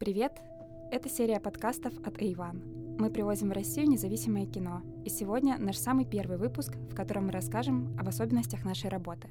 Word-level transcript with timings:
Привет! 0.00 0.40
Это 0.90 1.10
серия 1.10 1.40
подкастов 1.40 1.92
от 2.06 2.16
A1. 2.16 2.96
Мы 2.98 3.10
привозим 3.10 3.50
в 3.50 3.52
Россию 3.52 3.90
независимое 3.90 4.46
кино, 4.46 4.80
и 5.04 5.10
сегодня 5.10 5.58
наш 5.58 5.76
самый 5.76 6.06
первый 6.06 6.38
выпуск, 6.38 6.72
в 6.90 6.94
котором 6.94 7.26
мы 7.26 7.32
расскажем 7.32 7.94
об 8.00 8.08
особенностях 8.08 8.64
нашей 8.64 8.88
работы. 8.88 9.28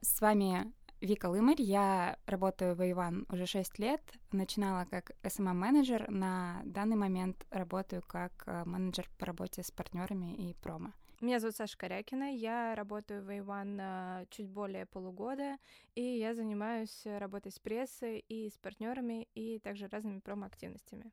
С 0.00 0.20
вами 0.20 0.72
Вика 1.00 1.26
Лымарь, 1.26 1.60
я 1.60 2.16
работаю 2.26 2.76
в 2.76 2.80
A1 2.80 3.26
уже 3.34 3.46
6 3.46 3.76
лет, 3.80 4.00
начинала 4.30 4.86
как 4.88 5.10
SMM-менеджер, 5.24 6.08
на 6.12 6.62
данный 6.64 6.96
момент 6.96 7.44
работаю 7.50 8.02
как 8.06 8.44
э, 8.46 8.62
менеджер 8.64 9.10
по 9.18 9.26
работе 9.26 9.64
с 9.64 9.72
партнерами 9.72 10.32
и 10.32 10.54
промо. 10.62 10.92
Меня 11.24 11.40
зовут 11.40 11.56
Саша 11.56 11.78
Корякина, 11.78 12.34
я 12.36 12.74
работаю 12.74 13.24
в 13.24 13.30
A1 13.30 14.26
чуть 14.28 14.46
более 14.46 14.84
полугода, 14.84 15.56
и 15.94 16.02
я 16.02 16.34
занимаюсь 16.34 17.00
работой 17.06 17.50
с 17.50 17.58
прессой 17.58 18.18
и 18.28 18.50
с 18.50 18.58
партнерами, 18.58 19.26
и 19.34 19.58
также 19.58 19.88
разными 19.88 20.18
промо-активностями. 20.18 21.10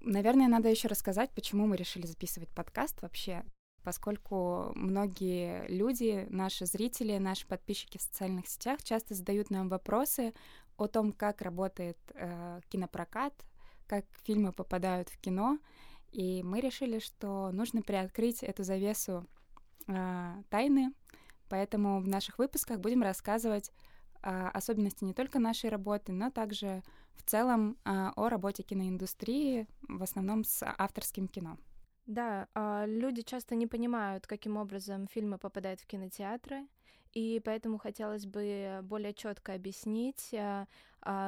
Наверное, 0.00 0.48
надо 0.48 0.68
еще 0.68 0.88
рассказать, 0.88 1.30
почему 1.30 1.68
мы 1.68 1.76
решили 1.76 2.06
записывать 2.06 2.48
подкаст 2.48 3.02
вообще 3.02 3.44
поскольку 3.84 4.72
многие 4.74 5.66
люди, 5.68 6.26
наши 6.28 6.66
зрители, 6.66 7.18
наши 7.18 7.46
подписчики 7.46 7.98
в 7.98 8.02
социальных 8.02 8.48
сетях 8.48 8.82
часто 8.82 9.14
задают 9.14 9.50
нам 9.50 9.68
вопросы 9.68 10.34
о 10.76 10.86
том, 10.86 11.12
как 11.12 11.40
работает 11.40 11.98
э, 12.14 12.60
кинопрокат, 12.68 13.34
как 13.88 14.06
фильмы 14.24 14.52
попадают 14.52 15.08
в 15.08 15.18
кино, 15.18 15.58
и 16.12 16.42
мы 16.44 16.60
решили, 16.60 16.98
что 17.00 17.50
нужно 17.52 17.82
приоткрыть 17.82 18.42
эту 18.44 18.62
завесу 18.62 19.26
э, 19.88 20.42
тайны, 20.48 20.92
поэтому 21.48 22.00
в 22.00 22.08
наших 22.08 22.38
выпусках 22.38 22.80
будем 22.80 23.02
рассказывать 23.02 23.70
э, 24.22 24.48
особенности 24.48 25.04
не 25.04 25.14
только 25.14 25.38
нашей 25.38 25.70
работы, 25.70 26.12
но 26.12 26.30
также 26.30 26.82
в 27.14 27.22
целом 27.22 27.76
э, 27.84 28.10
о 28.16 28.28
работе 28.28 28.62
киноиндустрии, 28.62 29.66
в 29.88 30.02
основном 30.02 30.44
с 30.44 30.64
авторским 30.78 31.28
кино. 31.28 31.56
Да, 32.06 32.48
люди 32.84 33.22
часто 33.22 33.54
не 33.54 33.68
понимают, 33.68 34.26
каким 34.26 34.56
образом 34.56 35.06
фильмы 35.06 35.38
попадают 35.38 35.80
в 35.80 35.86
кинотеатры, 35.86 36.66
и 37.12 37.40
поэтому 37.44 37.78
хотелось 37.78 38.26
бы 38.26 38.80
более 38.82 39.14
четко 39.14 39.54
объяснить 39.54 40.34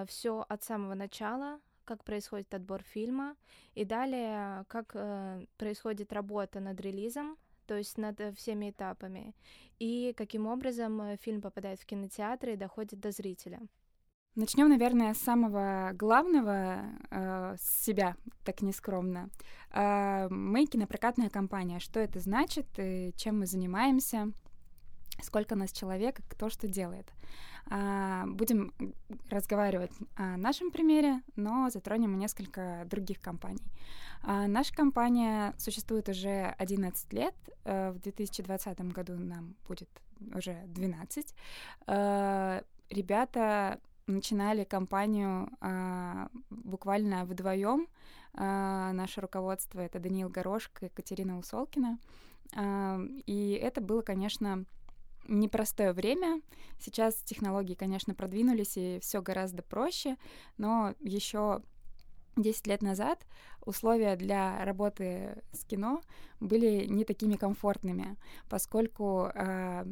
все 0.08 0.46
от 0.48 0.64
самого 0.64 0.94
начала, 0.94 1.60
как 1.84 2.04
происходит 2.04 2.52
отбор 2.54 2.82
фильма, 2.82 3.36
и 3.74 3.84
далее, 3.84 4.64
как 4.68 4.92
э, 4.94 5.46
происходит 5.56 6.12
работа 6.12 6.60
над 6.60 6.80
релизом, 6.80 7.36
то 7.66 7.76
есть 7.76 7.98
над 7.98 8.20
э, 8.20 8.32
всеми 8.32 8.70
этапами, 8.70 9.34
и 9.78 10.14
каким 10.16 10.46
образом 10.46 11.00
э, 11.00 11.16
фильм 11.16 11.40
попадает 11.40 11.80
в 11.80 11.86
кинотеатры 11.86 12.52
и 12.52 12.56
доходит 12.56 13.00
до 13.00 13.10
зрителя. 13.10 13.60
Начнем, 14.36 14.68
наверное, 14.68 15.14
с 15.14 15.18
самого 15.18 15.92
главного, 15.94 16.86
э, 17.10 17.56
себя, 17.60 18.16
так 18.44 18.62
нескромно. 18.62 19.30
Э, 19.70 20.26
мы 20.28 20.66
кинопрокатная 20.66 21.30
компания. 21.30 21.78
Что 21.78 22.00
это 22.00 22.18
значит, 22.18 22.66
и 22.78 23.12
чем 23.16 23.38
мы 23.38 23.46
занимаемся, 23.46 24.32
сколько 25.22 25.54
нас 25.54 25.72
человек, 25.72 26.20
кто 26.28 26.48
что 26.48 26.68
делает. 26.68 27.10
Э, 27.70 28.24
будем 28.26 28.72
разговаривать 29.30 29.92
о 30.16 30.36
нашем 30.36 30.70
примере, 30.70 31.22
но 31.36 31.70
затронем 31.70 32.18
несколько 32.18 32.84
других 32.86 33.20
компаний. 33.20 33.62
А, 34.26 34.46
наша 34.46 34.74
компания 34.74 35.54
существует 35.58 36.08
уже 36.08 36.54
11 36.58 37.12
лет. 37.12 37.34
А, 37.64 37.92
в 37.92 37.98
2020 38.00 38.80
году 38.92 39.14
нам 39.16 39.54
будет 39.68 39.90
уже 40.34 40.62
12. 40.66 41.34
А, 41.86 42.62
ребята 42.90 43.80
начинали 44.06 44.64
компанию 44.64 45.50
а, 45.60 46.28
буквально 46.50 47.24
вдвоем. 47.24 47.86
А, 48.34 48.92
наше 48.92 49.20
руководство 49.20 49.80
это 49.80 49.98
Даниил 49.98 50.28
Горошко 50.28 50.86
и 50.86 50.88
Екатерина 50.88 51.38
Усолкина. 51.38 51.98
А, 52.56 53.00
и 53.26 53.52
это 53.62 53.80
было, 53.80 54.02
конечно, 54.02 54.64
непростое 55.28 55.92
время. 55.92 56.40
Сейчас 56.78 57.14
технологии, 57.14 57.74
конечно, 57.74 58.14
продвинулись, 58.14 58.76
и 58.76 58.98
все 59.00 59.22
гораздо 59.22 59.62
проще, 59.62 60.16
но 60.56 60.94
еще 61.00 61.62
10 62.36 62.66
лет 62.66 62.82
назад 62.82 63.24
условия 63.64 64.16
для 64.16 64.64
работы 64.64 65.42
с 65.52 65.64
кино 65.64 66.02
были 66.40 66.86
не 66.86 67.04
такими 67.04 67.36
комфортными, 67.36 68.16
поскольку 68.48 69.30
э, 69.34 69.84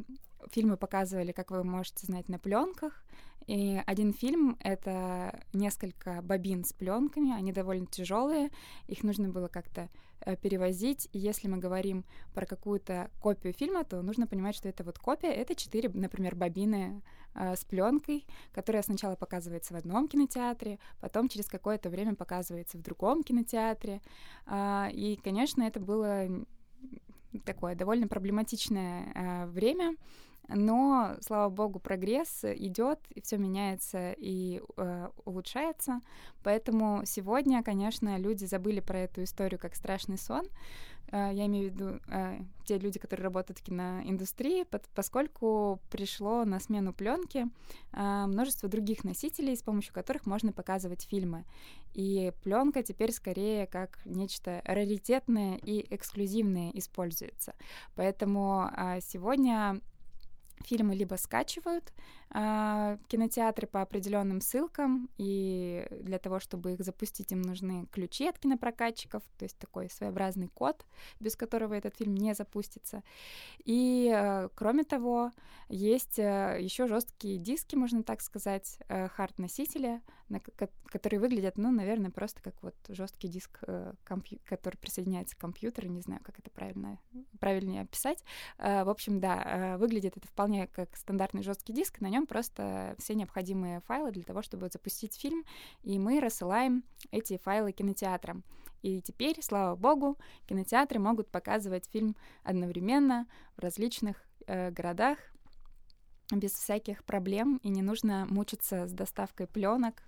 фильмы 0.50 0.76
показывали, 0.76 1.32
как 1.32 1.50
вы 1.50 1.64
можете 1.64 2.06
знать, 2.06 2.28
на 2.28 2.38
пленках. 2.38 3.04
И 3.47 3.80
один 3.86 4.12
фильм— 4.12 4.56
это 4.60 5.41
несколько 5.53 6.22
бобин 6.22 6.64
с 6.64 6.72
пленками, 6.72 7.32
они 7.32 7.53
довольно 7.53 7.86
тяжелые, 7.86 8.50
их 8.86 9.03
нужно 9.03 9.28
было 9.28 9.48
как-то 9.48 9.88
э, 10.20 10.36
перевозить. 10.36 11.08
И 11.12 11.19
если 11.19 11.48
мы 11.48 11.58
говорим 11.58 12.04
про 12.34 12.47
какую-то 12.47 13.10
копию 13.20 13.52
фильма, 13.52 13.84
то 13.84 14.02
нужно 14.02 14.26
понимать, 14.26 14.54
что 14.54 14.69
это 14.69 14.84
вот 14.84 14.98
копия, 14.98 15.32
это 15.32 15.54
четыре, 15.54 15.88
например, 15.88 16.34
бобины 16.34 17.02
э, 17.34 17.56
с 17.56 17.64
пленкой, 17.64 18.26
которая 18.52 18.82
сначала 18.82 19.16
показывается 19.16 19.75
в 19.75 19.76
одном 19.76 20.08
кинотеатре, 20.08 20.78
потом 21.00 21.28
через 21.28 21.47
какое-то 21.47 21.91
время 21.91 22.14
показывается 22.14 22.78
в 22.78 22.82
другом 22.82 23.22
кинотеатре. 23.22 24.00
Э, 24.47 24.88
и, 24.92 25.16
конечно, 25.22 25.62
это 25.62 25.81
было 25.81 26.28
такое 27.44 27.75
довольно 27.75 28.08
проблематичное 28.08 29.12
э, 29.14 29.47
время, 29.47 29.97
но, 30.48 31.16
слава 31.20 31.48
богу, 31.48 31.78
прогресс 31.78 32.44
идет, 32.44 32.98
и 33.14 33.20
все 33.20 33.38
меняется 33.38 34.12
и 34.12 34.60
э, 34.76 35.08
улучшается. 35.25 36.00
Поэтому 36.42 37.03
сегодня, 37.04 37.62
конечно, 37.62 38.19
люди 38.19 38.44
забыли 38.44 38.81
про 38.81 39.00
эту 39.00 39.22
историю 39.22 39.60
как 39.60 39.75
страшный 39.75 40.19
сон. 40.19 40.47
Э, 41.12 41.31
я 41.32 41.47
имею 41.47 41.70
в 41.70 41.75
виду 41.75 42.00
э, 42.08 42.41
те 42.64 42.78
люди, 42.78 42.98
которые 42.98 43.25
работают 43.25 43.58
в 43.60 43.62
киноиндустрии, 43.62 44.64
под, 44.64 44.88
поскольку 44.88 45.81
пришло 45.91 46.44
на 46.44 46.58
смену 46.58 46.92
пленки 46.92 47.47
э, 47.92 48.26
множество 48.26 48.69
других 48.69 49.04
носителей, 49.04 49.56
с 49.56 49.62
помощью 49.62 49.94
которых 49.94 50.26
можно 50.26 50.52
показывать 50.52 51.02
фильмы. 51.02 51.44
И 51.94 52.32
пленка 52.42 52.82
теперь 52.82 53.12
скорее 53.12 53.66
как 53.66 54.00
нечто 54.04 54.62
раритетное 54.64 55.56
и 55.56 55.86
эксклюзивное 55.94 56.70
используется. 56.75 57.54
Поэтому 57.94 58.70
э, 58.76 59.00
сегодня 59.02 59.81
фильмы 60.62 60.95
либо 60.95 61.17
скачивают 61.17 61.93
кинотеатры 62.32 63.66
по 63.66 63.82
определенным 63.82 64.41
ссылкам, 64.41 65.10
и 65.19 65.87
для 65.91 66.19
того, 66.19 66.41
чтобы 66.41 66.72
их 66.72 66.81
запустить, 66.81 67.31
им 67.32 67.43
нужны 67.43 67.87
ключи 67.93 68.26
от 68.26 68.38
кинопрокатчиков, 68.38 69.22
то 69.38 69.44
есть 69.44 69.59
такой 69.59 69.91
своеобразный 69.91 70.48
код, 70.48 70.87
без 71.20 71.37
которого 71.37 71.75
этот 71.75 71.97
фильм 71.97 72.15
не 72.15 72.34
запустится. 72.34 73.03
И, 73.65 74.10
э, 74.15 74.48
кроме 74.54 74.84
того, 74.84 75.31
есть 75.69 76.19
э, 76.19 76.59
еще 76.60 76.87
жесткие 76.87 77.38
диски, 77.38 77.76
можно 77.76 78.03
так 78.03 78.22
сказать, 78.22 78.78
э, 78.88 79.09
хард-носители, 79.09 80.00
которые 80.87 81.20
выглядят, 81.20 81.59
ну, 81.59 81.70
наверное, 81.70 82.10
просто 82.10 82.41
как 82.41 82.54
вот 82.62 82.75
жесткий 82.88 83.28
диск, 83.28 83.60
который 84.04 84.76
присоединяется 84.76 85.37
к 85.37 85.38
компьютеру, 85.38 85.88
не 85.88 86.00
знаю, 86.00 86.22
как 86.25 86.38
это 86.38 86.50
правильно, 86.50 86.99
правильнее 87.38 87.82
описать. 87.82 88.25
В 88.56 88.88
общем, 88.88 89.20
да, 89.20 89.76
выглядит 89.78 90.16
это 90.16 90.26
вполне 90.26 90.69
как 90.69 90.97
стандартный 90.97 91.43
жесткий 91.43 91.75
диск, 91.75 92.00
на 92.00 92.09
нем 92.09 92.22
просто 92.27 92.94
все 92.99 93.15
необходимые 93.15 93.81
файлы 93.81 94.12
для 94.12 94.22
того, 94.22 94.43
чтобы 94.43 94.69
запустить 94.69 95.15
фильм, 95.15 95.44
и 95.83 95.99
мы 95.99 96.21
рассылаем 96.21 96.84
эти 97.10 97.38
файлы 97.38 97.72
кинотеатрам. 97.72 98.44
И 98.83 99.00
теперь, 99.00 99.41
слава 99.43 99.77
богу, 99.77 100.19
кинотеатры 100.47 100.99
могут 100.99 101.31
показывать 101.31 101.88
фильм 101.93 102.16
одновременно 102.43 103.27
в 103.56 103.61
различных 103.61 104.16
э, 104.47 104.71
городах 104.71 105.19
без 106.31 106.53
всяких 106.53 107.05
проблем, 107.05 107.59
и 107.62 107.69
не 107.69 107.82
нужно 107.82 108.27
мучиться 108.28 108.87
с 108.87 108.93
доставкой 108.93 109.47
пленок. 109.47 110.03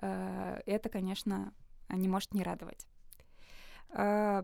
Э, 0.00 0.60
это, 0.66 0.88
конечно, 0.88 1.52
не 1.88 2.08
может 2.08 2.34
не 2.34 2.42
радовать. 2.42 2.86
Э, 3.90 4.42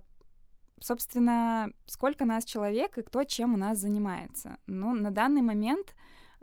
собственно, 0.81 1.71
сколько 1.87 2.25
нас 2.25 2.45
человек 2.45 2.99
и 2.99 3.03
кто 3.03 3.25
чем 3.25 3.55
у 3.55 3.57
нас 3.57 3.79
занимается? 3.79 4.59
Ну, 4.67 4.95
на 4.95 5.11
данный 5.11 5.43
момент, 5.43 5.95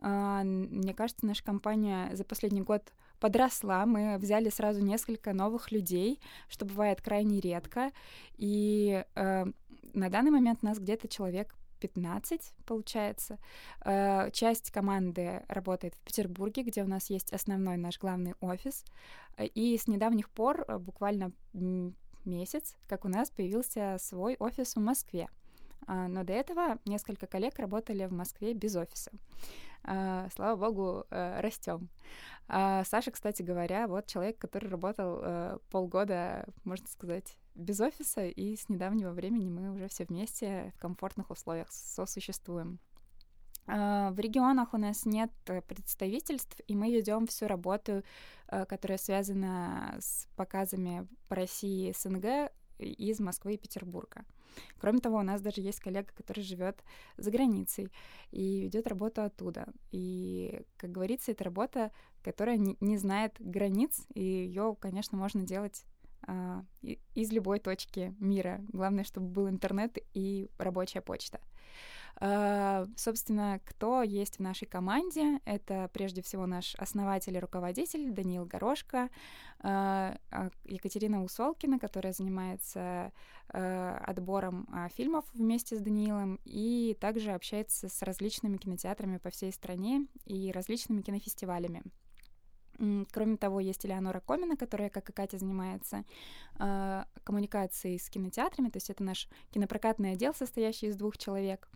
мне 0.02 0.94
кажется, 0.94 1.26
наша 1.26 1.44
компания 1.44 2.10
за 2.16 2.24
последний 2.24 2.62
год 2.62 2.92
подросла, 3.20 3.86
мы 3.86 4.18
взяли 4.18 4.50
сразу 4.50 4.84
несколько 4.84 5.32
новых 5.34 5.72
людей, 5.72 6.20
что 6.50 6.66
бывает 6.66 7.02
крайне 7.02 7.40
редко, 7.40 7.92
и 8.36 9.06
э, 9.16 9.46
на 9.94 10.10
данный 10.10 10.32
момент 10.32 10.64
нас 10.64 10.80
где-то 10.80 11.08
человек 11.08 11.56
15, 11.80 12.54
получается. 12.66 13.38
Э, 13.86 14.32
часть 14.32 14.72
команды 14.72 15.44
работает 15.48 15.96
в 15.96 16.00
Петербурге, 16.00 16.64
где 16.64 16.84
у 16.84 16.88
нас 16.88 17.10
есть 17.10 17.32
основной 17.32 17.78
наш 17.78 18.00
главный 18.00 18.34
офис. 18.40 18.86
И 19.38 19.78
с 19.78 19.88
недавних 19.88 20.30
пор, 20.30 20.66
э, 20.68 20.78
буквально 20.78 21.32
месяц, 22.26 22.76
как 22.88 23.06
у 23.06 23.08
нас 23.08 23.30
появился 23.30 23.98
свой 24.00 24.36
офис 24.40 24.76
в 24.76 24.80
Москве. 24.80 25.28
А, 25.88 26.08
но 26.08 26.24
до 26.24 26.34
этого 26.34 26.78
несколько 26.86 27.28
коллег 27.28 27.58
работали 27.58 28.06
в 28.06 28.14
Москве 28.14 28.54
без 28.54 28.76
офиса. 28.76 29.12
Э, 29.84 30.30
слава 30.36 30.56
богу, 30.56 31.06
э, 31.10 31.40
растем. 31.42 31.90
А 32.48 32.84
Саша, 32.86 33.12
кстати 33.12 33.42
говоря, 33.42 33.88
вот 33.88 34.08
человек, 34.08 34.38
который 34.38 34.70
работал 34.70 35.20
э, 35.22 35.58
полгода, 35.70 36.46
можно 36.64 36.88
сказать, 36.88 37.38
без 37.56 37.80
офиса, 37.80 38.26
и 38.26 38.56
с 38.56 38.70
недавнего 38.70 39.12
времени 39.12 39.50
мы 39.50 39.72
уже 39.72 39.88
все 39.88 40.06
вместе 40.06 40.74
в 40.78 40.82
комфортных 40.82 41.30
условиях 41.30 41.72
сосуществуем. 41.72 42.80
А, 43.68 44.12
в 44.12 44.20
регионах 44.20 44.74
у 44.74 44.78
нас 44.78 45.06
нет 45.06 45.32
представительств, 45.68 46.60
и 46.68 46.76
мы 46.76 46.92
ведем 46.92 47.28
всю 47.28 47.48
работу, 47.48 48.04
э, 48.48 48.66
которая 48.66 48.98
связана 48.98 49.96
с 50.00 50.28
показами 50.36 51.08
по 51.28 51.36
России 51.36 51.90
и 51.90 51.94
СНГ 51.94 52.52
из 52.86 53.20
Москвы 53.20 53.56
и 53.56 53.58
Петербурга. 53.58 54.26
Кроме 54.80 55.00
того, 55.00 55.18
у 55.18 55.24
нас 55.24 55.42
даже 55.42 55.62
есть 55.62 55.80
коллега, 55.80 56.12
который 56.16 56.44
живет 56.44 56.84
за 57.18 57.32
границей 57.32 57.90
и 58.32 58.62
ведет 58.62 58.88
работу 58.88 59.22
оттуда. 59.22 59.68
И, 59.92 60.62
как 60.78 60.92
говорится, 60.92 61.32
это 61.32 61.44
работа, 61.44 61.92
которая 62.24 62.58
не, 62.58 62.98
знает 62.98 63.36
границ, 63.40 64.06
и 64.14 64.22
ее, 64.22 64.76
конечно, 64.80 65.18
можно 65.18 65.44
делать 65.44 65.86
а, 66.28 66.64
из 66.82 67.32
любой 67.32 67.60
точки 67.60 68.16
мира. 68.20 68.62
Главное, 68.70 69.04
чтобы 69.04 69.28
был 69.28 69.50
интернет 69.50 69.98
и 70.14 70.50
рабочая 70.58 71.02
почта. 71.02 71.40
А, 72.18 72.86
собственно, 72.98 73.60
кто 73.66 74.04
есть 74.04 74.38
в 74.38 74.42
нашей 74.42 74.68
команде? 74.68 75.40
Это 75.46 75.90
прежде 75.94 76.22
всего 76.22 76.46
наш 76.46 76.76
основатель 76.76 77.36
и 77.36 77.40
руководитель 77.40 78.12
Даниил 78.12 78.46
Горошко, 78.46 79.10
а, 79.60 80.18
Екатерина 80.66 81.24
Усолкина, 81.24 81.80
которая 81.80 82.14
занимается 82.14 83.12
отбором 83.54 84.66
фильмов 84.96 85.26
вместе 85.34 85.76
с 85.76 85.82
Даниилом 85.82 86.40
и 86.46 86.96
также 87.02 87.32
общается 87.32 87.90
с 87.90 88.02
различными 88.02 88.56
кинотеатрами 88.56 89.18
по 89.18 89.30
всей 89.30 89.52
стране 89.52 90.08
и 90.26 90.54
различными 90.54 91.02
кинофестивалями. 91.02 91.84
Кроме 93.12 93.38
того, 93.38 93.60
есть 93.60 93.86
Элеонора 93.86 94.22
Комина, 94.22 94.58
которая, 94.58 94.90
как 94.90 95.10
и 95.10 95.14
Катя, 95.14 95.38
занимается 95.38 96.04
э, 96.60 97.04
коммуникацией 97.24 98.00
с 98.00 98.10
кинотеатрами, 98.10 98.70
то 98.70 98.78
есть 98.78 98.90
это 98.90 99.04
наш 99.04 99.28
кинопрокатный 99.52 100.14
отдел, 100.14 100.34
состоящий 100.34 100.88
из 100.88 100.96
двух 100.96 101.18
человек. 101.18 101.70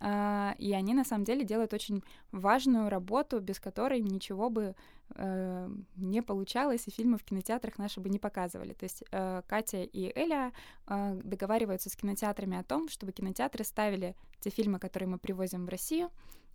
Э, 0.00 0.54
и 0.58 0.72
они, 0.72 0.94
на 0.94 1.04
самом 1.04 1.24
деле, 1.24 1.44
делают 1.44 1.72
очень 1.74 2.02
важную 2.32 2.88
работу, 2.88 3.40
без 3.40 3.60
которой 3.60 4.00
ничего 4.00 4.50
бы 4.50 4.74
э, 5.14 5.68
не 5.96 6.22
получалось, 6.22 6.88
и 6.88 6.90
фильмы 6.90 7.18
в 7.18 7.24
кинотеатрах 7.24 7.78
наши 7.78 8.00
бы 8.00 8.08
не 8.08 8.18
показывали. 8.18 8.72
То 8.72 8.84
есть 8.84 9.04
э, 9.12 9.42
Катя 9.46 9.82
и 9.82 10.12
Эля 10.18 10.52
э, 10.88 11.20
договариваются 11.22 11.88
с 11.88 11.94
кинотеатрами 11.94 12.58
о 12.58 12.64
том, 12.64 12.88
чтобы 12.88 13.12
кинотеатры 13.12 13.64
ставили 13.64 14.16
те 14.40 14.50
фильмы, 14.50 14.80
которые 14.80 15.08
мы 15.08 15.18
привозим 15.18 15.66
в 15.66 15.68
Россию, 15.68 16.10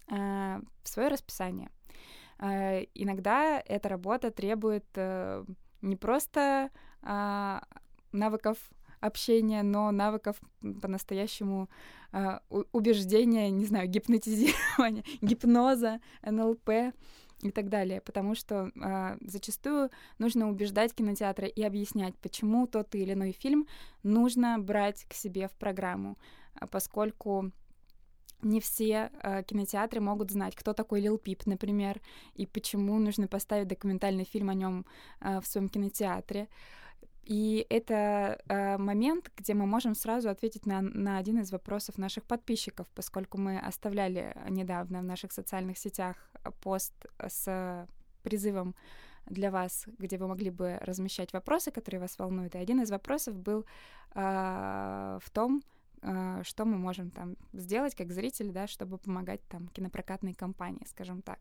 э, 0.09 0.59
в 0.83 0.89
свое 0.89 1.07
расписание. 1.07 1.69
Э, 2.39 2.85
иногда 2.94 3.62
эта 3.65 3.89
работа 3.89 4.31
требует 4.31 4.85
э, 4.95 5.45
не 5.81 5.95
просто 5.95 6.69
а, 7.01 7.62
навыков 8.13 8.57
общения, 9.01 9.63
но 9.63 9.91
навыков 9.91 10.38
по-настоящему 10.81 11.69
э, 12.13 12.39
убеждения, 12.71 13.50
не 13.50 13.65
знаю, 13.65 13.89
гипнотизирования, 13.89 15.03
гипноза, 15.21 16.00
НЛП 16.21 16.69
и 17.41 17.51
так 17.51 17.68
далее, 17.68 18.00
потому 18.00 18.36
что 18.36 18.71
э, 18.74 19.18
зачастую 19.19 19.89
нужно 20.19 20.50
убеждать 20.50 20.95
кинотеатры 20.95 21.50
и 21.50 21.62
объяснять, 21.63 22.15
почему 22.19 22.65
тот 22.65 22.95
или 22.95 23.12
иной 23.12 23.33
фильм 23.33 23.68
нужно 24.03 24.57
брать 24.57 25.03
к 25.09 25.13
себе 25.13 25.50
в 25.50 25.51
программу, 25.57 26.18
поскольку 26.71 27.51
не 28.43 28.59
все 28.59 29.09
э, 29.21 29.43
кинотеатры 29.43 30.01
могут 30.01 30.31
знать, 30.31 30.55
кто 30.55 30.73
такой 30.73 31.01
Лил 31.01 31.17
Пип, 31.17 31.45
например, 31.45 32.01
и 32.35 32.45
почему 32.45 32.99
нужно 32.99 33.27
поставить 33.27 33.67
документальный 33.67 34.25
фильм 34.25 34.49
о 34.49 34.53
нем 34.53 34.85
э, 35.21 35.39
в 35.39 35.47
своем 35.47 35.69
кинотеатре. 35.69 36.47
И 37.23 37.65
это 37.69 38.41
э, 38.47 38.77
момент, 38.77 39.31
где 39.37 39.53
мы 39.53 39.65
можем 39.65 39.95
сразу 39.95 40.29
ответить 40.29 40.65
на, 40.65 40.81
на 40.81 41.17
один 41.17 41.39
из 41.39 41.51
вопросов 41.51 41.97
наших 41.97 42.25
подписчиков, 42.25 42.87
поскольку 42.93 43.37
мы 43.37 43.59
оставляли 43.59 44.35
недавно 44.49 44.99
в 44.99 45.03
наших 45.03 45.31
социальных 45.31 45.77
сетях 45.77 46.17
пост 46.61 46.93
с 47.25 47.87
призывом 48.23 48.75
для 49.25 49.51
вас, 49.51 49.85
где 49.99 50.17
вы 50.17 50.27
могли 50.27 50.49
бы 50.49 50.77
размещать 50.81 51.31
вопросы, 51.33 51.71
которые 51.71 52.01
вас 52.01 52.19
волнуют. 52.19 52.55
И 52.55 52.57
один 52.57 52.81
из 52.81 52.91
вопросов 52.91 53.37
был 53.37 53.65
э, 54.15 55.19
в 55.21 55.29
том, 55.31 55.61
что 56.44 56.65
мы 56.65 56.77
можем 56.77 57.11
там 57.11 57.38
сделать 57.53 57.95
как 57.95 58.11
зрители, 58.11 58.51
да, 58.51 58.67
чтобы 58.67 58.97
помогать 58.97 59.41
там 59.47 59.67
кинопрокатной 59.69 60.33
компании, 60.33 60.85
скажем 60.88 61.21
так. 61.21 61.39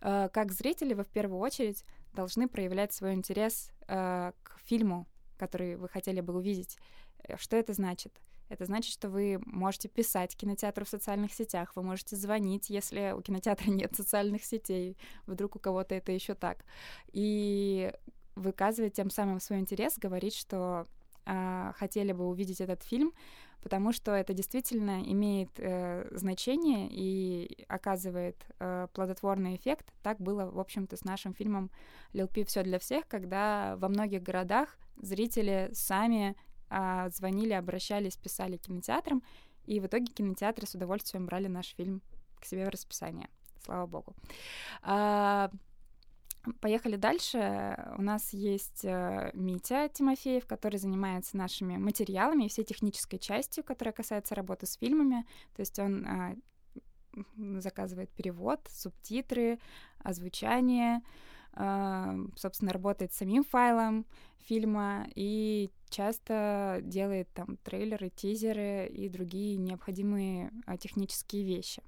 А, 0.00 0.28
как 0.28 0.52
зрители 0.52 0.94
вы 0.94 1.04
в 1.04 1.08
первую 1.08 1.40
очередь 1.40 1.84
должны 2.12 2.48
проявлять 2.48 2.92
свой 2.92 3.14
интерес 3.14 3.70
а, 3.86 4.32
к 4.42 4.58
фильму, 4.64 5.06
который 5.38 5.76
вы 5.76 5.88
хотели 5.88 6.20
бы 6.20 6.36
увидеть. 6.36 6.76
Э, 7.24 7.36
что 7.36 7.56
это 7.56 7.72
значит? 7.72 8.12
Это 8.48 8.64
значит, 8.64 8.92
что 8.92 9.08
вы 9.08 9.40
можете 9.46 9.88
писать 9.88 10.36
кинотеатру 10.36 10.84
в 10.84 10.88
социальных 10.88 11.32
сетях, 11.32 11.72
вы 11.76 11.84
можете 11.84 12.16
звонить, 12.16 12.68
если 12.68 13.14
у 13.16 13.22
кинотеатра 13.22 13.70
нет 13.70 13.94
социальных 13.94 14.44
сетей, 14.44 14.96
вдруг 15.26 15.56
у 15.56 15.58
кого-то 15.58 15.94
это 15.94 16.12
еще 16.12 16.34
так. 16.34 16.64
И 17.12 17.92
выказывать 18.34 18.94
тем 18.94 19.10
самым 19.10 19.40
свой 19.40 19.60
интерес, 19.60 19.98
говорить, 19.98 20.34
что 20.34 20.86
э, 21.26 21.72
хотели 21.76 22.12
бы 22.12 22.26
увидеть 22.26 22.60
этот 22.60 22.82
фильм, 22.82 23.12
потому 23.62 23.92
что 23.92 24.12
это 24.12 24.32
действительно 24.32 25.02
имеет 25.02 25.50
э, 25.58 26.08
значение 26.12 26.88
и 26.90 27.64
оказывает 27.68 28.36
э, 28.58 28.88
плодотворный 28.92 29.56
эффект. 29.56 29.92
Так 30.02 30.18
было, 30.20 30.50
в 30.50 30.58
общем-то, 30.58 30.96
с 30.96 31.04
нашим 31.04 31.34
фильмом 31.34 31.70
«Лил. 32.12 32.28
Все 32.46 32.62
для 32.62 32.78
всех», 32.78 33.06
когда 33.06 33.76
во 33.76 33.88
многих 33.88 34.22
городах 34.22 34.78
зрители 34.96 35.70
сами 35.72 36.36
э, 36.70 37.10
звонили, 37.10 37.52
обращались, 37.52 38.16
писали 38.16 38.56
кинотеатрам, 38.56 39.22
и 39.66 39.80
в 39.80 39.86
итоге 39.86 40.06
кинотеатры 40.06 40.66
с 40.66 40.74
удовольствием 40.74 41.26
брали 41.26 41.46
наш 41.46 41.74
фильм 41.76 42.02
к 42.40 42.44
себе 42.44 42.66
в 42.66 42.70
расписание. 42.70 43.28
Слава 43.64 43.86
богу. 43.86 44.14
А, 44.82 45.50
Поехали 46.60 46.96
дальше. 46.96 47.76
У 47.98 48.02
нас 48.02 48.32
есть 48.32 48.84
э, 48.84 49.30
Митя 49.34 49.90
Тимофеев, 49.92 50.46
который 50.46 50.78
занимается 50.78 51.36
нашими 51.36 51.76
материалами 51.76 52.44
и 52.44 52.48
всей 52.48 52.64
технической 52.64 53.18
частью, 53.18 53.62
которая 53.62 53.92
касается 53.92 54.34
работы 54.34 54.64
с 54.64 54.76
фильмами. 54.76 55.26
То 55.54 55.60
есть 55.60 55.78
он 55.78 56.06
э, 56.06 56.36
заказывает 57.60 58.08
перевод, 58.10 58.60
субтитры, 58.70 59.58
озвучание, 59.98 61.02
э, 61.52 62.26
собственно, 62.36 62.72
работает 62.72 63.12
с 63.12 63.18
самим 63.18 63.44
файлом 63.44 64.06
фильма 64.38 65.08
и 65.14 65.68
часто 65.90 66.80
делает 66.82 67.28
там 67.34 67.58
трейлеры, 67.58 68.08
тизеры 68.08 68.86
и 68.86 69.10
другие 69.10 69.58
необходимые 69.58 70.50
э, 70.66 70.78
технические 70.78 71.44
вещи. 71.44 71.82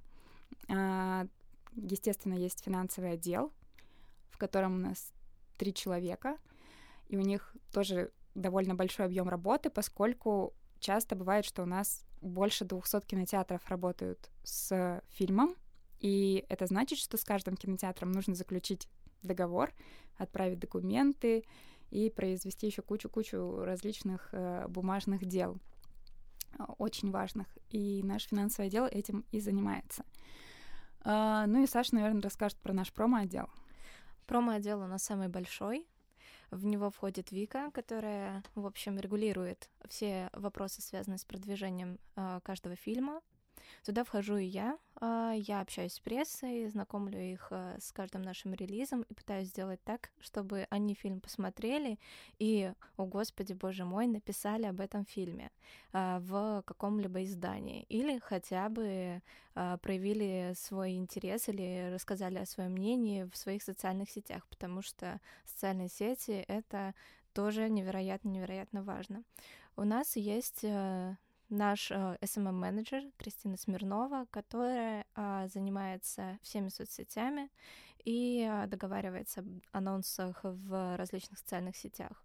Естественно, 1.74 2.34
есть 2.34 2.62
финансовый 2.62 3.12
отдел, 3.12 3.50
котором 4.38 4.74
у 4.76 4.78
нас 4.78 5.12
три 5.56 5.72
человека, 5.74 6.38
и 7.08 7.16
у 7.16 7.20
них 7.20 7.54
тоже 7.72 8.12
довольно 8.34 8.74
большой 8.74 9.06
объем 9.06 9.28
работы, 9.28 9.70
поскольку 9.70 10.54
часто 10.80 11.14
бывает, 11.14 11.44
что 11.44 11.62
у 11.62 11.66
нас 11.66 12.04
больше 12.20 12.64
200 12.64 13.06
кинотеатров 13.06 13.68
работают 13.68 14.30
с 14.42 15.02
фильмом, 15.10 15.56
и 16.00 16.44
это 16.48 16.66
значит, 16.66 16.98
что 16.98 17.16
с 17.16 17.24
каждым 17.24 17.56
кинотеатром 17.56 18.10
нужно 18.10 18.34
заключить 18.34 18.88
договор, 19.22 19.72
отправить 20.18 20.58
документы 20.58 21.44
и 21.90 22.10
произвести 22.10 22.66
еще 22.66 22.82
кучу-кучу 22.82 23.62
различных 23.64 24.28
э, 24.32 24.66
бумажных 24.68 25.24
дел, 25.24 25.58
э, 26.58 26.64
очень 26.78 27.10
важных. 27.10 27.46
И 27.70 28.02
наш 28.02 28.24
финансовый 28.24 28.66
отдел 28.66 28.86
этим 28.86 29.24
и 29.30 29.40
занимается. 29.40 30.04
Э, 31.04 31.44
ну 31.46 31.62
и 31.62 31.66
Саша, 31.66 31.94
наверное, 31.94 32.22
расскажет 32.22 32.58
про 32.58 32.72
наш 32.72 32.92
промо-отдел. 32.92 33.48
Промо-отдел 34.26 34.80
у 34.80 34.86
нас 34.86 35.02
самый 35.02 35.28
большой. 35.28 35.86
В 36.50 36.66
него 36.66 36.90
входит 36.90 37.32
Вика, 37.32 37.70
которая, 37.72 38.42
в 38.54 38.66
общем, 38.66 38.98
регулирует 38.98 39.70
все 39.88 40.28
вопросы, 40.34 40.82
связанные 40.82 41.18
с 41.18 41.24
продвижением 41.24 41.98
э, 42.14 42.40
каждого 42.42 42.76
фильма. 42.76 43.22
Туда 43.84 44.04
вхожу 44.04 44.36
и 44.36 44.44
я. 44.44 44.78
А, 45.04 45.32
я 45.32 45.60
общаюсь 45.60 45.94
с 45.94 46.00
прессой, 46.00 46.68
знакомлю 46.68 47.18
их 47.18 47.48
а, 47.50 47.76
с 47.80 47.90
каждым 47.92 48.22
нашим 48.22 48.54
релизом 48.54 49.02
и 49.02 49.14
пытаюсь 49.14 49.48
сделать 49.48 49.82
так, 49.82 50.10
чтобы 50.20 50.66
они 50.70 50.94
фильм 50.94 51.20
посмотрели 51.20 51.98
и, 52.38 52.72
о 52.96 53.06
господи, 53.06 53.52
боже 53.52 53.84
мой, 53.84 54.06
написали 54.06 54.64
об 54.64 54.80
этом 54.80 55.04
фильме 55.04 55.50
а, 55.92 56.20
в 56.20 56.62
каком-либо 56.66 57.24
издании 57.24 57.84
или 57.88 58.18
хотя 58.18 58.68
бы 58.68 59.22
проявили 59.54 60.54
свой 60.56 60.92
интерес 60.92 61.48
или 61.48 61.90
рассказали 61.92 62.38
о 62.38 62.46
своем 62.46 62.72
мнении 62.72 63.24
в 63.24 63.36
своих 63.36 63.62
социальных 63.62 64.08
сетях, 64.08 64.46
потому 64.48 64.80
что 64.80 65.20
социальные 65.44 65.88
сети— 65.90 66.44
это 66.48 66.94
тоже 67.34 67.68
невероятно-невероятно 67.68 68.82
важно. 68.82 69.24
У 69.76 69.84
нас 69.84 70.16
есть 70.16 70.64
наш 71.52 71.90
э, 71.90 72.16
SMM-менеджер 72.20 73.04
Кристина 73.16 73.56
Смирнова, 73.56 74.26
которая 74.30 75.04
э, 75.14 75.48
занимается 75.52 76.38
всеми 76.42 76.68
соцсетями 76.68 77.50
и 78.04 78.48
э, 78.50 78.66
договаривается 78.66 79.40
об 79.40 79.46
анонсах 79.72 80.40
в 80.42 80.96
различных 80.96 81.38
социальных 81.38 81.76
сетях. 81.76 82.24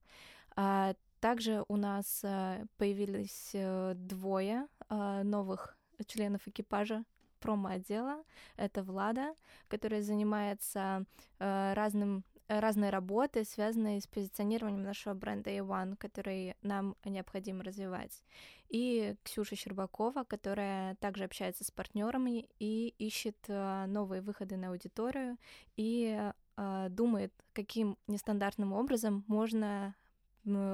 А, 0.56 0.96
также 1.20 1.64
у 1.68 1.76
нас 1.76 2.22
э, 2.24 2.66
появились 2.78 3.52
э, 3.54 3.94
двое 3.96 4.68
новых 4.90 5.78
членов 6.06 6.48
экипажа 6.48 7.04
промо-отдела. 7.42 8.24
Это 8.56 8.84
Влада, 8.84 9.34
которая 9.68 10.02
занимается 10.02 11.04
разным 11.40 12.24
разной 12.48 12.90
работы, 12.90 13.44
связанной 13.44 14.02
с 14.02 14.08
позиционированием 14.08 14.84
нашего 14.84 15.14
бренда 15.14 15.52
A1, 15.52 15.98
который 15.98 16.56
нам 16.62 16.96
необходимо 17.06 17.64
развивать. 17.64 18.24
И 18.70 19.16
Ксюша 19.24 19.56
Щербакова, 19.56 20.24
которая 20.24 20.96
также 20.96 21.24
общается 21.24 21.64
с 21.64 21.72
партнерами 21.72 22.50
и 22.60 22.94
ищет 22.98 23.38
э, 23.48 23.86
новые 23.88 24.22
выходы 24.22 24.58
на 24.58 24.70
аудиторию 24.70 25.38
и 25.76 26.32
э, 26.58 26.88
думает, 26.90 27.34
каким 27.54 27.98
нестандартным 28.08 28.74
образом 28.74 29.24
можно 29.28 29.96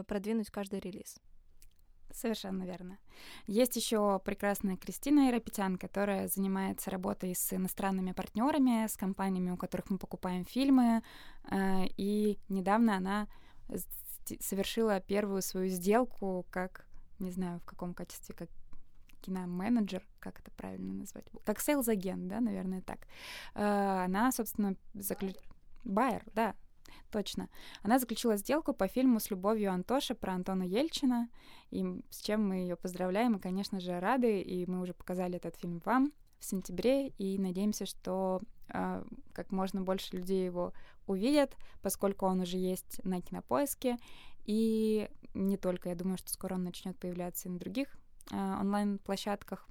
продвинуть 0.07 0.51
каждый 0.51 0.79
релиз. 0.79 1.17
Совершенно 2.13 2.63
верно. 2.63 2.99
Есть 3.47 3.75
еще 3.75 4.21
прекрасная 4.23 4.77
Кристина 4.77 5.31
Иропетян, 5.31 5.77
которая 5.77 6.27
занимается 6.27 6.91
работой 6.91 7.35
с 7.35 7.53
иностранными 7.53 8.11
партнерами, 8.11 8.85
с 8.87 8.95
компаниями, 8.95 9.49
у 9.49 9.57
которых 9.57 9.89
мы 9.89 9.97
покупаем 9.97 10.45
фильмы. 10.45 11.01
Э, 11.49 11.85
и 11.97 12.37
недавно 12.49 12.97
она 12.97 13.27
совершила 14.39 14.99
первую 14.99 15.41
свою 15.41 15.69
сделку 15.69 16.45
как, 16.51 16.85
не 17.19 17.31
знаю, 17.31 17.59
в 17.59 17.65
каком 17.65 17.93
качестве, 17.93 18.35
как 18.35 18.49
киноменеджер, 19.21 20.03
как 20.19 20.39
это 20.39 20.51
правильно 20.51 20.93
назвать, 20.93 21.25
как 21.45 21.59
сейлз-агент, 21.59 22.27
да, 22.27 22.41
наверное, 22.41 22.81
так. 22.81 23.07
Э, 23.55 24.03
она, 24.05 24.31
собственно, 24.31 24.75
заключила... 24.93 25.41
Байер, 25.83 26.23
да, 26.33 26.55
точно. 27.11 27.49
Она 27.81 27.99
заключила 27.99 28.37
сделку 28.37 28.73
по 28.73 28.87
фильму 28.87 29.19
«С 29.19 29.29
любовью 29.29 29.71
Антоша» 29.71 30.15
про 30.15 30.33
Антона 30.33 30.63
Ельчина, 30.63 31.29
и 31.71 32.01
с 32.09 32.21
чем 32.21 32.47
мы 32.47 32.55
ее 32.55 32.75
поздравляем, 32.75 33.35
и, 33.35 33.39
конечно 33.39 33.79
же, 33.79 33.99
рады, 33.99 34.41
и 34.41 34.65
мы 34.69 34.81
уже 34.81 34.93
показали 34.93 35.37
этот 35.37 35.55
фильм 35.55 35.81
вам 35.85 36.11
в 36.39 36.45
сентябре, 36.45 37.09
и 37.09 37.37
надеемся, 37.37 37.85
что 37.85 38.41
э, 38.69 39.03
как 39.33 39.51
можно 39.51 39.81
больше 39.81 40.15
людей 40.15 40.45
его 40.45 40.73
увидят, 41.07 41.55
поскольку 41.81 42.25
он 42.25 42.41
уже 42.41 42.57
есть 42.57 43.03
на 43.05 43.21
Кинопоиске, 43.21 43.97
и 44.45 45.09
не 45.33 45.57
только, 45.57 45.89
я 45.89 45.95
думаю, 45.95 46.17
что 46.17 46.31
скоро 46.31 46.55
он 46.55 46.63
начнет 46.63 46.97
появляться 46.97 47.47
и 47.47 47.51
на 47.51 47.59
других 47.59 47.87
э, 48.31 48.35
онлайн-площадках. 48.35 49.67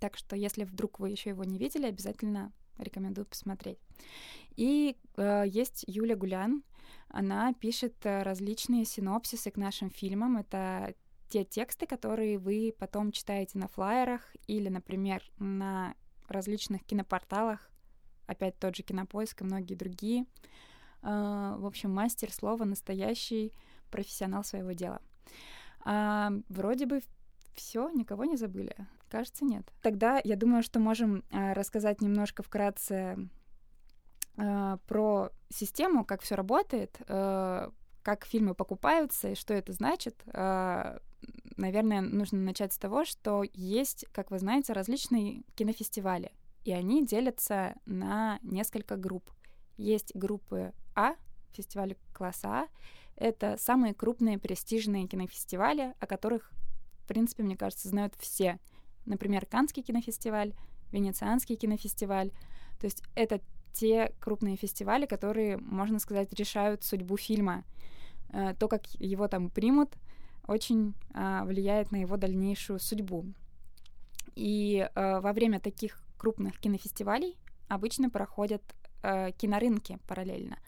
Так 0.00 0.16
что, 0.16 0.36
если 0.36 0.64
вдруг 0.64 1.00
вы 1.00 1.10
еще 1.10 1.30
его 1.30 1.44
не 1.44 1.58
видели, 1.58 1.86
обязательно 1.86 2.52
рекомендую 2.78 3.26
посмотреть. 3.26 3.78
И 4.56 4.96
э, 5.16 5.44
есть 5.46 5.84
Юля 5.86 6.16
Гулян. 6.16 6.62
Она 7.08 7.52
пишет 7.54 7.94
э, 8.04 8.22
различные 8.22 8.84
синопсисы 8.84 9.50
к 9.50 9.56
нашим 9.56 9.90
фильмам. 9.90 10.36
Это 10.36 10.94
те 11.28 11.44
тексты, 11.44 11.86
которые 11.86 12.38
вы 12.38 12.74
потом 12.78 13.12
читаете 13.12 13.58
на 13.58 13.68
флайерах 13.68 14.34
или, 14.46 14.68
например, 14.68 15.22
на 15.38 15.94
различных 16.28 16.84
кинопорталах. 16.84 17.70
Опять 18.26 18.58
тот 18.58 18.76
же 18.76 18.82
Кинопоиск 18.82 19.40
и 19.40 19.44
многие 19.44 19.74
другие. 19.74 20.26
Э, 21.02 21.56
в 21.58 21.66
общем, 21.66 21.92
мастер 21.92 22.32
слова, 22.32 22.64
настоящий 22.64 23.52
профессионал 23.90 24.44
своего 24.44 24.72
дела. 24.72 25.00
А, 25.84 26.30
вроде 26.48 26.86
бы 26.86 27.00
все, 27.54 27.90
никого 27.90 28.24
не 28.24 28.36
забыли. 28.36 28.76
Кажется, 29.08 29.44
нет. 29.44 29.64
Тогда 29.82 30.20
я 30.22 30.36
думаю, 30.36 30.62
что 30.62 30.80
можем 30.80 31.24
э, 31.30 31.52
рассказать 31.52 32.00
немножко 32.00 32.42
вкратце 32.42 33.28
э, 34.36 34.78
про 34.86 35.30
систему, 35.48 36.04
как 36.04 36.22
все 36.22 36.34
работает, 36.34 37.00
э, 37.06 37.70
как 38.02 38.24
фильмы 38.26 38.54
покупаются 38.54 39.30
и 39.30 39.34
что 39.34 39.54
это 39.54 39.72
значит. 39.72 40.22
Э, 40.26 40.98
наверное, 41.56 42.00
нужно 42.00 42.38
начать 42.38 42.72
с 42.72 42.78
того, 42.78 43.04
что 43.04 43.44
есть, 43.54 44.06
как 44.12 44.30
вы 44.30 44.38
знаете, 44.38 44.72
различные 44.72 45.42
кинофестивали, 45.54 46.32
и 46.64 46.72
они 46.72 47.04
делятся 47.04 47.74
на 47.86 48.38
несколько 48.42 48.96
групп. 48.96 49.30
Есть 49.76 50.14
группы 50.14 50.72
А, 50.94 51.14
фестивали 51.52 51.96
класса 52.12 52.48
А, 52.48 52.66
это 53.16 53.56
самые 53.58 53.94
крупные 53.94 54.38
престижные 54.38 55.08
кинофестивали, 55.08 55.94
о 55.98 56.06
которых, 56.06 56.52
в 57.00 57.08
принципе, 57.08 57.42
мне 57.42 57.56
кажется, 57.56 57.88
знают 57.88 58.14
все. 58.18 58.58
Например, 59.08 59.46
Канский 59.46 59.82
кинофестиваль, 59.82 60.52
Венецианский 60.92 61.56
кинофестиваль. 61.56 62.30
То 62.78 62.86
есть 62.86 63.02
это 63.14 63.40
те 63.72 64.12
крупные 64.20 64.56
фестивали, 64.56 65.06
которые, 65.06 65.56
можно 65.58 65.98
сказать, 65.98 66.32
решают 66.32 66.84
судьбу 66.84 67.16
фильма. 67.16 67.64
Э, 68.30 68.54
то, 68.58 68.68
как 68.68 68.86
его 69.00 69.28
там 69.28 69.50
примут, 69.50 69.94
очень 70.46 70.94
а, 71.12 71.44
влияет 71.44 71.92
на 71.92 71.96
его 71.96 72.16
дальнейшую 72.16 72.80
судьбу. 72.80 73.26
И 74.34 74.88
э, 74.94 75.20
во 75.20 75.32
время 75.32 75.60
таких 75.60 76.00
крупных 76.16 76.58
кинофестивалей 76.58 77.36
обычно 77.68 78.08
проходят 78.08 78.62
э, 79.02 79.32
кинорынки 79.32 79.98
параллельно. 80.06 80.58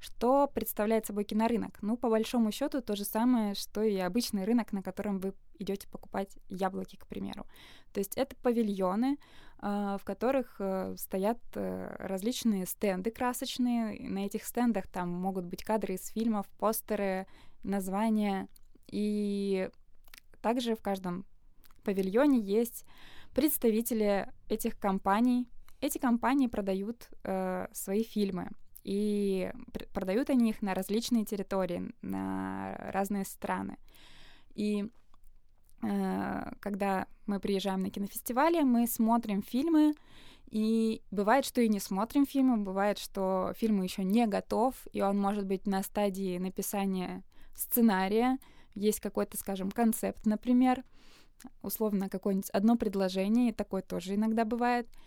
Что 0.00 0.48
представляет 0.48 1.04
собой 1.04 1.24
кинорынок? 1.24 1.78
Ну, 1.82 1.96
по 1.96 2.08
большому 2.08 2.50
счету, 2.52 2.80
то 2.80 2.96
же 2.96 3.04
самое, 3.04 3.54
что 3.54 3.82
и 3.82 3.98
обычный 3.98 4.44
рынок, 4.44 4.72
на 4.72 4.82
котором 4.82 5.18
вы 5.18 5.34
идете 5.58 5.86
покупать 5.88 6.38
яблоки, 6.48 6.96
к 6.96 7.06
примеру. 7.06 7.46
То 7.92 8.00
есть 8.00 8.16
это 8.16 8.34
павильоны, 8.36 9.18
а, 9.58 9.98
в 9.98 10.04
которых 10.04 10.56
э, 10.58 10.94
стоят 10.96 11.38
э, 11.54 11.96
различные 11.98 12.64
стенды 12.64 13.10
красочные. 13.10 14.08
На 14.08 14.24
этих 14.24 14.44
стендах 14.44 14.86
там 14.86 15.10
могут 15.10 15.44
быть 15.44 15.62
кадры 15.62 15.94
из 15.94 16.06
фильмов, 16.08 16.46
постеры, 16.58 17.26
названия. 17.62 18.48
И 18.86 19.68
также 20.40 20.76
в 20.76 20.80
каждом 20.80 21.26
павильоне 21.84 22.40
есть 22.40 22.86
представители 23.34 24.32
этих 24.48 24.78
компаний. 24.78 25.46
Эти 25.82 25.98
компании 25.98 26.46
продают 26.46 27.10
э, 27.24 27.66
свои 27.72 28.02
фильмы. 28.02 28.48
И 28.82 29.52
продают 29.92 30.30
они 30.30 30.50
их 30.50 30.62
на 30.62 30.74
различные 30.74 31.24
территории, 31.24 31.92
на 32.02 32.76
разные 32.92 33.24
страны. 33.24 33.76
И 34.54 34.86
э, 35.82 36.52
когда 36.60 37.06
мы 37.26 37.40
приезжаем 37.40 37.80
на 37.82 37.90
кинофестивали, 37.90 38.62
мы 38.62 38.86
смотрим 38.86 39.42
фильмы, 39.42 39.94
и 40.50 41.02
бывает, 41.10 41.44
что 41.44 41.60
и 41.60 41.68
не 41.68 41.78
смотрим 41.78 42.26
фильмы, 42.26 42.56
бывает, 42.56 42.98
что 42.98 43.52
фильм 43.56 43.82
еще 43.82 44.02
не 44.02 44.26
готов, 44.26 44.74
и 44.92 45.00
он 45.00 45.18
может 45.18 45.46
быть 45.46 45.66
на 45.66 45.82
стадии 45.82 46.38
написания 46.38 47.22
сценария, 47.54 48.38
есть 48.74 49.00
какой-то, 49.00 49.36
скажем, 49.36 49.70
концепт, 49.70 50.26
например, 50.26 50.82
условно 51.62 52.08
какое-нибудь 52.08 52.50
одно 52.50 52.76
предложение, 52.76 53.50
и 53.50 53.54
такое 53.54 53.82
тоже 53.82 54.14
иногда 54.14 54.44
бывает— 54.44 54.88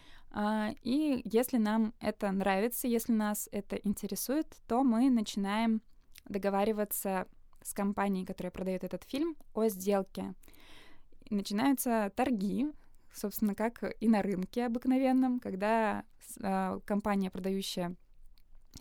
и 0.81 1.21
если 1.25 1.57
нам 1.57 1.93
это 1.99 2.31
нравится, 2.31 2.87
если 2.87 3.11
нас 3.11 3.47
это 3.51 3.75
интересует, 3.75 4.47
то 4.67 4.83
мы 4.83 5.09
начинаем 5.09 5.81
договариваться 6.25 7.27
с 7.61 7.73
компанией, 7.73 8.25
которая 8.25 8.51
продает 8.51 8.83
этот 8.83 9.03
фильм, 9.03 9.35
о 9.53 9.67
сделке. 9.67 10.33
Начинаются 11.29 12.11
торги, 12.15 12.67
собственно, 13.13 13.55
как 13.55 13.83
и 13.99 14.07
на 14.07 14.21
рынке 14.21 14.65
обыкновенном, 14.65 15.39
когда 15.39 16.03
э, 16.39 16.79
компания, 16.85 17.29
продающая 17.29 17.95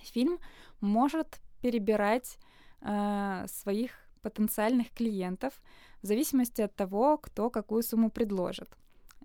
фильм, 0.00 0.38
может 0.80 1.40
перебирать 1.60 2.38
э, 2.80 3.44
своих 3.46 3.92
потенциальных 4.22 4.90
клиентов 4.90 5.60
в 6.02 6.06
зависимости 6.06 6.62
от 6.62 6.74
того, 6.74 7.18
кто 7.18 7.50
какую 7.50 7.82
сумму 7.82 8.10
предложит. 8.10 8.70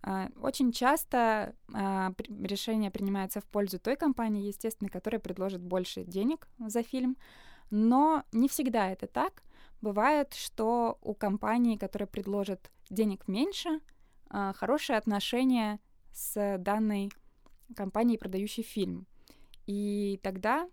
А, 0.03 0.29
очень 0.41 0.71
часто 0.71 1.55
а, 1.73 2.13
решение 2.29 2.91
принимается 2.91 3.41
в 3.41 3.45
пользу 3.45 3.79
той 3.79 3.95
компании, 3.95 4.47
естественно, 4.47 4.89
которая 4.89 5.19
предложит 5.19 5.61
больше 5.61 6.03
денег 6.03 6.47
за 6.59 6.83
фильм, 6.83 7.17
но 7.69 8.23
не 8.31 8.47
всегда 8.47 8.89
это 8.89 9.07
так. 9.07 9.43
Бывает, 9.81 10.33
что 10.33 10.97
у 11.01 11.13
компании, 11.13 11.77
которая 11.77 12.07
предложит 12.07 12.71
денег 12.89 13.27
меньше, 13.27 13.79
а, 14.29 14.53
хорошие 14.53 14.97
отношения 14.97 15.79
с 16.13 16.57
данной 16.59 17.11
компанией, 17.75 18.17
продающей 18.17 18.63
фильм. 18.63 19.05
И 19.65 20.19
тогда 20.23 20.69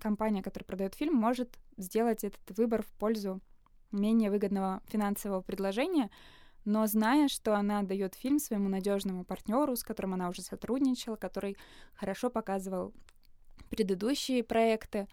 компания, 0.00 0.42
которая 0.44 0.64
продает 0.64 0.94
фильм, 0.94 1.14
может 1.16 1.58
сделать 1.76 2.22
этот 2.22 2.56
выбор 2.56 2.82
в 2.82 2.92
пользу 2.92 3.40
менее 3.90 4.30
выгодного 4.30 4.82
финансового 4.86 5.40
предложения, 5.40 6.10
но 6.68 6.86
зная, 6.86 7.28
что 7.28 7.54
она 7.54 7.82
дает 7.82 8.14
фильм 8.14 8.38
своему 8.38 8.68
надежному 8.68 9.24
партнеру, 9.24 9.74
с 9.74 9.82
которым 9.82 10.14
она 10.14 10.28
уже 10.28 10.42
сотрудничала, 10.42 11.16
который 11.16 11.56
хорошо 11.94 12.30
показывал 12.30 12.92
предыдущие 13.70 14.44
проекты. 14.44 15.08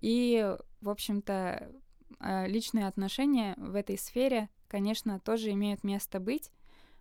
И, 0.00 0.56
в 0.80 0.88
общем-то, 0.90 1.72
э, 2.20 2.46
личные 2.46 2.86
отношения 2.86 3.54
в 3.56 3.74
этой 3.74 3.98
сфере 3.98 4.48
конечно, 4.68 5.18
тоже 5.18 5.50
имеют 5.52 5.82
место 5.82 6.20
быть. 6.20 6.52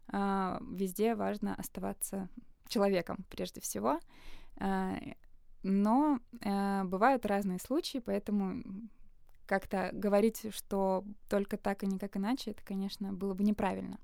А, 0.08 0.60
везде 0.72 1.16
важно 1.16 1.54
оставаться 1.54 2.30
человеком 2.68 3.25
прежде 3.30 3.62
всего. 3.62 4.00
А, 4.58 4.98
но 5.63 6.20
а, 6.42 6.86
бывают 6.86 7.25
разные 7.25 7.60
случаи, 7.60 8.00
поэтому 8.00 8.63
как-то 9.48 9.89
говорить, 9.94 10.46
что 10.54 11.04
только 11.30 11.58
так 11.58 11.84
и 11.84 11.88
никак 11.88 12.18
иначе, 12.18 12.51
это, 12.51 12.63
конечно, 12.63 13.13
было 13.13 13.34
бы 13.34 13.44
неправильно. 13.44 13.98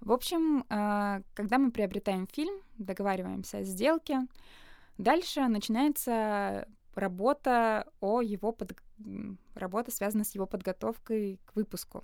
В 0.00 0.12
общем, 0.12 0.64
когда 0.68 1.58
мы 1.58 1.70
приобретаем 1.70 2.26
фильм, 2.26 2.60
договариваемся 2.76 3.58
о 3.58 3.62
сделке, 3.62 4.26
дальше 4.98 5.48
начинается 5.48 6.68
работа 6.94 7.86
о 8.00 8.20
его 8.20 8.52
под... 8.52 8.76
работа 9.54 9.90
связана 9.90 10.24
с 10.24 10.34
его 10.34 10.46
подготовкой 10.46 11.40
к 11.46 11.56
выпуску. 11.56 12.02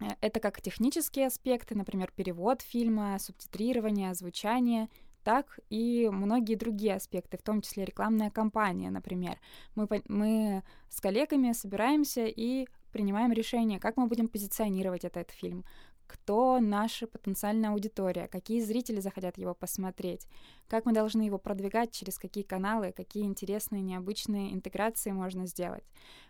Э, 0.00 0.04
это 0.20 0.40
как 0.40 0.60
технические 0.60 1.26
аспекты, 1.26 1.74
например, 1.74 2.10
перевод 2.14 2.62
фильма, 2.62 3.18
субтитрирование, 3.18 4.10
озвучание, 4.10 4.88
так 5.26 5.58
и 5.70 6.08
многие 6.08 6.54
другие 6.54 6.94
аспекты, 6.94 7.36
в 7.36 7.42
том 7.42 7.60
числе 7.60 7.84
рекламная 7.84 8.30
кампания, 8.30 8.90
например. 8.90 9.40
Мы, 9.74 9.88
мы 10.06 10.62
с 10.88 11.00
коллегами 11.00 11.50
собираемся 11.50 12.26
и 12.26 12.68
принимаем 12.92 13.32
решение, 13.32 13.80
как 13.80 13.96
мы 13.96 14.06
будем 14.06 14.28
позиционировать 14.28 15.04
этот 15.04 15.32
фильм, 15.32 15.64
кто 16.06 16.60
наша 16.60 17.08
потенциальная 17.08 17.70
аудитория, 17.70 18.28
какие 18.28 18.60
зрители 18.60 19.00
захотят 19.00 19.36
его 19.36 19.52
посмотреть, 19.52 20.28
как 20.68 20.84
мы 20.84 20.92
должны 20.92 21.22
его 21.22 21.38
продвигать, 21.38 21.90
через 21.90 22.20
какие 22.20 22.44
каналы, 22.44 22.92
какие 22.92 23.24
интересные, 23.24 23.82
необычные 23.82 24.54
интеграции 24.54 25.10
можно 25.10 25.44
сделать. 25.48 25.82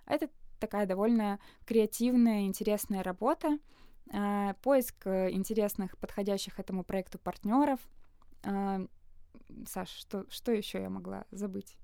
Это 0.07 0.31
такая 0.59 0.87
довольно 0.87 1.39
креативная, 1.67 2.47
интересная 2.47 3.03
работа, 3.03 3.59
а, 4.11 4.55
поиск 4.63 5.07
э, 5.07 5.33
интересных, 5.33 5.99
подходящих 5.99 6.59
этому 6.59 6.83
проекту 6.83 7.19
партнеров. 7.19 7.81
А, 8.47 8.87
Саш, 9.67 9.91
что, 9.91 10.25
что 10.29 10.53
еще 10.53 10.81
я 10.81 10.89
могла 10.89 11.25
забыть? 11.31 11.77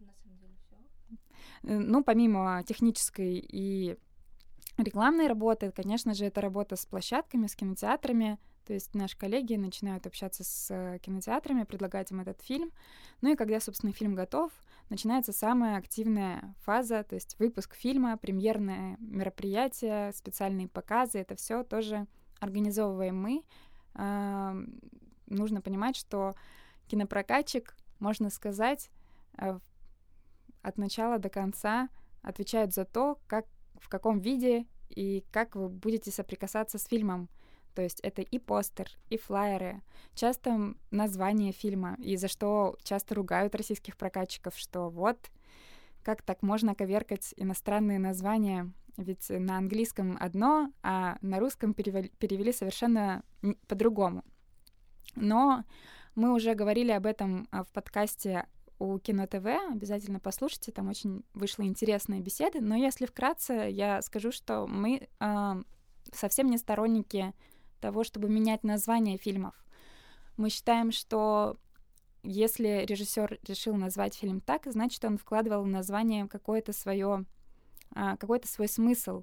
На 0.00 0.12
самом 0.12 0.38
деле 0.38 0.54
все. 0.58 0.76
Э, 1.62 1.78
ну, 1.78 2.02
помимо 2.02 2.62
технической 2.66 3.38
и 3.38 3.96
рекламной 4.76 5.28
работы, 5.28 5.70
конечно 5.70 6.14
же, 6.14 6.24
это 6.24 6.40
работа 6.40 6.76
с 6.76 6.84
площадками, 6.84 7.46
с 7.46 7.54
кинотеатрами. 7.54 8.38
То 8.66 8.72
есть 8.72 8.94
наши 8.94 9.16
коллеги 9.16 9.54
начинают 9.56 10.06
общаться 10.06 10.42
с 10.42 10.70
э, 10.70 10.98
кинотеатрами, 11.00 11.64
предлагать 11.64 12.10
им 12.10 12.20
этот 12.20 12.40
фильм. 12.40 12.72
Ну 13.20 13.32
и 13.32 13.36
когда, 13.36 13.60
собственно, 13.60 13.92
фильм 13.92 14.14
готов, 14.14 14.50
начинается 14.88 15.32
самая 15.32 15.76
активная 15.76 16.54
фаза, 16.62 17.04
то 17.04 17.14
есть 17.14 17.38
выпуск 17.38 17.74
фильма, 17.74 18.16
премьерное 18.16 18.96
мероприятие, 18.98 20.12
специальные 20.12 20.68
показы. 20.68 21.18
Это 21.18 21.36
все 21.36 21.62
тоже 21.62 22.06
организовываем 22.40 23.20
мы. 23.20 23.44
Нужно 25.26 25.60
понимать, 25.60 25.96
что 25.96 26.34
кинопрокатчик, 26.88 27.76
можно 27.98 28.30
сказать, 28.30 28.90
э, 29.38 29.58
от 30.62 30.78
начала 30.78 31.18
до 31.18 31.28
конца 31.28 31.88
отвечает 32.22 32.72
за 32.72 32.84
то, 32.84 33.18
как 33.26 33.46
в 33.76 33.88
каком 33.88 34.20
виде 34.20 34.66
и 34.88 35.24
как 35.30 35.56
вы 35.56 35.68
будете 35.68 36.10
соприкасаться 36.10 36.78
с 36.78 36.86
фильмом. 36.86 37.28
То 37.74 37.82
есть 37.82 38.00
это 38.00 38.22
и 38.22 38.38
постер, 38.38 38.88
и 39.10 39.18
флайеры, 39.18 39.82
часто 40.14 40.74
название 40.90 41.52
фильма, 41.52 41.96
и 41.98 42.16
за 42.16 42.28
что 42.28 42.76
часто 42.84 43.14
ругают 43.16 43.54
российских 43.54 43.96
прокатчиков, 43.96 44.56
что 44.56 44.88
вот 44.88 45.18
как 46.02 46.22
так 46.22 46.42
можно 46.42 46.74
коверкать 46.74 47.34
иностранные 47.36 47.98
названия, 47.98 48.72
ведь 48.96 49.28
на 49.28 49.58
английском 49.58 50.16
одно, 50.20 50.70
а 50.82 51.18
на 51.20 51.40
русском 51.40 51.74
перевели, 51.74 52.10
перевели 52.18 52.52
совершенно 52.52 53.24
по-другому. 53.66 54.22
Но 55.14 55.64
мы 56.14 56.32
уже 56.32 56.54
говорили 56.54 56.92
об 56.92 57.06
этом 57.06 57.48
а, 57.50 57.64
в 57.64 57.68
подкасте 57.68 58.46
у 58.78 58.98
Кино 58.98 59.26
ТВ, 59.26 59.46
обязательно 59.70 60.20
послушайте, 60.20 60.72
там 60.72 60.88
очень 60.88 61.24
вышла 61.32 61.62
интересная 61.62 62.20
беседа. 62.20 62.60
Но 62.60 62.74
если 62.74 63.06
вкратце, 63.06 63.68
я 63.70 64.02
скажу, 64.02 64.32
что 64.32 64.66
мы 64.66 65.08
э, 65.20 65.62
совсем 66.12 66.50
не 66.50 66.58
сторонники 66.58 67.32
того, 67.80 68.04
чтобы 68.04 68.28
менять 68.28 68.64
название 68.64 69.16
фильмов. 69.16 69.54
Мы 70.36 70.50
считаем, 70.50 70.90
что 70.90 71.56
если 72.22 72.84
режиссер 72.86 73.38
решил 73.46 73.74
назвать 73.76 74.14
фильм 74.14 74.40
так, 74.40 74.62
значит, 74.66 75.04
он 75.04 75.18
вкладывал 75.18 75.62
в 75.62 75.68
название 75.68 76.26
какое-то 76.26 76.72
свое, 76.72 77.24
э, 77.94 78.16
какой-то 78.18 78.48
свой 78.48 78.68
смысл, 78.68 79.22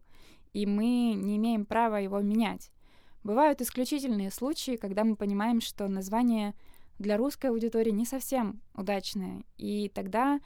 и 0.54 0.66
мы 0.66 1.14
не 1.14 1.38
имеем 1.38 1.66
права 1.66 1.98
его 1.98 2.20
менять. 2.22 2.71
Бывают 3.24 3.62
исключительные 3.62 4.32
случаи, 4.32 4.78
когда 4.78 5.04
мы 5.04 5.16
понимаем, 5.16 5.62
что 5.62 5.88
название 5.88 6.56
для 6.98 7.18
русской 7.18 7.48
аудитории 7.48 7.92
не 7.92 8.06
совсем 8.06 8.62
удачная. 8.74 9.44
И 9.58 9.90
тогда 9.90 10.40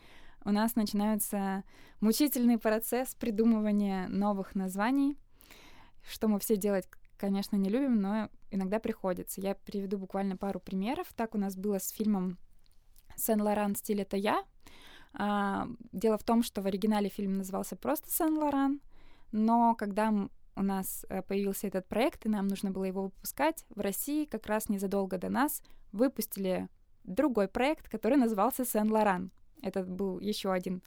у 0.43 0.51
нас 0.51 0.75
начинается 0.75 1.63
мучительный 2.01 2.57
процесс 2.57 3.15
придумывания 3.15 4.07
новых 4.09 4.55
названий, 4.55 5.17
что 6.03 6.27
мы 6.27 6.39
все 6.39 6.57
делать, 6.57 6.87
конечно, 7.17 7.55
не 7.55 7.69
любим, 7.69 8.01
но 8.01 8.29
иногда 8.51 8.79
приходится. 8.79 9.41
Я 9.41 9.55
приведу 9.55 9.97
буквально 9.97 10.37
пару 10.37 10.59
примеров. 10.59 11.07
Так 11.15 11.33
у 11.33 11.37
нас 11.37 11.55
было 11.55 11.79
с 11.79 11.89
фильмом 11.89 12.37
«Сен-Лоран. 13.15 13.75
Стиль— 13.75 14.01
это 14.03 14.17
я». 14.17 14.43
А, 15.13 15.67
дело 15.93 16.17
в 16.17 16.23
том, 16.23 16.43
что 16.43 16.61
в 16.61 16.67
оригинале 16.67 17.09
фильм 17.09 17.35
назывался 17.35 17.75
просто 17.77 18.11
«Сен-Лоран», 18.11 18.81
но 19.31 19.75
когда 19.75 20.13
у 20.55 20.63
нас 20.63 21.05
э, 21.09 21.21
появился 21.21 21.67
этот 21.67 21.87
проект, 21.87 22.25
и 22.25 22.29
нам 22.29 22.47
нужно 22.47 22.71
было 22.71 22.85
его 22.85 23.03
выпускать, 23.03 23.65
в 23.69 23.79
России 23.79 24.25
как 24.25 24.45
раз 24.47 24.69
незадолго 24.69 25.17
до 25.17 25.29
нас 25.29 25.61
выпустили 25.91 26.69
другой 27.03 27.47
проект, 27.47 27.89
который 27.89 28.17
назывался 28.17 28.65
«Сен-Лоран». 28.65 29.31
Это 29.61 29.83
был 29.83 30.19
еще 30.19 30.51
один 30.51 30.81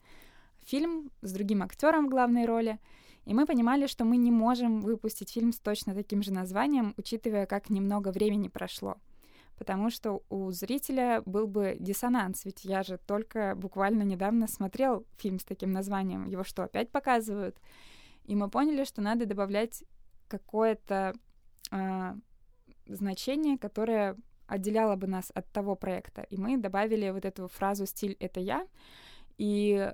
фильм 0.65 1.11
с 1.21 1.31
другим 1.31 1.63
актером 1.63 2.07
в 2.07 2.09
главной 2.09 2.45
роли. 2.45 2.79
И 3.25 3.33
мы 3.33 3.45
понимали, 3.45 3.87
что 3.87 4.05
мы 4.05 4.17
не 4.17 4.31
можем 4.31 4.81
выпустить 4.81 5.31
фильм 5.31 5.51
с 5.51 5.59
точно 5.59 5.93
таким 5.93 6.23
же 6.23 6.33
названием, 6.33 6.93
учитывая, 6.97 7.45
как 7.45 7.69
немного 7.69 8.11
времени 8.11 8.47
прошло. 8.47 8.97
Потому 9.57 9.89
что 9.89 10.23
у 10.29 10.51
зрителя 10.51 11.21
был 11.25 11.45
бы 11.45 11.75
диссонанс, 11.79 12.45
ведь 12.45 12.63
я 12.63 12.81
же 12.81 12.97
только 12.97 13.55
буквально 13.55 14.03
недавно 14.03 14.47
смотрел 14.47 15.05
фильм 15.17 15.37
с 15.39 15.43
таким 15.43 15.71
названием. 15.71 16.25
Его 16.25 16.43
что, 16.43 16.63
опять 16.63 16.89
показывают? 16.91 17.57
И 18.29 18.35
мы 18.35 18.47
поняли, 18.47 18.83
что 18.83 19.01
надо 19.01 19.25
добавлять 19.25 19.83
какое-то 20.27 21.15
э, 21.71 22.15
значение, 22.85 23.57
которое 23.57 24.17
отделяло 24.45 24.95
бы 24.95 25.07
нас 25.07 25.31
от 25.33 25.51
того 25.51 25.75
проекта. 25.75 26.21
И 26.29 26.37
мы 26.37 26.57
добавили 26.57 27.09
вот 27.09 27.25
эту 27.25 27.47
фразу 27.47 27.87
«стиль— 27.87 28.15
это 28.19 28.39
я». 28.39 28.67
И 29.39 29.91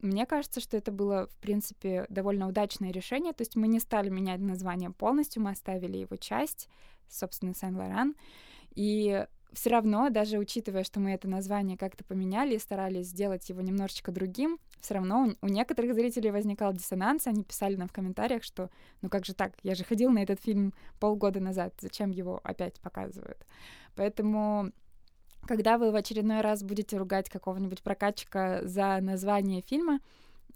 мне 0.00 0.26
кажется, 0.26 0.60
что 0.60 0.76
это 0.76 0.90
было, 0.90 1.28
в 1.28 1.36
принципе, 1.36 2.06
довольно 2.08 2.48
удачное 2.48 2.90
решение. 2.90 3.34
То 3.34 3.42
есть 3.42 3.54
мы 3.54 3.68
не 3.68 3.78
стали 3.78 4.08
менять 4.08 4.40
название 4.40 4.90
полностью, 4.90 5.44
мы 5.44 5.50
оставили 5.50 5.98
его 5.98 6.16
часть, 6.16 6.68
собственно, 7.08 7.54
Сен-Лоран. 7.54 8.16
И 8.74 9.24
все 9.54 9.70
равно, 9.70 10.10
даже 10.10 10.38
учитывая, 10.38 10.84
что 10.84 11.00
мы 11.00 11.12
это 11.12 11.28
название 11.28 11.78
как-то 11.78 12.04
поменяли 12.04 12.54
и 12.54 12.58
старались 12.58 13.08
сделать 13.08 13.48
его 13.48 13.60
немножечко 13.60 14.12
другим, 14.12 14.58
все 14.80 14.94
равно 14.94 15.30
у, 15.40 15.48
некоторых 15.48 15.94
зрителей 15.94 16.30
возникал 16.30 16.72
диссонанс, 16.72 17.26
они 17.26 17.44
писали 17.44 17.76
нам 17.76 17.88
в 17.88 17.92
комментариях, 17.92 18.42
что 18.42 18.70
ну 19.00 19.08
как 19.08 19.24
же 19.24 19.34
так, 19.34 19.54
я 19.62 19.74
же 19.74 19.84
ходил 19.84 20.10
на 20.10 20.22
этот 20.22 20.40
фильм 20.40 20.74
полгода 21.00 21.40
назад, 21.40 21.74
зачем 21.80 22.10
его 22.10 22.40
опять 22.44 22.80
показывают? 22.80 23.46
Поэтому 23.94 24.72
когда 25.46 25.78
вы 25.78 25.90
в 25.90 25.96
очередной 25.96 26.40
раз 26.40 26.62
будете 26.62 26.96
ругать 26.96 27.28
какого-нибудь 27.28 27.82
прокатчика 27.82 28.60
за 28.64 28.98
название 29.00 29.62
фильма, 29.62 30.00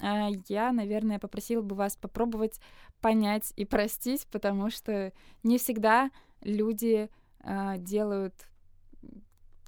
а, 0.01 0.29
я, 0.49 0.73
наверное, 0.73 1.19
попросила 1.19 1.63
бы 1.63 1.75
вас 1.75 1.97
попробовать 1.97 2.61
понять 3.01 3.53
и 3.57 3.65
простить, 3.65 4.27
потому 4.31 4.71
что 4.71 5.13
не 5.43 5.59
всегда 5.59 6.11
люди 6.43 7.11
а, 7.41 7.77
делают 7.77 8.35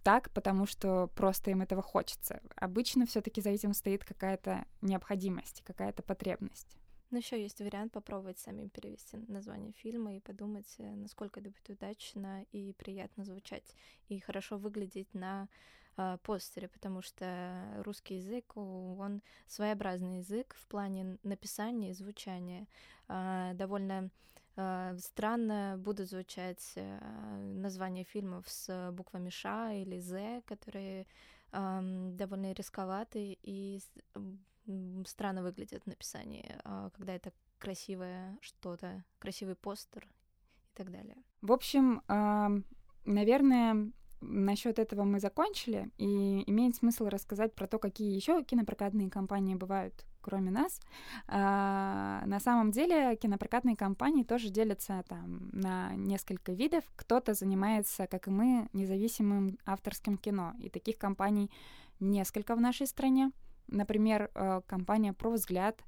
так, 0.02 0.30
потому 0.30 0.66
что 0.66 1.08
просто 1.14 1.50
им 1.50 1.62
этого 1.62 1.82
хочется. 1.82 2.40
Обычно 2.56 3.06
все-таки 3.06 3.40
за 3.40 3.50
этим 3.50 3.74
стоит 3.74 4.04
какая-то 4.04 4.64
необходимость, 4.80 5.62
какая-то 5.64 6.02
потребность. 6.02 6.76
Но 7.10 7.18
еще 7.18 7.42
есть 7.42 7.60
вариант 7.60 7.92
попробовать 7.92 8.38
самим 8.38 8.70
перевести 8.70 9.16
название 9.26 9.72
фильма 9.72 10.14
и 10.14 10.20
подумать, 10.20 10.72
э, 10.78 10.94
насколько 10.94 11.40
это 11.40 11.50
будет 11.50 11.68
удачно 11.68 12.44
и 12.52 12.72
приятно 12.74 13.24
звучать, 13.24 13.74
и 14.08 14.20
хорошо 14.20 14.58
выглядеть 14.58 15.12
на 15.12 15.48
э, 15.96 16.18
постере, 16.22 16.68
потому 16.68 17.02
что 17.02 17.82
русский 17.84 18.16
язык, 18.16 18.56
он 18.56 19.22
своеобразный 19.48 20.18
язык 20.18 20.54
в 20.56 20.68
плане 20.68 21.18
написания 21.24 21.90
и 21.90 21.94
звучания. 21.94 22.68
Э, 23.08 23.54
довольно 23.54 24.10
странно 24.54 25.76
будут 25.78 26.08
звучать 26.08 26.72
э, 26.76 26.98
названия 27.56 28.04
фильмов 28.04 28.48
с 28.48 28.90
буквами 28.92 29.30
Ш 29.30 29.72
или 29.74 29.98
З, 29.98 30.42
которые 30.46 31.06
довольно 31.52 32.52
рисковаты, 32.52 33.36
и 33.42 33.80
странно 35.04 35.42
выглядит 35.42 35.82
в 35.82 35.86
написании, 35.88 36.56
а, 36.62 36.90
когда 36.90 37.12
это 37.12 37.32
красивое 37.58 38.38
что-то, 38.40 39.04
красивый 39.18 39.56
постер 39.56 40.04
и 40.04 40.76
так 40.76 40.92
далее. 40.92 41.16
В 41.42 41.50
общем, 41.50 42.02
наверное, 43.04 43.90
насчет 44.20 44.78
этого 44.78 45.04
мы 45.04 45.18
закончили, 45.20 45.90
и 45.98 46.48
имеет 46.48 46.76
смысл 46.76 47.06
рассказать 47.06 47.54
про 47.54 47.66
то, 47.66 47.78
какие 47.78 48.14
еще 48.14 48.42
кинопрокатные 48.44 49.10
компании 49.10 49.54
бывают, 49.54 50.04
кроме 50.20 50.50
нас. 50.50 50.80
А, 51.26 52.22
на 52.26 52.40
самом 52.40 52.70
деле 52.70 53.16
кинопрокатные 53.16 53.76
компании 53.76 54.22
тоже 54.22 54.50
делятся 54.50 55.04
там 55.08 55.50
на 55.52 55.94
несколько 55.94 56.52
видов. 56.52 56.84
Кто-то 56.96 57.34
занимается, 57.34 58.06
как 58.06 58.28
и 58.28 58.30
мы, 58.30 58.68
независимым 58.72 59.58
авторским 59.64 60.16
кино, 60.16 60.54
и 60.60 60.68
таких 60.68 60.98
компаний 60.98 61.50
несколько 62.00 62.54
в 62.54 62.60
нашей 62.60 62.86
стране. 62.86 63.32
Например, 63.68 64.30
э, 64.34 64.62
компания 64.66 65.12
«Про 65.12 65.30
взгляд», 65.30 65.84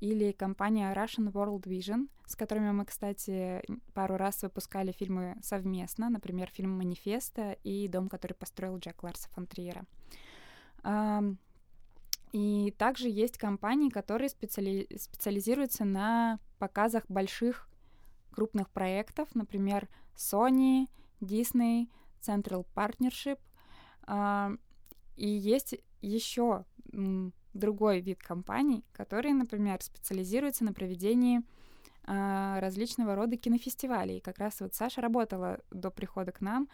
или 0.00 0.32
компания 0.32 0.92
Russian 0.92 1.32
World 1.32 1.62
Vision, 1.62 2.08
с 2.26 2.36
которыми 2.36 2.70
мы, 2.70 2.84
кстати, 2.84 3.62
пару 3.94 4.16
раз 4.16 4.42
выпускали 4.42 4.92
фильмы 4.92 5.36
совместно, 5.42 6.10
например, 6.10 6.50
фильм 6.50 6.76
«Манифеста» 6.76 7.52
и 7.64 7.88
«Дом, 7.88 8.08
который 8.08 8.34
построил 8.34 8.78
Джек 8.78 9.02
Ларса 9.02 9.28
фон 9.30 9.46
Триера». 9.46 9.84
И 12.32 12.74
также 12.78 13.08
есть 13.08 13.38
компании, 13.38 13.88
которые 13.88 14.28
специали... 14.28 14.86
специализируются 14.98 15.84
на 15.84 16.38
показах 16.58 17.04
больших 17.08 17.68
крупных 18.30 18.70
проектов, 18.70 19.34
например, 19.34 19.88
Sony, 20.16 20.88
Disney, 21.20 21.88
Central 22.20 22.66
Partnership. 22.74 23.38
И 25.16 25.28
есть 25.28 25.76
еще 26.02 26.64
другой 27.54 28.00
вид 28.00 28.22
компаний, 28.22 28.84
которые, 28.92 29.34
например, 29.34 29.82
специализируются 29.82 30.64
на 30.64 30.72
проведении 30.72 31.40
э, 32.06 32.58
различного 32.60 33.14
рода 33.14 33.36
кинофестивалей. 33.36 34.20
Как 34.20 34.38
раз 34.38 34.60
вот 34.60 34.74
Саша 34.74 35.00
работала 35.00 35.60
до 35.70 35.90
прихода 35.90 36.32
к 36.32 36.42
нам 36.42 36.68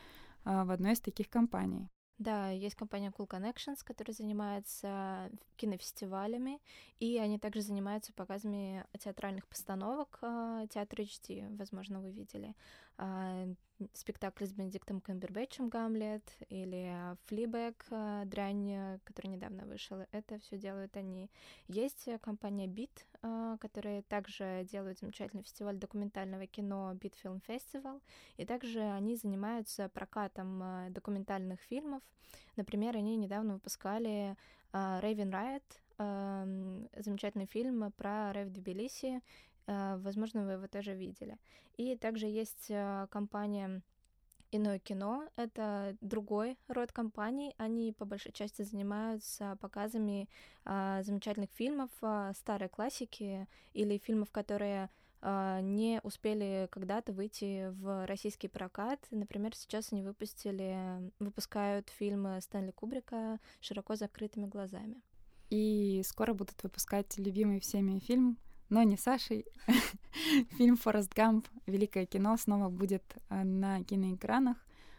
э, 0.45 0.65
в 0.65 0.71
одной 0.71 0.93
из 0.93 1.01
таких 1.01 1.31
компаний. 1.31 1.89
Да, 2.23 2.51
есть 2.51 2.77
компания 2.77 3.11
Cool 3.11 3.27
Connections, 3.27 3.79
которая 3.85 4.15
занимается 4.15 5.29
кинофестивалями, 5.57 6.61
и 7.01 7.19
они 7.19 7.37
также 7.37 7.63
занимаются 7.63 8.13
показами 8.13 8.87
театральных 9.01 9.49
постановок 9.49 10.21
э, 10.23 10.67
Театра 10.71 11.03
HD, 11.03 11.57
возможно, 11.57 12.01
вы 12.01 12.13
видели. 12.13 12.55
Э, 12.99 13.55
спектакль 13.95 14.45
с 14.45 14.53
Бенедиктом 14.53 15.01
Камбербэтчем 15.01 15.69
«Гамлет» 15.69 16.23
или 16.51 17.17
«Флибэк», 17.25 17.87
э, 17.91 18.23
«Дрянь», 18.27 19.01
который 19.03 19.27
недавно 19.27 19.67
вышел. 19.67 20.07
Это 20.13 20.39
все 20.39 20.57
делают 20.57 20.97
они. 20.97 21.29
Есть 21.67 22.09
компания 22.21 22.69
Beat, 22.69 23.59
которая 23.59 24.03
также 24.03 24.65
делает 24.71 25.01
замечательный 25.01 25.43
фестиваль 25.43 25.79
документального 25.79 26.47
кино 26.47 26.93
Beat 26.95 27.15
Film 27.25 27.41
Festival, 27.49 28.01
и 28.37 28.45
также 28.45 28.81
они 28.81 29.17
занимаются 29.17 29.89
прокатом 29.89 30.63
документальных 30.91 31.61
фильмов. 31.63 32.03
Например, 32.55 32.97
они 32.97 33.17
недавно 33.17 33.55
выпускали 33.55 34.37
Raven 34.73 35.33
Riot, 35.33 35.63
замечательный 37.03 37.47
фильм 37.47 37.91
про 37.93 38.33
рэв 38.33 38.51
Тбилиси. 38.51 39.23
Возможно, 39.67 40.45
вы 40.45 40.53
его 40.53 40.67
тоже 40.67 40.95
видели. 40.95 41.39
И 41.77 41.97
также 41.97 42.27
есть 42.27 42.71
компания 43.11 43.83
Иное 44.55 44.79
кино— 44.79 45.27
это 45.37 45.97
другой 46.03 46.59
род 46.69 46.93
компаний. 46.93 47.55
Они 47.57 47.91
по 47.91 48.05
большей 48.05 48.33
части 48.33 48.61
занимаются 48.61 49.57
показами 49.63 50.29
а, 50.67 51.03
замечательных 51.03 51.49
фильмов, 51.53 51.89
а, 52.03 52.35
старой 52.35 52.69
классики 52.69 53.49
или 53.73 53.97
фильмов, 53.97 54.31
которые 54.31 54.91
не 55.25 56.01
успели 56.03 56.67
когда-то 56.73 57.13
выйти 57.13 57.69
в 57.71 58.07
российский 58.07 58.49
прокат. 58.49 58.99
Например, 59.13 59.55
сейчас 59.55 59.93
они 59.93 60.03
выпустили, 60.03 60.77
выпускают 61.21 61.91
фильмы 61.91 62.41
Стэнли 62.41 62.73
Кубрика 62.73 63.39
широко 63.61 63.95
закрытыми 63.95 64.47
глазами. 64.47 65.01
И 65.49 66.03
скоро 66.05 66.35
будут 66.35 66.61
выпускать 66.65 67.19
любимый 67.19 67.61
всеми 67.61 68.01
фильм, 68.01 68.37
но 68.73 68.83
не 68.85 68.97
Сашей. 68.97 69.45
Фильм 70.57 70.77
«Форест 70.77 71.13
Гамп. 71.13 71.47
Великое 71.67 72.07
кино» 72.07 72.39
снова 72.39 72.71
будет 72.71 73.05
э, 73.29 73.43
на 73.43 73.85
киноэкранах. 73.85 74.57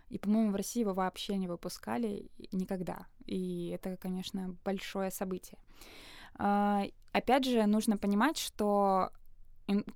И, 0.09 0.19
по-моему, 0.19 0.51
в 0.51 0.55
России 0.55 0.81
его 0.81 0.93
вообще 0.93 1.37
не 1.37 1.47
выпускали 1.47 2.29
никогда. 2.51 3.07
И 3.25 3.69
это, 3.69 3.97
конечно, 3.97 4.55
большое 4.63 5.09
событие. 5.09 5.57
А, 6.35 6.83
опять 7.13 7.45
же, 7.45 7.65
нужно 7.65 7.97
понимать, 7.97 8.37
что 8.37 9.09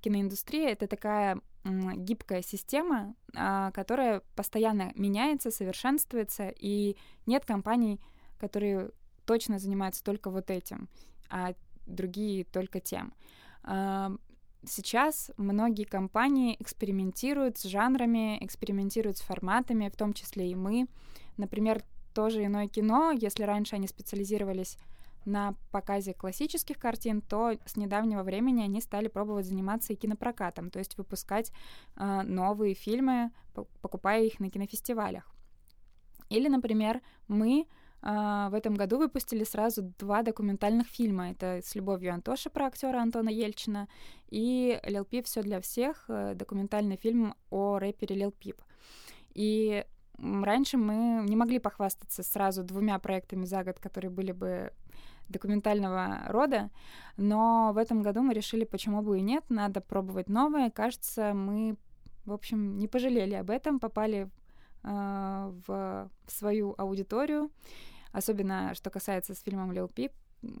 киноиндустрия— 0.00 0.70
это 0.70 0.88
такая 0.88 1.40
гибкая 1.64 2.42
система, 2.42 3.14
а, 3.36 3.70
которая 3.70 4.22
постоянно 4.34 4.90
меняется, 4.96 5.52
совершенствуется, 5.52 6.52
и 6.58 6.96
нет 7.26 7.44
компаний, 7.44 8.00
которые 8.40 8.90
точно 9.24 9.60
занимаются 9.60 10.02
только 10.02 10.30
вот 10.30 10.50
этим, 10.50 10.88
а 11.30 11.54
другие 11.86 12.42
только 12.42 12.80
тем. 12.80 13.12
Сейчас 14.66 15.30
многие 15.36 15.84
компании 15.84 16.56
экспериментируют 16.58 17.58
с 17.58 17.62
жанрами, 17.62 18.42
экспериментируют 18.44 19.18
с 19.18 19.20
форматами, 19.20 19.88
в 19.88 19.96
том 19.96 20.12
числе 20.12 20.50
и 20.50 20.54
мы. 20.54 20.88
Например, 21.36 21.82
тоже 22.12 22.44
иное 22.44 22.66
кино, 22.66 23.12
если 23.12 23.44
раньше 23.44 23.76
они 23.76 23.86
специализировались 23.86 24.76
на 25.24 25.54
показе 25.70 26.14
классических 26.14 26.78
картин, 26.78 27.20
то 27.20 27.52
с 27.66 27.76
недавнего 27.76 28.22
времени 28.22 28.62
они 28.62 28.80
стали 28.80 29.08
пробовать 29.08 29.46
заниматься 29.46 29.92
и 29.92 29.96
кинопрокатом, 29.96 30.70
то 30.70 30.78
есть 30.78 30.96
выпускать 30.96 31.52
э, 31.96 32.22
новые 32.22 32.74
фильмы, 32.74 33.30
покупая 33.80 34.24
их 34.24 34.40
на 34.40 34.50
кинофестивалях. 34.50 35.30
Или, 36.30 36.48
например, 36.48 37.00
мы 37.28 37.66
в 38.00 38.50
этом 38.54 38.74
году 38.74 38.98
выпустили 38.98 39.44
сразу 39.44 39.82
два 39.98 40.22
документальных 40.22 40.86
фильма. 40.86 41.30
Это 41.32 41.60
«С 41.64 41.74
любовью 41.74 42.14
Антоши» 42.14 42.48
про 42.48 42.66
актера 42.66 42.98
Антона 42.98 43.28
Ельчина 43.28 43.88
и 44.30 44.80
«Лил 44.84 45.04
Пип. 45.04 45.26
Все 45.26 45.42
для 45.42 45.60
всех» 45.60 46.04
э, 46.08 46.34
документальный 46.34 46.96
фильм 46.96 47.34
о 47.50 47.78
рэпере 47.78 48.14
Лил 48.14 48.30
Пип. 48.30 48.62
И 49.34 49.84
раньше 50.18 50.76
мы 50.76 51.24
не 51.28 51.36
могли 51.36 51.58
похвастаться 51.58 52.22
сразу 52.22 52.62
двумя 52.62 52.98
проектами 52.98 53.44
за 53.44 53.64
год, 53.64 53.78
которые 53.78 54.10
были 54.10 54.32
бы 54.32 54.72
документального 55.28 56.22
рода, 56.28 56.70
но 57.16 57.72
в 57.74 57.76
этом 57.76 58.02
году 58.02 58.22
мы 58.22 58.32
решили, 58.34 58.64
почему 58.64 59.02
бы 59.02 59.18
и 59.18 59.22
нет, 59.22 59.44
надо 59.48 59.80
пробовать 59.80 60.28
новое. 60.28 60.70
Кажется, 60.70 61.34
мы, 61.34 61.76
в 62.24 62.32
общем, 62.32 62.78
не 62.78 62.88
пожалели 62.88 63.34
об 63.34 63.50
этом, 63.50 63.78
попали 63.78 64.30
э, 64.88 65.52
в 65.66 66.10
свою 66.26 66.74
аудиторию, 66.78 67.50
особенно 68.12 68.74
что 68.74 68.90
касается 68.90 69.34
с 69.34 69.42
фильмом 69.42 69.72
Лил 69.72 69.88
Пип. 69.88 70.12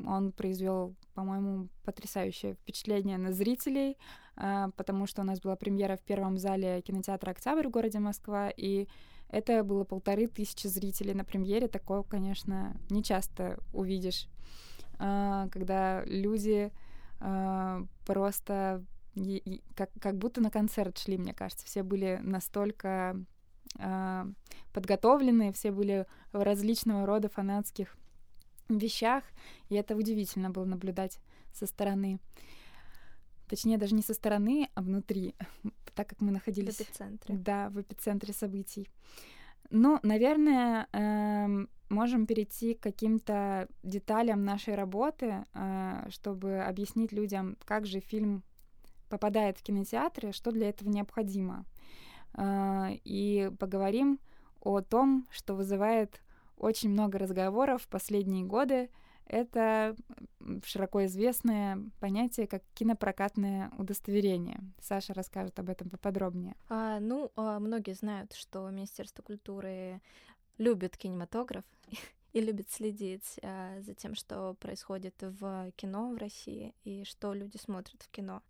Он 0.06 0.32
произвел, 0.32 0.96
по-моему, 1.14 1.68
потрясающее 1.84 2.54
впечатление 2.54 3.16
на 3.16 3.32
зрителей, 3.32 3.96
э, 4.36 4.68
потому 4.76 5.06
что 5.06 5.22
у 5.22 5.24
нас 5.24 5.40
была 5.40 5.56
премьера 5.56 5.96
в 5.96 6.02
первом 6.02 6.36
зале 6.36 6.82
кинотеатра 6.82 7.30
«Октябрь» 7.30 7.68
в 7.68 7.70
городе 7.70 8.00
Москва, 8.00 8.50
и 8.50 8.88
это 9.28 9.62
было 9.62 9.84
полторы 9.84 10.26
тысячи 10.26 10.66
зрителей 10.66 11.14
на 11.14 11.24
премьере. 11.24 11.68
Такое, 11.68 12.02
конечно, 12.02 12.76
не 12.90 13.02
часто 13.02 13.58
увидишь, 13.72 14.26
а, 14.98 15.48
когда 15.48 16.04
люди 16.04 16.72
а, 17.20 17.84
просто 18.06 18.84
как, 19.74 19.90
как 20.00 20.16
будто 20.16 20.40
на 20.40 20.50
концерт 20.50 20.98
шли, 20.98 21.18
мне 21.18 21.34
кажется. 21.34 21.66
Все 21.66 21.82
были 21.82 22.20
настолько 22.22 23.16
а, 23.76 24.26
подготовлены, 24.72 25.52
все 25.52 25.72
были 25.72 26.06
в 26.32 26.42
различного 26.42 27.06
рода 27.06 27.28
фанатских 27.28 27.96
вещах, 28.68 29.24
и 29.68 29.74
это 29.74 29.96
удивительно 29.96 30.50
было 30.50 30.64
наблюдать 30.64 31.18
со 31.52 31.66
стороны. 31.66 32.20
Точнее, 33.48 33.78
даже 33.78 33.94
не 33.94 34.02
со 34.02 34.14
стороны, 34.14 34.68
а 34.74 34.82
внутри, 34.82 35.34
так 35.94 36.08
как 36.08 36.20
мы 36.20 36.30
находились... 36.30 36.76
В 36.76 36.80
эпицентре. 36.82 37.34
Да, 37.34 37.70
в 37.70 37.80
эпицентре 37.80 38.34
событий. 38.34 38.88
Ну, 39.70 39.98
наверное, 40.02 40.86
э, 40.92 41.66
можем 41.90 42.26
перейти 42.26 42.74
к 42.74 42.80
каким-то 42.80 43.68
деталям 43.82 44.44
нашей 44.44 44.74
работы, 44.74 45.44
э, 45.54 46.06
чтобы 46.10 46.60
объяснить 46.60 47.12
людям, 47.12 47.56
как 47.64 47.86
же 47.86 48.00
фильм 48.00 48.42
попадает 49.08 49.58
в 49.58 49.62
кинотеатры, 49.62 50.32
что 50.32 50.52
для 50.52 50.68
этого 50.68 50.88
необходимо. 50.88 51.64
Э, 52.34 52.90
и 53.04 53.50
поговорим 53.58 54.18
о 54.60 54.80
том, 54.80 55.26
что 55.30 55.54
вызывает 55.54 56.20
очень 56.56 56.90
много 56.90 57.18
разговоров 57.18 57.82
в 57.82 57.88
последние 57.88 58.44
годы— 58.44 58.90
это 59.28 59.94
широко 60.64 61.04
известное 61.04 61.78
понятие 62.00 62.46
как 62.46 62.62
кинопрокатное 62.74 63.70
удостоверение. 63.76 64.58
Саша 64.80 65.12
расскажет 65.12 65.58
об 65.58 65.68
этом 65.68 65.90
поподробнее. 65.90 66.56
А, 66.68 66.98
ну, 66.98 67.30
а, 67.36 67.60
многие 67.60 67.92
знают, 67.92 68.32
что 68.32 68.68
Министерство 68.70 69.22
культуры 69.22 70.00
любит 70.56 70.96
кинематограф 70.96 71.64
и 72.32 72.40
любит 72.40 72.70
следить 72.70 73.38
э, 73.42 73.82
за 73.82 73.94
тем, 73.94 74.14
что 74.14 74.54
происходит 74.54 75.14
в 75.20 75.72
кино 75.76 76.10
в 76.10 76.16
России 76.16 76.74
и 76.84 77.04
что 77.04 77.34
люди 77.34 77.58
смотрят 77.58 78.02
в 78.02 78.10
кино. 78.10 78.42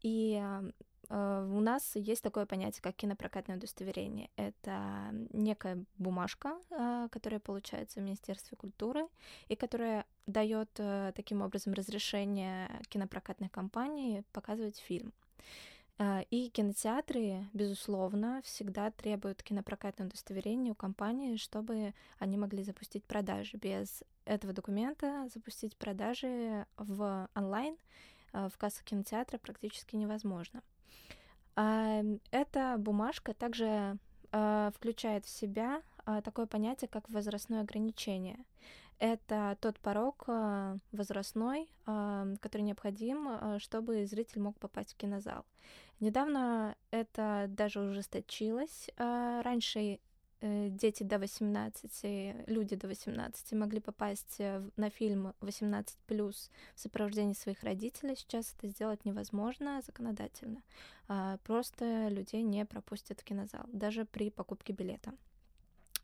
И 0.00 0.42
у 1.08 1.60
нас 1.60 1.94
есть 1.94 2.22
такое 2.22 2.46
понятие, 2.46 2.82
как 2.82 2.96
кинопрокатное 2.96 3.56
удостоверение. 3.56 4.28
Это 4.36 5.10
некая 5.32 5.84
бумажка, 5.98 6.58
э, 6.70 7.08
которая 7.12 7.38
получается 7.38 8.00
в 8.00 8.02
Министерстве 8.02 8.56
культуры 8.56 9.06
и 9.48 9.54
которая 9.54 10.04
дает 10.26 10.70
э, 10.78 11.12
таким 11.14 11.42
образом 11.42 11.74
разрешение 11.74 12.68
кинопрокатной 12.88 13.48
компании 13.48 14.24
показывать 14.32 14.78
фильм. 14.78 15.12
И 16.28 16.50
кинотеатры, 16.52 17.46
безусловно, 17.54 18.42
всегда 18.44 18.90
требуют 18.90 19.42
кинопрокатное 19.42 20.08
удостоверение 20.08 20.72
у 20.72 20.74
компании, 20.74 21.36
чтобы 21.36 21.94
они 22.18 22.36
могли 22.36 22.62
запустить 22.64 23.02
продажи. 23.04 23.56
Без 23.56 24.02
этого 24.26 24.52
документа 24.52 25.26
запустить 25.32 25.74
продажи 25.78 26.66
в 26.76 27.30
онлайн 27.34 27.78
в 28.34 28.52
кассах 28.58 28.84
кинотеатра 28.84 29.38
практически 29.38 29.96
невозможно. 29.96 30.62
А, 31.54 32.02
эта 32.30 32.76
бумажка 32.78 33.34
также 33.34 33.98
включает 34.74 35.24
в 35.24 35.30
себя 35.30 35.80
такое 36.24 36.46
понятие, 36.46 36.88
как 36.88 37.08
возрастное 37.08 37.62
ограничение. 37.62 38.38
Это 38.98 39.56
тот 39.60 39.78
порог 39.80 40.26
возрастной, 40.92 41.70
который 41.84 42.62
необходим, 42.62 43.58
чтобы 43.60 44.04
зритель 44.04 44.40
мог 44.42 44.58
попасть 44.58 44.92
в 44.92 44.96
кинозал. 44.96 45.46
Недавно 46.00 46.76
это 46.90 47.46
даже 47.48 47.80
ужесточилось. 47.80 48.90
А, 48.98 49.42
раньше 49.42 50.00
дети 50.42 51.02
до 51.02 51.18
18, 51.18 52.46
люди 52.46 52.76
до 52.76 52.88
18 52.88 53.52
могли 53.52 53.80
попасть 53.80 54.36
э, 54.38 54.62
на 54.76 54.90
фильм 54.90 55.34
18 55.40 55.96
плюс 56.06 56.50
в 56.74 56.80
сопровождении 56.80 57.34
своих 57.34 57.62
родителей. 57.62 58.16
Сейчас 58.16 58.54
это 58.56 58.68
сделать 58.68 59.04
невозможно 59.04 59.80
законодательно. 59.86 60.62
А, 61.08 61.38
просто 61.44 62.08
людей 62.08 62.42
не 62.42 62.64
пропустят 62.66 63.20
в 63.20 63.24
кинозал, 63.24 63.64
даже 63.72 64.04
при 64.04 64.30
покупке 64.30 64.72
билета. 64.72 65.14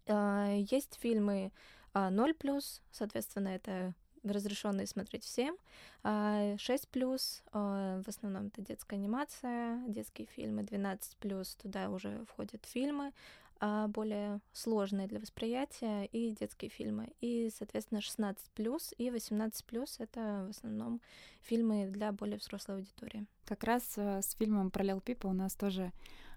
А, 0.06 0.54
есть 0.54 0.98
фильмы 1.00 1.52
0 1.94 2.34
плюс, 2.34 2.80
соответственно, 2.90 3.48
это 3.48 3.94
разрешенные 4.24 4.86
смотреть 4.86 5.24
всем. 5.24 5.56
6 6.02 6.04
а, 6.04 6.58
плюс, 6.90 7.42
а, 7.52 8.00
в 8.02 8.08
основном 8.08 8.46
это 8.46 8.62
детская 8.62 8.96
анимация, 8.96 9.82
детские 9.88 10.26
фильмы, 10.26 10.62
12 10.62 11.16
плюс, 11.16 11.54
туда 11.56 11.90
уже 11.90 12.24
входят 12.26 12.64
фильмы, 12.66 13.06
а, 13.06 13.51
более 13.88 14.40
сложные 14.52 15.06
для 15.06 15.20
восприятия, 15.20 16.04
и 16.06 16.32
детские 16.32 16.70
фильмы. 16.70 17.12
И, 17.20 17.50
соответственно, 17.56 18.00
16 18.00 18.50
плюс 18.50 18.92
и 18.98 19.10
18 19.10 19.64
плюс 19.64 19.96
это 20.00 20.46
в 20.48 20.50
основном 20.50 21.00
фильмы 21.40 21.86
для 21.86 22.12
более 22.12 22.38
взрослой 22.38 22.76
аудитории. 22.76 23.26
Как 23.44 23.64
раз 23.64 23.82
э, 23.96 24.20
с 24.22 24.34
фильмом 24.34 24.70
про 24.70 24.82
Лил 24.82 25.00
Пипа 25.00 25.28
у 25.28 25.32
нас 25.32 25.54
тоже 25.54 25.92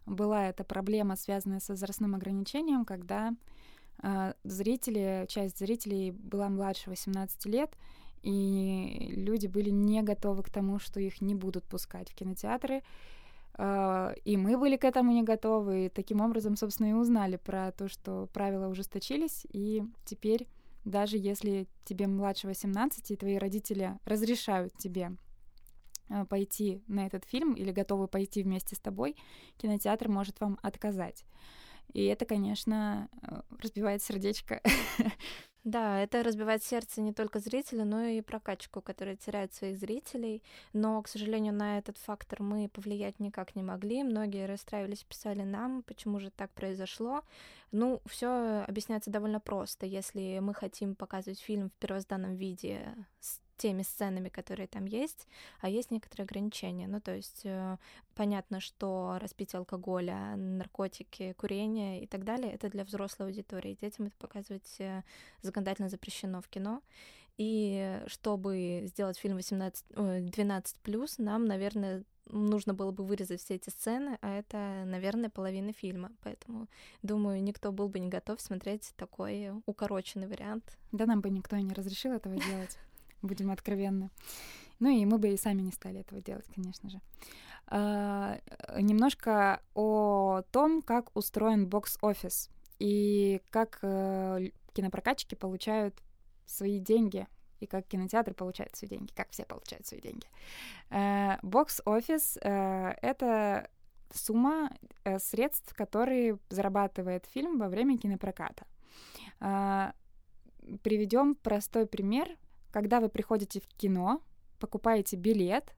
была 0.06 0.48
эта 0.48 0.64
проблема, 0.64 1.16
связанная 1.16 1.60
с 1.60 1.70
возрастным 1.70 2.14
ограничением, 2.14 2.86
когда 2.86 3.34
а, 4.00 4.36
зрители, 4.44 5.26
часть 5.28 5.60
зрителей 5.60 6.12
была 6.12 6.50
младше 6.50 6.90
18 6.90 7.46
лет, 7.46 7.76
и 8.22 9.14
люди 9.16 9.48
были 9.48 9.70
не 9.70 10.02
готовы 10.02 10.44
к 10.44 10.50
тому, 10.50 10.80
что 10.80 11.00
их 11.00 11.22
не 11.22 11.36
будут 11.36 11.64
пускать 11.66 12.10
в 12.10 12.16
кинотеатры. 12.16 12.84
А, 13.58 14.13
и 14.26 14.38
мы 14.38 14.58
были 14.58 14.78
к 14.78 14.84
этому 14.84 15.12
не 15.12 15.24
готовы, 15.24 15.86
и 15.86 15.89
таким 15.89 16.22
образом, 16.22 16.56
собственно, 16.56 16.89
и 16.89 16.94
узнали 16.94 17.38
про 17.38 17.72
то, 17.72 17.88
что 17.88 18.28
правила 18.34 18.68
ужесточились, 18.68 19.46
и 19.52 19.84
теперь 20.06 20.48
даже 20.84 21.18
если 21.18 21.68
тебе 21.84 22.08
младше 22.08 22.48
18, 22.48 23.12
и 23.12 23.15
твои 23.15 23.38
родители 23.38 23.98
разрешают 24.06 24.78
тебе 24.78 25.18
а, 26.10 26.26
пойти 26.26 26.84
на 26.88 27.08
этот 27.08 27.26
фильм 27.26 27.54
или 27.54 27.72
готовы 27.72 28.08
пойти 28.08 28.44
вместе 28.44 28.76
с 28.76 28.80
тобой, 28.80 29.15
кинотеатр 29.58 30.10
может 30.10 30.39
вам 30.39 30.60
отказать. 30.62 31.26
И 31.94 32.04
это, 32.06 32.26
конечно, 32.26 33.10
э, 33.22 33.41
разбивает 33.62 34.02
сердечко. 34.02 34.62
Да, 35.65 35.99
это 35.99 36.21
разбивает 36.21 36.63
сердце 36.63 37.01
не 37.01 37.12
только 37.12 37.39
зрителя, 37.39 37.86
но 37.86 38.04
и 38.04 38.21
прокачку, 38.21 38.82
который 38.82 39.15
теряет 39.15 39.51
своих 39.51 39.80
зрителей. 39.80 40.43
Но, 40.73 41.01
к 41.01 41.08
сожалению, 41.08 41.56
на 41.56 41.80
этот 41.80 41.97
фактор 41.97 42.43
мы 42.43 42.69
повлиять 42.69 43.19
никак 43.19 43.56
не 43.56 43.63
могли. 43.63 44.04
Многие 44.04 44.45
расстраивались, 44.45 45.04
писали 45.04 45.41
нам, 45.41 45.82
почему 45.82 46.19
же 46.19 46.30
так 46.30 46.51
произошло. 46.51 47.23
Ну, 47.71 47.99
все 48.06 48.63
объясняется 48.67 49.10
довольно 49.10 49.39
просто. 49.39 49.88
Если 49.88 50.38
мы 50.39 50.54
хотим 50.54 50.93
показывать 50.95 51.39
фильм 51.39 51.71
в 51.71 51.73
первозданном 51.73 52.36
виде 52.36 52.95
с 53.19 53.39
теми 53.58 53.84
сценами, 53.84 54.30
которые 54.30 54.68
там 54.68 54.86
есть, 54.86 55.28
а 55.62 55.70
есть 55.70 55.91
некоторые 55.91 56.26
ограничения. 56.26 56.88
Ну, 56.88 57.00
то 57.00 57.15
есть 57.15 57.41
э, 57.44 57.78
понятно, 58.15 58.60
что 58.60 59.18
распитие 59.22 59.60
алкоголя, 59.60 60.36
наркотики, 60.36 61.34
курение 61.34 62.04
и 62.04 62.08
так 62.08 62.24
далее— 62.24 62.52
это 62.54 62.70
для 62.70 62.84
взрослой 62.84 63.28
аудитории. 63.28 63.78
Детям 63.82 64.08
это 64.08 64.18
показывать 64.18 64.76
э, 64.80 65.04
законодательно 65.41 65.89
запрещено 65.89 66.41
в 66.41 66.48
кино. 66.48 66.82
И 67.38 68.02
чтобы 68.08 68.84
сделать 68.86 69.18
фильм 69.18 69.36
18, 69.36 69.86
12+, 69.91 71.08
нам, 71.18 71.46
наверное, 71.46 72.04
нужно 72.30 72.74
было 72.74 72.91
бы 72.91 73.04
вырезать 73.04 73.41
все 73.41 73.56
эти 73.56 73.70
сцены, 73.70 74.18
а 74.22 74.38
это, 74.38 74.84
наверное, 74.86 75.30
половина 75.30 75.74
фильма. 75.74 76.12
Поэтому, 76.24 76.68
думаю, 77.02 77.44
никто 77.44 77.72
был 77.72 77.89
бы 77.89 78.00
не 78.00 78.10
готов 78.10 78.41
смотреть 78.41 78.94
такой 78.96 79.52
укороченный 79.65 80.28
вариант. 80.28 80.78
Да 80.91 81.06
нам 81.06 81.22
бы 81.22 81.30
никто 81.30 81.58
не 81.58 81.74
разрешил 81.74 82.13
этого 82.13 82.36
делать 82.36 82.78
будем 83.26 83.52
откровенны. 83.52 84.10
Ну 84.80 84.90
и 84.90 85.06
мы 85.06 85.18
бы 85.18 85.30
и 85.30 85.38
сами 85.38 85.62
не 85.62 85.72
стали 85.72 86.02
этого 86.02 86.22
делать, 86.22 86.46
конечно 86.54 86.90
же. 86.90 87.00
А, 87.68 88.40
немножко 88.78 89.62
о 89.74 90.42
том, 90.52 90.82
как 90.82 91.16
устроен 91.16 91.68
бокс-офис 91.68 92.50
и 92.78 93.42
как 93.50 93.80
э, 93.82 94.50
кинопрокатчики 94.74 95.36
получают 95.36 95.96
свои 96.46 96.80
деньги 96.80 97.28
и 97.62 97.66
как 97.66 97.88
кинотеатры 97.88 98.34
получают 98.34 98.76
свои 98.76 98.90
деньги, 98.90 99.12
как 99.16 99.30
все 99.32 99.46
получают 99.46 99.88
свои 99.88 100.02
деньги. 100.02 100.28
Э, 100.90 101.38
бокс-офис 101.42 102.38
э,— 102.42 102.96
это 103.02 103.70
сумма 104.14 104.70
э, 105.04 105.20
средств, 105.20 105.74
которые 105.74 106.38
зарабатывает 106.50 107.26
фильм 107.26 107.58
во 107.58 107.70
время 107.70 107.98
кинопроката. 107.98 108.66
Э, 109.40 109.92
приведем 110.84 111.36
простой 111.36 111.86
пример. 111.86 112.38
Когда 112.76 113.00
вы 113.00 113.08
приходите 113.08 113.62
в 113.62 113.68
кино, 113.78 114.22
покупаете 114.60 115.16
билет, 115.16 115.74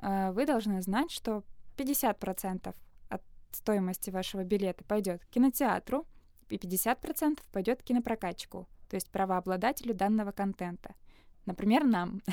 э, 0.00 0.30
вы 0.30 0.46
должны 0.46 0.80
знать, 0.80 1.10
что 1.10 1.42
50% 1.76 2.72
от 3.08 3.22
стоимости 3.50 4.10
вашего 4.10 4.44
билета 4.44 4.84
пойдет 4.84 5.24
кинотеатру, 5.32 6.06
и 6.48 6.56
50% 6.56 7.40
пойдет 7.50 7.82
кинопрокатчику, 7.82 8.68
то 8.88 8.94
есть 8.94 9.10
правообладателю 9.10 9.92
данного 9.92 10.30
контента. 10.30 10.94
Например, 11.46 11.84
нам. 11.84 12.22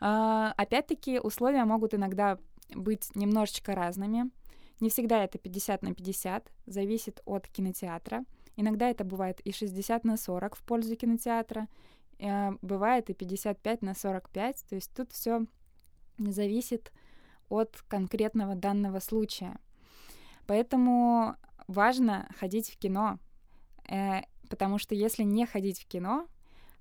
А, 0.00 0.52
опять-таки, 0.58 1.18
условия 1.18 1.64
могут 1.64 1.94
иногда 1.94 2.38
быть 2.74 3.08
немножечко 3.16 3.74
разными. 3.74 4.30
Не 4.80 4.90
всегда 4.90 5.24
это 5.24 5.38
50 5.38 5.82
на 5.82 5.94
50, 5.94 6.52
зависит 6.66 7.22
от 7.24 7.48
кинотеатра. 7.48 8.26
Иногда 8.56 8.90
это 8.90 9.04
бывает 9.04 9.40
и 9.40 9.52
60 9.52 10.04
на 10.04 10.18
40 10.18 10.54
в 10.54 10.62
пользу 10.62 10.94
кинотеатра, 10.94 11.68
бывает 12.62 13.10
и 13.10 13.14
55 13.14 13.82
на 13.82 13.94
45, 13.94 14.64
то 14.68 14.74
есть 14.74 14.92
тут 14.94 15.12
все 15.12 15.46
зависит 16.18 16.92
от 17.48 17.82
конкретного 17.88 18.54
данного 18.54 19.00
случая. 19.00 19.58
Поэтому 20.46 21.36
важно 21.66 22.28
ходить 22.38 22.70
в 22.70 22.78
кино, 22.78 23.18
э, 23.88 24.22
потому 24.48 24.78
что 24.78 24.94
если 24.94 25.22
не 25.22 25.46
ходить 25.46 25.80
в 25.80 25.86
кино, 25.86 26.26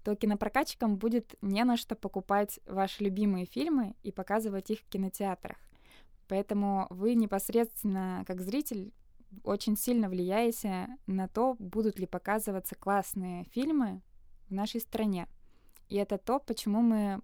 то 0.03 0.15
кинопрокатчикам 0.15 0.97
будет 0.97 1.35
не 1.41 1.63
на 1.65 1.75
что 1.75 1.95
покупать 1.95 2.59
ваши 2.65 3.03
любимые 3.03 3.45
фильмы 3.45 3.95
и 4.03 4.11
показывать 4.11 4.71
их 4.71 4.79
в 4.79 4.87
кинотеатрах. 4.87 5.57
Поэтому 6.27 6.87
вы 6.89 7.13
непосредственно, 7.15 8.23
как 8.25 8.41
зритель, 8.41 8.93
очень 9.43 9.75
сильно 9.75 10.07
влияете 10.09 10.87
на 11.05 11.27
то, 11.27 11.55
будут 11.59 11.99
ли 11.99 12.05
показываться 12.05 12.75
классные 12.75 13.43
фильмы 13.45 14.01
в 14.49 14.53
нашей 14.53 14.81
стране. 14.81 15.27
И 15.89 15.95
это 15.95 16.17
то, 16.17 16.39
почему 16.39 16.81
мы 16.81 17.21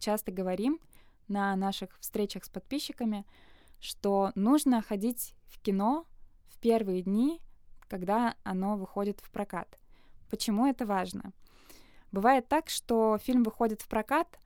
часто 0.00 0.32
говорим 0.32 0.78
на 1.28 1.56
наших 1.56 1.98
встречах 2.00 2.44
с 2.44 2.48
подписчиками, 2.48 3.24
что 3.80 4.32
нужно 4.34 4.82
ходить 4.82 5.34
в 5.46 5.60
кино 5.60 6.06
в 6.48 6.58
первые 6.58 7.02
дни, 7.02 7.40
когда 7.88 8.34
оно 8.42 8.76
выходит 8.76 9.20
в 9.20 9.30
прокат. 9.30 9.78
Почему 10.30 10.66
это 10.66 10.86
важно? 10.86 11.32
Бывает 12.12 12.48
так, 12.48 12.70
что 12.70 13.18
фильм 13.18 13.42
выходит 13.42 13.82
в 13.82 13.88
прокат, 13.88 14.38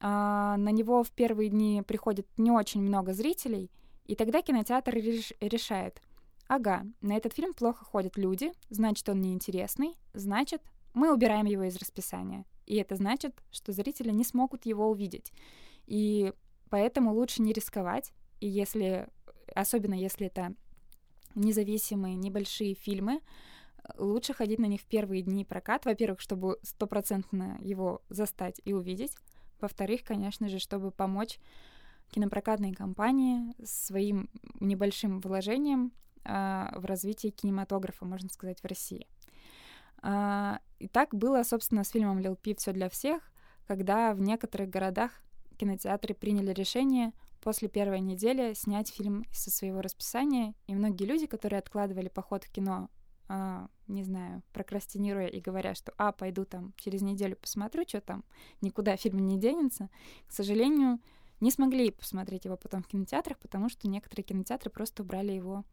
а 0.00 0.56
на 0.56 0.70
него 0.70 1.02
в 1.02 1.10
первые 1.10 1.50
дни 1.50 1.82
приходит 1.86 2.26
не 2.36 2.50
очень 2.50 2.82
много 2.82 3.12
зрителей, 3.12 3.70
и 4.06 4.14
тогда 4.14 4.40
кинотеатр 4.40 4.94
реш- 4.96 5.36
решает, 5.40 6.00
ага, 6.46 6.86
на 7.00 7.16
этот 7.16 7.34
фильм 7.34 7.52
плохо 7.52 7.84
ходят 7.84 8.16
люди, 8.16 8.52
значит, 8.70 9.08
он 9.08 9.20
неинтересный, 9.20 9.96
значит, 10.14 10.62
мы 10.98 11.12
убираем 11.12 11.46
его 11.46 11.62
из 11.62 11.76
расписания. 11.76 12.44
И 12.66 12.76
это 12.76 12.96
значит, 12.96 13.40
что 13.50 13.72
зрители 13.72 14.10
не 14.10 14.24
смогут 14.24 14.66
его 14.66 14.90
увидеть. 14.90 15.32
И 15.86 16.32
поэтому 16.70 17.14
лучше 17.14 17.40
не 17.40 17.52
рисковать. 17.52 18.12
И 18.40 18.48
если, 18.48 19.08
особенно 19.54 19.94
если 19.94 20.26
это 20.26 20.54
независимые, 21.34 22.16
небольшие 22.16 22.74
фильмы, 22.74 23.20
лучше 23.96 24.34
ходить 24.34 24.58
на 24.58 24.66
них 24.66 24.80
в 24.80 24.86
первые 24.86 25.22
дни 25.22 25.44
прокат. 25.44 25.86
Во-первых, 25.86 26.20
чтобы 26.20 26.58
стопроцентно 26.62 27.58
его 27.60 28.02
застать 28.08 28.60
и 28.64 28.72
увидеть. 28.72 29.12
Во-вторых, 29.60 30.02
конечно 30.04 30.48
же, 30.48 30.58
чтобы 30.58 30.90
помочь 30.90 31.38
кинопрокатной 32.10 32.72
компании 32.72 33.54
своим 33.64 34.30
небольшим 34.60 35.20
вложением 35.20 35.92
э, 36.24 36.68
в 36.74 36.84
развитие 36.84 37.32
кинематографа, 37.32 38.04
можно 38.04 38.28
сказать, 38.28 38.60
в 38.62 38.66
России. 38.66 39.06
Э, 40.02 40.58
и 40.78 40.88
так 40.88 41.14
было, 41.14 41.42
собственно, 41.42 41.84
с 41.84 41.90
фильмом 41.90 42.18
«Лил 42.18 42.36
Пи. 42.36 42.54
Все 42.54 42.72
для 42.72 42.88
всех», 42.88 43.30
когда 43.66 44.14
в 44.14 44.20
некоторых 44.20 44.70
городах 44.70 45.12
кинотеатры 45.58 46.14
приняли 46.14 46.52
решение 46.52 47.12
после 47.40 47.68
первой 47.68 48.00
недели 48.00 48.54
снять 48.54 48.90
фильм 48.90 49.24
со 49.32 49.50
своего 49.50 49.80
расписания, 49.80 50.54
и 50.66 50.74
многие 50.74 51.04
люди, 51.04 51.26
которые 51.26 51.58
откладывали 51.58 52.08
поход 52.08 52.44
в 52.44 52.50
кино, 52.50 52.88
э, 53.28 53.66
не 53.86 54.02
знаю, 54.04 54.42
прокрастинируя 54.52 55.26
и 55.26 55.40
говоря, 55.40 55.74
что 55.74 55.92
«а, 55.98 56.12
пойду 56.12 56.44
там 56.44 56.72
через 56.76 57.02
неделю 57.02 57.36
посмотрю, 57.36 57.84
что 57.86 58.00
там, 58.00 58.24
никуда 58.60 58.96
фильм 58.96 59.26
не 59.26 59.38
денется», 59.38 59.90
к 60.26 60.32
сожалению, 60.32 61.00
не 61.40 61.50
смогли 61.50 61.90
посмотреть 61.90 62.44
его 62.44 62.56
потом 62.56 62.82
в 62.82 62.88
кинотеатрах, 62.88 63.38
потому 63.38 63.68
что 63.68 63.88
некоторые 63.88 64.24
кинотеатры 64.24 64.70
просто 64.70 65.02
убрали 65.02 65.32
его 65.32 65.64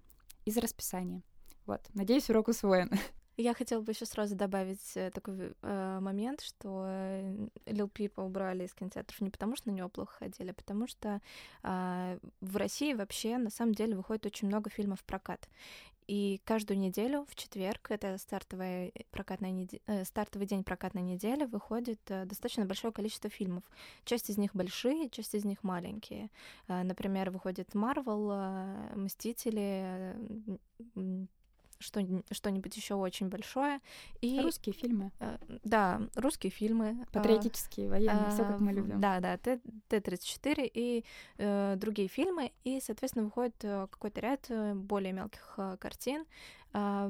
из 0.45 0.57
расписания. 0.57 1.23
Вот, 1.65 1.81
надеюсь, 1.93 2.29
урок 2.29 2.49
усвоен. 2.49 2.91
Я 3.37 3.53
хотела 3.53 3.81
бы 3.81 3.91
еще 3.91 4.05
сразу 4.05 4.35
добавить 4.35 4.95
э, 4.95 5.11
такой 5.11 5.53
э, 5.61 5.99
момент, 5.99 6.41
что 6.41 7.21
Лил 7.65 7.89
Пипа 7.89 8.21
убрали 8.21 8.65
из 8.65 8.73
кинотеатров 8.73 9.19
не 9.19 9.29
потому, 9.29 9.55
что 9.55 9.69
на 9.69 9.75
него 9.75 9.89
плохо 9.89 10.13
ходили, 10.19 10.51
а 10.51 10.53
потому 10.53 10.87
что 10.87 11.21
э, 11.63 12.19
в 12.39 12.55
России 12.55 12.93
вообще 12.93 13.37
на 13.37 13.49
самом 13.49 13.73
деле 13.73 13.95
выходит 13.95 14.25
очень 14.25 14.47
много 14.47 14.69
фильмов 14.69 15.01
в 15.01 15.03
прокат. 15.03 15.49
И 16.07 16.39
каждую 16.45 16.77
неделю 16.77 17.25
в 17.27 17.35
четверг, 17.35 17.89
это 17.89 18.17
стартовая 18.19 18.91
прокатная 19.09 19.49
неде... 19.51 19.81
э, 19.87 20.05
стартовый 20.05 20.45
день 20.45 20.63
прокатной 20.63 21.01
недели, 21.01 21.45
выходит 21.45 21.99
э, 22.09 22.25
достаточно 22.25 22.65
большое 22.65 22.93
количество 22.93 23.29
фильмов. 23.29 23.63
Часть 24.03 24.29
из 24.29 24.37
них 24.37 24.55
большие, 24.55 25.09
часть 25.09 25.33
из 25.33 25.45
них 25.45 25.63
маленькие. 25.63 26.29
Э, 26.67 26.83
например, 26.83 27.31
выходит 27.31 27.73
Марвел, 27.73 28.29
э, 28.31 28.95
Мстители, 28.95 30.15
э, 30.95 31.25
что, 31.79 32.01
что-нибудь 32.31 32.75
еще 32.75 32.95
очень 32.95 33.29
большое. 33.29 33.79
И, 34.21 34.39
русские 34.39 34.73
фильмы. 34.73 35.11
Э, 35.19 35.37
да, 35.63 36.01
русские 36.15 36.51
фильмы. 36.51 36.97
Э, 37.01 37.13
Патриотические, 37.13 37.89
военные, 37.89 38.27
э, 38.27 38.31
все 38.31 38.43
как 38.43 38.59
мы 38.59 38.73
любим. 38.73 38.99
Да, 39.01 39.19
да, 39.19 39.37
Т-34 39.37 40.69
и 40.73 41.03
э, 41.37 41.75
другие 41.77 42.07
фильмы. 42.07 42.51
И, 42.63 42.79
соответственно, 42.81 43.25
выходит 43.25 43.55
э, 43.63 43.87
какой-то 43.89 44.21
ряд 44.21 44.45
э, 44.49 44.73
более 44.73 45.13
мелких 45.13 45.53
э, 45.57 45.77
картин. 45.79 46.25
Э, 46.73 47.09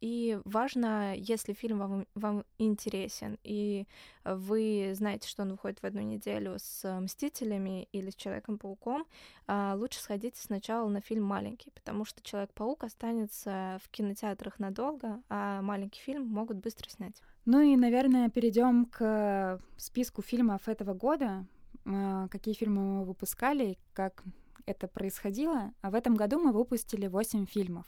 и 0.00 0.40
важно, 0.44 1.14
если 1.14 1.52
фильм 1.52 1.78
вам, 1.78 2.06
вам 2.14 2.44
интересен, 2.58 3.38
и 3.44 3.86
вы 4.24 4.92
знаете, 4.94 5.28
что 5.28 5.42
он 5.42 5.50
выходит 5.52 5.80
в 5.82 5.84
одну 5.84 6.00
неделю 6.00 6.56
с 6.58 7.00
«Мстителями» 7.00 7.88
или 7.92 8.10
с 8.10 8.14
«Человеком-пауком», 8.14 9.06
а, 9.46 9.74
лучше 9.76 10.00
сходите 10.00 10.40
сначала 10.40 10.88
на 10.88 11.00
фильм 11.00 11.24
«Маленький», 11.24 11.70
потому 11.70 12.04
что 12.04 12.22
«Человек-паук» 12.22 12.84
останется 12.84 13.78
в 13.84 13.90
кинотеатрах 13.90 14.58
надолго, 14.58 15.22
а 15.28 15.60
маленький 15.62 16.00
фильм 16.00 16.26
могут 16.26 16.56
быстро 16.58 16.88
снять. 16.88 17.20
Ну 17.44 17.60
и, 17.60 17.76
наверное, 17.76 18.30
перейдем 18.30 18.86
к 18.86 19.60
списку 19.76 20.22
фильмов 20.22 20.68
этого 20.68 20.94
года. 20.94 21.46
А, 21.86 22.28
какие 22.28 22.54
фильмы 22.54 22.80
мы 22.82 23.04
выпускали, 23.04 23.78
как 23.92 24.24
это 24.66 24.88
происходило. 24.88 25.72
А 25.82 25.90
в 25.90 25.94
этом 25.94 26.14
году 26.14 26.38
мы 26.38 26.52
выпустили 26.52 27.06
8 27.06 27.46
фильмов. 27.46 27.86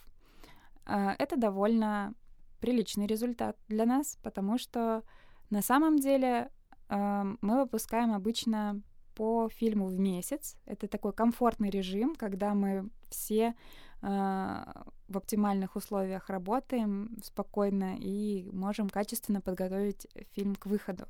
А, 0.85 1.15
это 1.19 1.37
довольно 1.37 2.15
приличный 2.61 3.07
результат 3.07 3.57
для 3.69 3.87
нас, 3.87 4.19
потому 4.23 4.59
что 4.59 5.03
на 5.51 5.63
самом 5.63 5.99
деле 5.99 6.51
мы 6.89 7.61
выпускаем 7.63 8.13
обычно 8.13 8.83
по 9.15 9.49
фильму 9.49 9.87
в 9.87 9.99
месяц. 9.99 10.57
Это 10.67 10.89
такой 10.89 11.13
комфортный 11.13 11.71
режим, 11.71 12.15
когда 12.15 12.55
мы 12.55 12.91
все 13.09 13.55
а, 14.01 14.85
в 15.09 15.17
оптимальных 15.17 15.77
условиях 15.77 16.29
работаем 16.29 17.17
спокойно 17.23 17.97
и 17.99 18.49
можем 18.53 18.89
качественно 18.89 19.41
подготовить 19.41 20.09
фильм 20.33 20.57
к 20.57 20.67
выходу. 20.67 21.07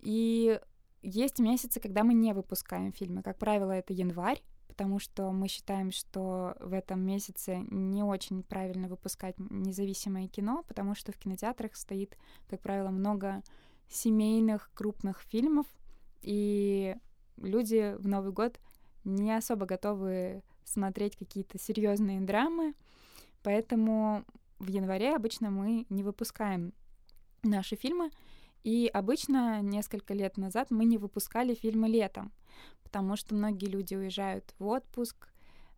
И 0.00 0.58
есть 1.02 1.38
месяцы, 1.38 1.80
когда 1.80 2.04
мы 2.04 2.14
не 2.14 2.32
выпускаем 2.32 2.92
фильмы. 2.92 3.22
Как 3.22 3.38
правило, 3.38 3.72
это 3.72 3.92
январь, 3.92 4.42
потому 4.78 5.00
что 5.00 5.32
мы 5.32 5.48
считаем, 5.48 5.90
что 5.90 6.54
в 6.60 6.72
этом 6.72 7.00
месяце 7.00 7.56
не 7.68 8.04
очень 8.04 8.44
правильно 8.44 8.86
выпускать 8.86 9.34
независимое 9.38 10.28
кино, 10.28 10.62
потому 10.68 10.94
что 10.94 11.10
в 11.10 11.16
кинотеатрах 11.16 11.74
стоит, 11.74 12.16
как 12.48 12.60
правило, 12.60 12.90
много 12.90 13.42
семейных 13.88 14.70
крупных 14.74 15.18
фильмов, 15.22 15.66
и 16.22 16.94
люди 17.38 17.96
в 17.98 18.06
Новый 18.06 18.30
год 18.30 18.60
не 19.02 19.36
особо 19.36 19.66
готовы 19.66 20.44
смотреть 20.64 21.16
какие-то 21.16 21.58
серьезные 21.58 22.20
драмы, 22.20 22.74
поэтому 23.42 24.24
в 24.60 24.68
январе 24.68 25.16
обычно 25.16 25.50
мы 25.50 25.86
не 25.88 26.04
выпускаем 26.04 26.72
наши 27.42 27.74
фильмы, 27.74 28.12
и 28.62 28.88
обычно 28.94 29.60
несколько 29.60 30.14
лет 30.14 30.36
назад 30.36 30.70
мы 30.70 30.84
не 30.84 30.98
выпускали 30.98 31.54
фильмы 31.54 31.88
летом, 31.88 32.30
потому 32.88 33.16
что 33.16 33.34
многие 33.34 33.66
люди 33.66 33.94
уезжают 33.94 34.54
в 34.58 34.66
отпуск, 34.66 35.28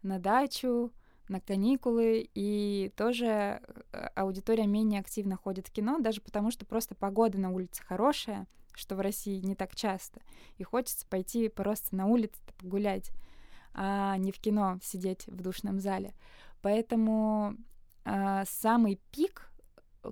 на 0.03 0.21
дачу, 0.21 0.93
на 1.29 1.41
каникулы, 1.41 2.31
и 2.35 2.93
тоже 2.97 3.27
э, 3.93 4.07
аудитория 4.15 4.67
менее 4.67 5.01
активно 5.01 5.37
ходит 5.37 5.67
в 5.67 5.73
кино, 5.73 5.99
даже 5.99 6.21
потому 6.21 6.53
что 6.53 6.65
просто 6.65 6.95
погода 6.95 7.39
на 7.39 7.51
улице 7.51 7.83
хорошая, 7.83 8.47
что 8.75 8.95
в 8.95 9.01
России 9.01 9.45
не 9.45 9.57
так 9.57 9.75
часто, 9.75 10.21
и 10.57 10.63
хочется 10.63 11.05
пойти 11.09 11.49
просто 11.49 11.97
на 11.97 12.07
улице 12.07 12.41
погулять, 12.59 13.11
а 13.75 14.17
не 14.17 14.31
в 14.31 14.39
кино 14.39 14.79
сидеть 14.81 15.27
в 15.27 15.43
душном 15.43 15.81
зале. 15.81 16.15
Поэтому 16.63 17.57
э, 18.05 18.45
самый 18.47 19.01
пик 19.11 19.51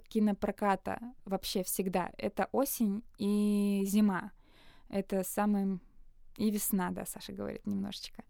кинопроката 0.08 0.98
вообще 1.24 1.62
всегда 1.62 2.11
это 2.18 2.48
осень 2.50 3.04
и 3.18 3.84
зима. 3.87 4.32
Это 4.88 5.22
самый 5.22 5.78
и 6.38 6.51
весна, 6.51 6.90
да, 6.90 7.05
Саша 7.05 7.33
говорит 7.33 7.66
немножечко. 7.66 8.22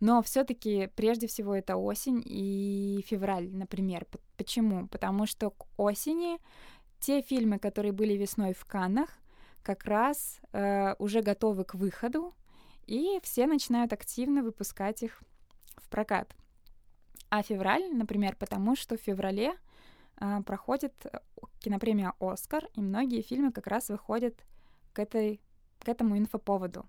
Но 0.00 0.22
все-таки 0.22 0.88
прежде 0.94 1.26
всего 1.26 1.54
это 1.54 1.76
осень 1.76 2.22
и 2.24 3.04
февраль, 3.08 3.50
например. 3.52 4.06
Почему? 4.36 4.86
Потому 4.86 5.26
что 5.26 5.50
к 5.50 5.66
осени 5.76 6.38
те 7.00 7.22
фильмы, 7.22 7.58
которые 7.58 7.92
были 7.92 8.14
весной 8.14 8.54
в 8.54 8.64
Каннах, 8.64 9.10
как 9.62 9.84
раз 9.84 10.40
э, 10.52 10.94
уже 10.98 11.22
готовы 11.22 11.64
к 11.64 11.74
выходу, 11.74 12.34
и 12.86 13.18
все 13.24 13.48
начинают 13.48 13.92
активно 13.92 14.44
выпускать 14.44 15.02
их 15.02 15.20
в 15.76 15.88
прокат. 15.88 16.36
А 17.30 17.42
февраль, 17.42 17.92
например, 17.92 18.36
потому 18.36 18.76
что 18.76 18.96
в 18.96 19.00
феврале 19.00 19.56
э, 20.20 20.40
проходит 20.46 20.94
кинопремия 21.58 22.12
«Оскар», 22.20 22.68
и 22.76 22.80
многие 22.80 23.22
фильмы 23.22 23.50
как 23.50 23.66
раз 23.66 23.88
выходят 23.88 24.36
к, 24.92 25.00
этой, 25.00 25.40
к 25.80 25.88
этому 25.88 26.16
инфоповоду 26.16 26.86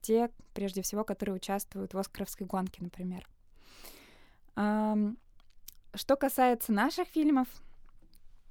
те, 0.00 0.30
прежде 0.54 0.82
всего, 0.82 1.04
которые 1.04 1.36
участвуют 1.36 1.94
в 1.94 1.98
Оскаровской 1.98 2.46
гонке, 2.46 2.82
например. 2.82 3.28
Что 4.54 6.16
касается 6.16 6.72
наших 6.72 7.08
фильмов, 7.08 7.48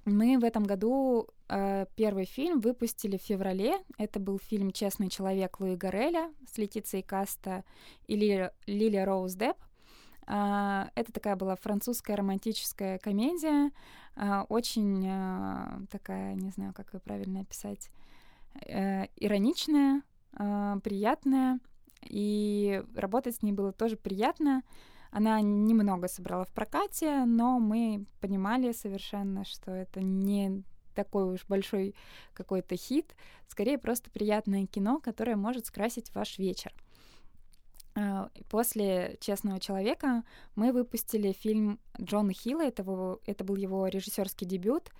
мы 0.05 0.37
в 0.39 0.43
этом 0.43 0.63
году 0.63 1.27
э, 1.47 1.85
первый 1.95 2.25
фильм 2.25 2.59
выпустили 2.59 3.17
в 3.17 3.21
феврале. 3.21 3.77
Это 3.97 4.19
был 4.19 4.39
фильм 4.39 4.71
«Честный 4.71 5.09
человек» 5.09 5.59
Луи 5.59 5.75
Гореля 5.75 6.31
с 6.51 6.57
Летицией 6.57 7.03
Каста 7.03 7.63
и 8.07 8.15
Ли, 8.15 8.49
Лилия 8.65 9.05
Роуз 9.05 9.35
Депп. 9.35 9.57
Э, 10.27 10.85
это 10.95 11.11
такая 11.11 11.35
была 11.35 11.55
французская 11.55 12.15
романтическая 12.15 12.97
комедия, 12.97 13.71
э, 14.15 14.41
очень 14.49 15.05
э, 15.05 15.85
такая, 15.91 16.33
не 16.35 16.49
знаю, 16.51 16.73
как 16.73 16.93
ее 16.93 16.99
правильно 16.99 17.41
описать, 17.41 17.89
э, 18.65 19.05
ироничная, 19.15 20.01
э, 20.39 20.79
приятная, 20.83 21.59
и 22.03 22.83
работать 22.95 23.35
с 23.35 23.41
ней 23.41 23.51
было 23.51 23.71
тоже 23.71 23.97
приятно. 23.97 24.63
Она 25.11 25.41
немного 25.41 26.07
собрала 26.07 26.45
в 26.45 26.53
прокате, 26.53 27.25
но 27.25 27.59
мы 27.59 28.05
понимали 28.19 28.71
совершенно, 28.71 29.43
что 29.43 29.71
это 29.71 30.01
не 30.01 30.63
такой 30.93 31.33
уж 31.33 31.45
большой 31.47 31.95
какой-то 32.33 32.75
хит, 32.75 33.15
скорее 33.47 33.77
просто 33.77 34.11
приятное 34.11 34.65
кино, 34.65 34.99
которое 34.99 35.35
может 35.35 35.65
скрасить 35.65 36.13
ваш 36.13 36.37
вечер. 36.37 36.73
А, 37.95 38.29
после 38.49 39.17
«Честного 39.19 39.59
человека» 39.59 40.23
мы 40.55 40.71
выпустили 40.71 41.31
фильм 41.31 41.79
Джона 41.99 42.33
Хилла, 42.33 42.63
это, 42.63 43.19
это 43.25 43.43
был 43.43 43.55
его 43.55 43.87
режиссерский 43.87 44.45
дебют. 44.47 44.91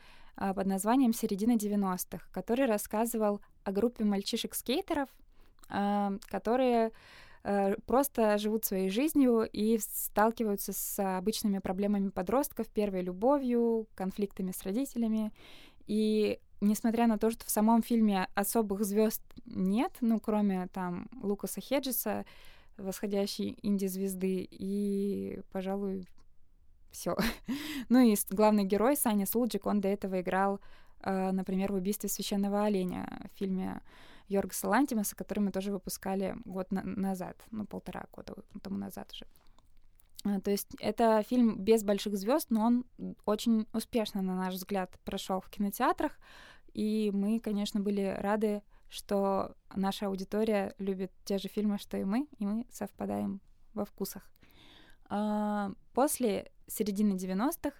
а, 0.42 0.54
под 0.54 0.68
названием 0.68 1.14
«Середина 1.14 1.58
90-х», 1.58 2.30
который 2.32 2.66
рассказывал 2.66 3.42
о 3.66 3.74
группе 3.74 4.06
мальчишек-скейтеров, 4.06 5.10
а, 5.10 5.29
которые 5.70 6.92
э, 7.44 7.76
просто 7.86 8.38
живут 8.38 8.66
своей 8.66 8.90
жизнью 8.90 9.48
и 9.52 9.78
сталкиваются 9.80 10.74
с 10.74 11.18
обычными 11.18 11.60
проблемами 11.60 12.10
подростков, 12.10 12.68
первой 12.68 13.02
любовью, 13.02 13.88
конфликтами 13.96 14.52
с 14.52 14.64
родителями. 14.64 15.32
И 15.88 16.40
несмотря 16.62 17.08
на 17.08 17.18
то, 17.18 17.32
что 17.32 17.46
в 17.46 17.50
самом 17.50 17.82
фильме 17.82 18.28
особых 18.36 18.84
звезд 18.84 19.22
нет, 19.46 19.92
ну, 20.02 20.20
кроме 20.20 20.68
там 20.68 21.08
Лукаса 21.22 21.62
Хеджеса, 21.62 22.26
восходящей 22.78 23.58
инди-звезды, 23.62 24.48
и, 24.50 25.42
пожалуй, 25.52 26.08
все. 26.92 27.16
ну 27.90 28.00
и 28.00 28.16
главный 28.30 28.64
герой 28.64 28.96
Саня 28.96 29.26
Сулджик, 29.26 29.66
он 29.66 29.82
до 29.82 29.88
этого 29.88 30.22
играл, 30.22 30.60
э, 31.02 31.32
например, 31.32 31.72
в 31.72 31.76
«Убийстве 31.76 32.10
священного 32.10 32.64
оленя» 32.64 33.30
в 33.34 33.38
фильме 33.38 33.82
Йоргаса 34.30 34.70
Лантимаса, 34.70 35.16
который 35.16 35.40
мы 35.40 35.52
тоже 35.52 35.72
выпускали 35.72 36.36
год 36.46 36.72
на- 36.72 36.84
назад, 36.84 37.36
ну, 37.52 37.66
полтора 37.66 38.06
года 38.14 38.36
тому 38.62 38.78
назад 38.78 39.12
уже. 39.12 39.26
А, 40.24 40.40
то 40.40 40.52
есть 40.52 40.76
это 40.80 41.24
фильм 41.24 41.58
без 41.60 41.84
больших 41.84 42.16
звезд, 42.18 42.52
но 42.52 42.66
он 42.66 42.86
очень 43.26 43.68
успешно, 43.74 44.22
на 44.22 44.36
наш 44.36 44.54
взгляд, 44.54 45.00
прошел 45.04 45.42
в 45.42 45.50
кинотеатрах. 45.50 46.18
И 46.74 47.12
мы, 47.14 47.40
конечно, 47.40 47.80
были 47.80 48.16
рады, 48.20 48.62
что 48.90 49.56
наша 49.76 50.08
аудитория 50.08 50.76
любит 50.78 51.12
те 51.26 51.38
же 51.38 51.48
фильмы, 51.48 51.78
что 51.78 51.98
и 51.98 52.04
мы, 52.04 52.28
и 52.38 52.46
мы 52.46 52.66
совпадаем 52.72 53.42
во 53.74 53.86
вкусах. 53.86 54.30
А, 55.10 55.72
после 55.94 56.52
середины 56.68 57.14
90-х 57.14 57.76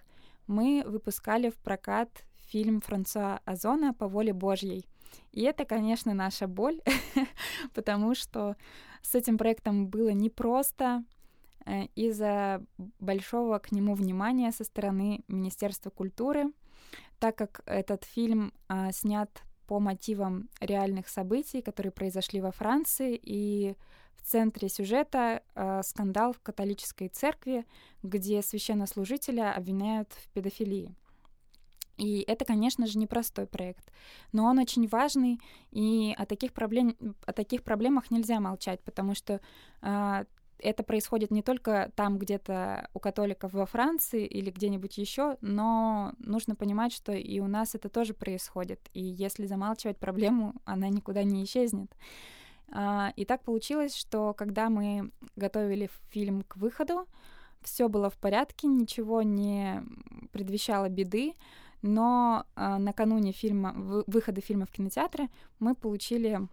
мы 0.46 0.82
выпускали 0.86 1.50
в 1.50 1.56
прокат 1.56 2.24
фильм 2.38 2.80
Франсуа 2.80 3.40
Озона 3.44 3.94
«По 3.94 4.08
воле 4.08 4.32
Божьей». 4.32 4.86
И 5.32 5.42
это, 5.42 5.64
конечно, 5.64 6.14
наша 6.14 6.46
боль, 6.46 6.80
потому 7.74 8.14
что 8.14 8.56
с 9.02 9.14
этим 9.14 9.38
проектом 9.38 9.86
было 9.86 10.10
непросто 10.10 11.04
э, 11.66 11.86
из-за 11.94 12.64
большого 12.98 13.58
к 13.58 13.72
нему 13.72 13.94
внимания 13.94 14.52
со 14.52 14.64
стороны 14.64 15.24
Министерства 15.28 15.90
культуры, 15.90 16.52
так 17.18 17.36
как 17.36 17.62
этот 17.66 18.04
фильм 18.04 18.52
а, 18.68 18.92
снят 18.92 19.30
по 19.66 19.78
мотивам 19.78 20.48
реальных 20.60 21.08
событий, 21.08 21.62
которые 21.62 21.92
произошли 21.92 22.40
во 22.40 22.50
Франции, 22.50 23.18
и 23.22 23.76
в 24.16 24.22
центре 24.22 24.68
сюжета 24.68 25.42
э, 25.54 25.82
скандал 25.84 26.32
в 26.32 26.40
католической 26.40 27.08
церкви, 27.08 27.64
где 28.02 28.42
священнослужителя 28.42 29.54
обвиняют 29.54 30.12
в 30.12 30.28
педофилии. 30.32 30.94
И 32.00 32.24
это, 32.26 32.46
конечно 32.46 32.86
же, 32.86 32.98
непростой 32.98 33.46
проект, 33.46 33.92
но 34.32 34.46
он 34.46 34.58
очень 34.58 34.88
важный, 34.88 35.38
и 35.70 36.14
о 36.16 36.24
таких, 36.24 36.54
проблем, 36.54 36.96
о 37.26 37.32
таких 37.32 37.62
проблемах 37.62 38.10
нельзя 38.10 38.40
молчать, 38.40 38.80
потому 38.80 39.14
что 39.14 39.40
э, 39.82 40.24
это 40.58 40.82
происходит 40.82 41.30
не 41.30 41.42
только 41.42 41.92
там 41.96 42.18
где-то 42.18 42.88
у 42.94 43.00
католиков 43.00 43.52
во 43.52 43.66
Франции 43.66 44.24
или 44.24 44.50
где-нибудь 44.50 44.96
еще, 44.96 45.36
но 45.42 46.14
нужно 46.18 46.54
понимать, 46.54 46.94
что 46.94 47.12
и 47.12 47.38
у 47.40 47.46
нас 47.46 47.74
это 47.74 47.90
тоже 47.90 48.14
происходит. 48.14 48.80
И 48.94 49.02
если 49.02 49.44
замалчивать 49.44 49.98
проблему, 49.98 50.54
она 50.64 50.88
никуда 50.88 51.22
не 51.22 51.44
исчезнет. 51.44 51.94
А, 52.72 53.12
и 53.14 53.26
так 53.26 53.42
получилось, 53.42 53.94
что 53.94 54.32
когда 54.32 54.70
мы 54.70 55.10
готовили 55.36 55.90
фильм 56.08 56.44
к 56.44 56.56
выходу, 56.56 57.06
все 57.62 57.88
было 57.88 58.08
в 58.08 58.16
порядке, 58.16 58.68
ничего 58.68 59.20
не 59.20 59.82
предвещало 60.32 60.88
беды, 60.88 61.34
но 61.82 62.44
а, 62.54 62.78
накануне 62.78 63.32
фильма, 63.32 63.72
выхода 64.06 64.40
фильма 64.40 64.66
в 64.66 64.70
кинотеатре 64.70 65.28
мы 65.58 65.74
получили 65.74 66.48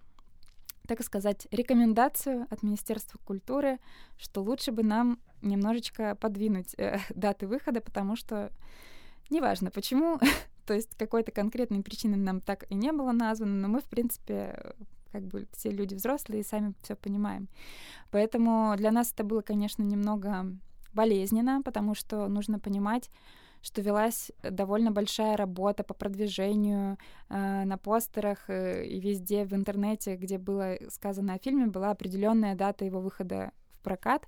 так 0.87 1.03
сказать, 1.03 1.47
рекомендацию 1.51 2.47
от 2.49 2.63
Министерства 2.63 3.19
культуры, 3.25 3.79
что 4.17 4.41
лучше 4.41 4.71
бы 4.71 4.83
нам 4.83 5.19
немножечко 5.41 6.15
подвинуть 6.15 6.73
э, 6.77 6.99
даты 7.13 7.45
выхода, 7.45 7.81
потому 7.81 8.15
что 8.15 8.51
неважно 9.29 9.69
почему, 9.69 10.19
то 10.65 10.73
есть 10.73 10.95
какой-то 10.95 11.31
конкретной 11.31 11.83
причины 11.83 12.15
нам 12.15 12.41
так 12.41 12.71
и 12.71 12.75
не 12.75 12.91
было 12.91 13.11
названо, 13.11 13.53
но 13.53 13.67
мы, 13.67 13.81
в 13.81 13.85
принципе, 13.89 14.75
как 15.11 15.23
бы 15.23 15.47
все 15.51 15.69
люди 15.69 15.93
взрослые 15.93 16.41
и 16.41 16.45
сами 16.45 16.73
все 16.81 16.95
понимаем. 16.95 17.47
Поэтому 18.11 18.73
для 18.77 18.91
нас 18.91 19.11
это 19.11 19.23
было, 19.23 19.41
конечно, 19.41 19.83
немного 19.83 20.45
болезненно, 20.93 21.61
потому 21.63 21.95
что 21.95 22.27
нужно 22.27 22.59
понимать, 22.59 23.09
что 23.67 23.81
велась 23.81 24.31
довольно 24.41 24.91
большая 24.91 25.35
работа 25.35 25.83
по 25.83 25.93
продвижению 25.93 26.97
э, 27.27 27.65
на 27.65 27.77
постерах 27.77 28.49
э, 28.49 28.85
и 28.85 28.97
везде 29.01 29.43
в 29.43 29.53
интернете, 29.53 30.15
где 30.15 30.37
было 30.37 30.77
сказано 30.89 31.33
о 31.33 31.37
фильме, 31.37 31.67
была 31.67 31.91
определенная 31.91 32.55
дата 32.55 32.85
его 32.85 33.01
выхода 33.01 33.51
в 33.73 33.83
прокат, 33.83 34.25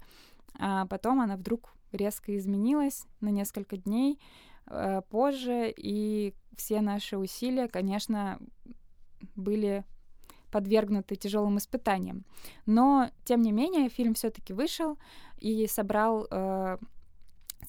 а 0.60 0.86
потом 0.88 1.22
она 1.22 1.38
вдруг 1.38 1.74
резко 1.94 2.36
изменилась 2.36 3.06
на 3.22 3.30
несколько 3.30 3.78
дней 3.78 4.20
э, 4.68 5.02
позже, 5.10 5.74
и 5.76 6.34
все 6.58 6.82
наши 6.82 7.18
усилия, 7.18 7.70
конечно, 7.70 8.40
были 9.38 9.86
подвергнуты 10.52 11.16
тяжелым 11.16 11.60
испытаниям. 11.60 12.26
Но, 12.66 13.10
тем 13.24 13.42
не 13.42 13.54
менее, 13.54 13.88
фильм 13.88 14.16
все-таки 14.16 14.52
вышел 14.52 14.98
и 15.38 15.66
собрал 15.68 16.28
э, 16.30 16.78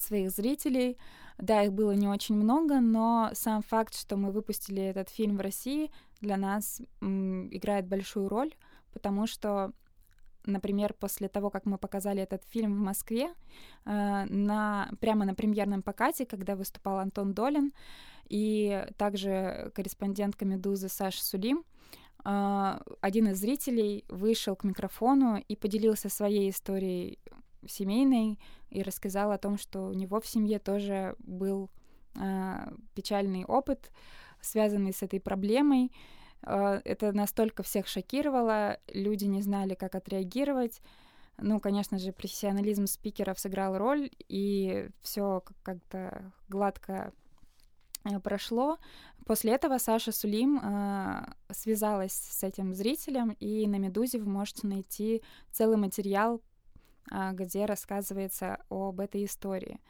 своих 0.00 0.30
зрителей. 0.30 0.96
Да, 1.40 1.62
их 1.62 1.72
было 1.72 1.92
не 1.92 2.06
очень 2.06 2.34
много, 2.36 2.80
но 2.80 3.30
сам 3.32 3.62
факт, 3.62 3.94
что 3.94 4.16
мы 4.16 4.30
выпустили 4.30 4.82
этот 4.82 5.08
фильм 5.08 5.36
в 5.36 5.40
России, 5.40 5.90
для 6.20 6.36
нас 6.36 6.82
м, 7.00 7.48
играет 7.50 7.86
большую 7.86 8.28
роль, 8.28 8.54
потому 8.92 9.26
что 9.26 9.72
например, 10.46 10.94
после 10.94 11.28
того, 11.28 11.50
как 11.50 11.66
мы 11.66 11.78
показали 11.78 12.22
этот 12.22 12.42
фильм 12.44 12.74
в 12.74 12.80
Москве, 12.80 13.34
э, 13.84 14.24
на, 14.24 14.90
прямо 14.98 15.24
на 15.26 15.34
премьерном 15.34 15.82
покате, 15.82 16.24
когда 16.24 16.56
выступал 16.56 16.98
Антон 16.98 17.34
Долин, 17.34 17.72
и 18.28 18.86
также 18.96 19.70
корреспондентка 19.74 20.44
«Медузы» 20.44 20.88
Саша 20.88 21.22
Сулим, 21.22 21.64
э, 22.24 22.80
один 23.00 23.28
из 23.28 23.38
зрителей 23.38 24.04
вышел 24.08 24.56
к 24.56 24.64
микрофону 24.64 25.36
и 25.46 25.56
поделился 25.56 26.08
своей 26.08 26.50
историей 26.50 27.18
семейной 27.66 28.38
и 28.70 28.82
рассказал 28.82 29.32
о 29.32 29.38
том, 29.38 29.58
что 29.58 29.88
у 29.88 29.92
него 29.92 30.20
в 30.20 30.26
семье 30.26 30.58
тоже 30.58 31.14
был 31.18 31.70
э, 32.14 32.72
печальный 32.94 33.44
опыт, 33.44 33.90
связанный 34.40 34.92
с 34.92 35.02
этой 35.02 35.20
проблемой. 35.20 35.92
Э, 36.42 36.80
это 36.84 37.12
настолько 37.12 37.62
всех 37.62 37.86
шокировало, 37.86 38.78
люди 38.88 39.24
не 39.24 39.42
знали, 39.42 39.74
как 39.74 39.94
отреагировать. 39.94 40.80
Ну, 41.38 41.58
конечно 41.58 41.98
же, 41.98 42.12
профессионализм 42.12 42.86
спикеров 42.86 43.38
сыграл 43.38 43.78
роль, 43.78 44.10
и 44.28 44.88
все 45.00 45.42
как-то 45.62 46.32
гладко 46.48 47.12
э, 48.04 48.20
прошло. 48.20 48.78
После 49.26 49.52
этого 49.52 49.78
Саша 49.78 50.12
Сулим 50.12 50.60
э, 50.62 51.32
связалась 51.52 52.12
с 52.12 52.42
этим 52.42 52.74
зрителем, 52.74 53.36
и 53.40 53.66
на 53.66 53.76
Медузе 53.76 54.18
вы 54.18 54.30
можете 54.30 54.66
найти 54.66 55.22
целый 55.50 55.76
материал 55.76 56.36
а, 56.36 56.49
где 57.10 57.64
рассказывается 57.64 58.58
об 58.68 59.00
этой 59.00 59.24
истории. 59.24 59.80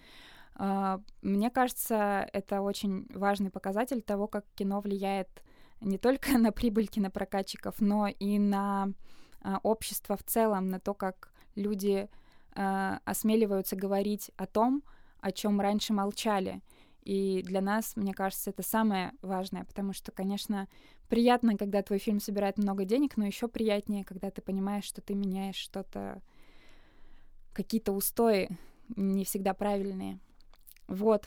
А, 0.62 1.00
мне 1.22 1.50
кажется, 1.50 2.28
это 2.32 2.60
очень 2.60 3.06
важный 3.14 3.50
показатель 3.50 4.02
того, 4.02 4.26
как 4.26 4.44
кино 4.54 4.80
влияет 4.80 5.42
не 5.80 5.96
только 5.96 6.32
на 6.38 6.52
прибыль 6.52 6.86
кинопрокатчиков, 6.86 7.80
но 7.80 8.08
и 8.08 8.38
на 8.38 8.92
а, 9.40 9.58
общество 9.62 10.16
в 10.16 10.22
целом, 10.22 10.68
на 10.68 10.78
то, 10.78 10.94
как 10.94 11.32
люди 11.54 12.08
осмеливаются 12.52 13.76
говорить 13.76 14.32
о 14.36 14.46
том, 14.46 14.82
о 15.20 15.30
чем 15.30 15.60
раньше 15.60 15.92
молчали. 15.92 16.62
И 17.04 17.42
для 17.44 17.60
нас, 17.60 17.94
мне 17.94 18.12
кажется, 18.12 18.50
это 18.50 18.64
самое 18.64 19.12
важное, 19.22 19.64
потому 19.64 19.92
что, 19.92 20.10
конечно, 20.10 20.66
приятно, 21.08 21.56
когда 21.56 21.80
твой 21.82 22.00
фильм 22.00 22.18
собирает 22.18 22.58
много 22.58 22.84
денег, 22.84 23.16
но 23.16 23.24
еще 23.24 23.46
приятнее, 23.46 24.04
когда 24.04 24.32
ты 24.32 24.42
понимаешь, 24.42 24.84
что 24.84 25.00
ты 25.00 25.14
меняешь 25.14 25.54
что-то 25.54 26.20
какие-то 27.52 27.92
устои 27.92 28.48
не 28.96 29.24
всегда 29.24 29.54
правильные. 29.54 30.18
Вот. 30.88 31.26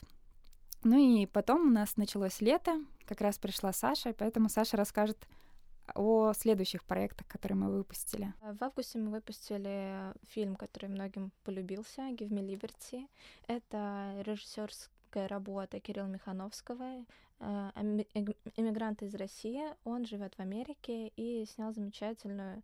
Ну 0.84 0.97
и 0.97 1.26
потом 1.26 1.67
у 1.67 1.71
нас 1.71 1.95
началось 1.95 2.41
лето, 2.41 2.84
как 3.05 3.21
раз 3.21 3.38
пришла 3.38 3.71
Саша, 3.71 4.13
поэтому 4.13 4.49
Саша 4.49 4.76
расскажет 4.78 5.28
о 5.95 6.34
следующих 6.34 6.84
проектах, 6.84 7.28
которые 7.28 7.57
мы 7.57 7.71
выпустили. 7.71 8.34
В 8.41 8.63
августе 8.63 8.99
мы 8.99 9.11
выпустили 9.11 10.13
фильм, 10.28 10.55
который 10.55 10.89
многим 10.89 11.32
полюбился, 11.43 12.01
«Give 12.11 12.30
me 12.30 12.41
Liberty». 12.41 13.07
Это 13.47 14.21
режиссерская 14.26 15.28
работа 15.28 15.80
Кирилла 15.80 16.07
Михановского, 16.07 17.05
э, 17.39 17.71
эмигрант 18.55 19.03
из 19.03 19.13
России. 19.15 19.63
Он 19.84 20.05
живет 20.05 20.36
в 20.36 20.39
Америке 20.39 21.09
и 21.15 21.45
снял 21.45 21.74
замечательную 21.74 22.63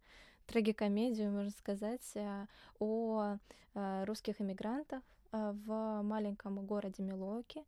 трагикомедию, 0.50 1.32
можно 1.32 1.52
сказать, 1.52 2.12
э, 2.16 2.48
о 2.80 3.38
э, 3.76 4.04
русских 4.06 4.42
иммигрантах 4.42 5.04
э, 5.32 5.54
в 5.66 6.02
маленьком 6.02 6.66
городе 6.66 7.04
Милуоки. 7.04 7.64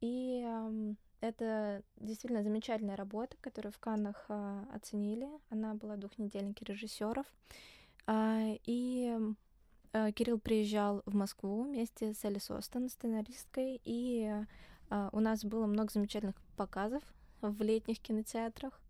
И 0.00 0.44
это 1.20 1.82
действительно 1.96 2.42
замечательная 2.42 2.96
работа, 2.96 3.36
которую 3.40 3.72
в 3.72 3.78
Каннах 3.78 4.28
оценили. 4.74 5.28
Она 5.48 5.74
была 5.74 5.96
двухнедельники 5.96 6.64
режиссеров. 6.64 7.24
А, 8.08 8.40
и 8.66 9.16
а, 9.92 10.10
Кирилл 10.10 10.40
приезжал 10.40 11.02
в 11.06 11.14
Москву 11.14 11.62
вместе 11.62 12.14
с 12.14 12.24
Элис 12.24 12.50
Остон, 12.50 12.88
сценаристкой, 12.88 13.80
и 13.84 14.34
у 14.90 15.20
нас 15.20 15.44
было 15.44 15.66
много 15.66 15.92
замечательных 15.92 16.34
показов 16.56 17.04
в 17.40 17.62
летних 17.62 18.00
кинотеатрах. 18.00 18.80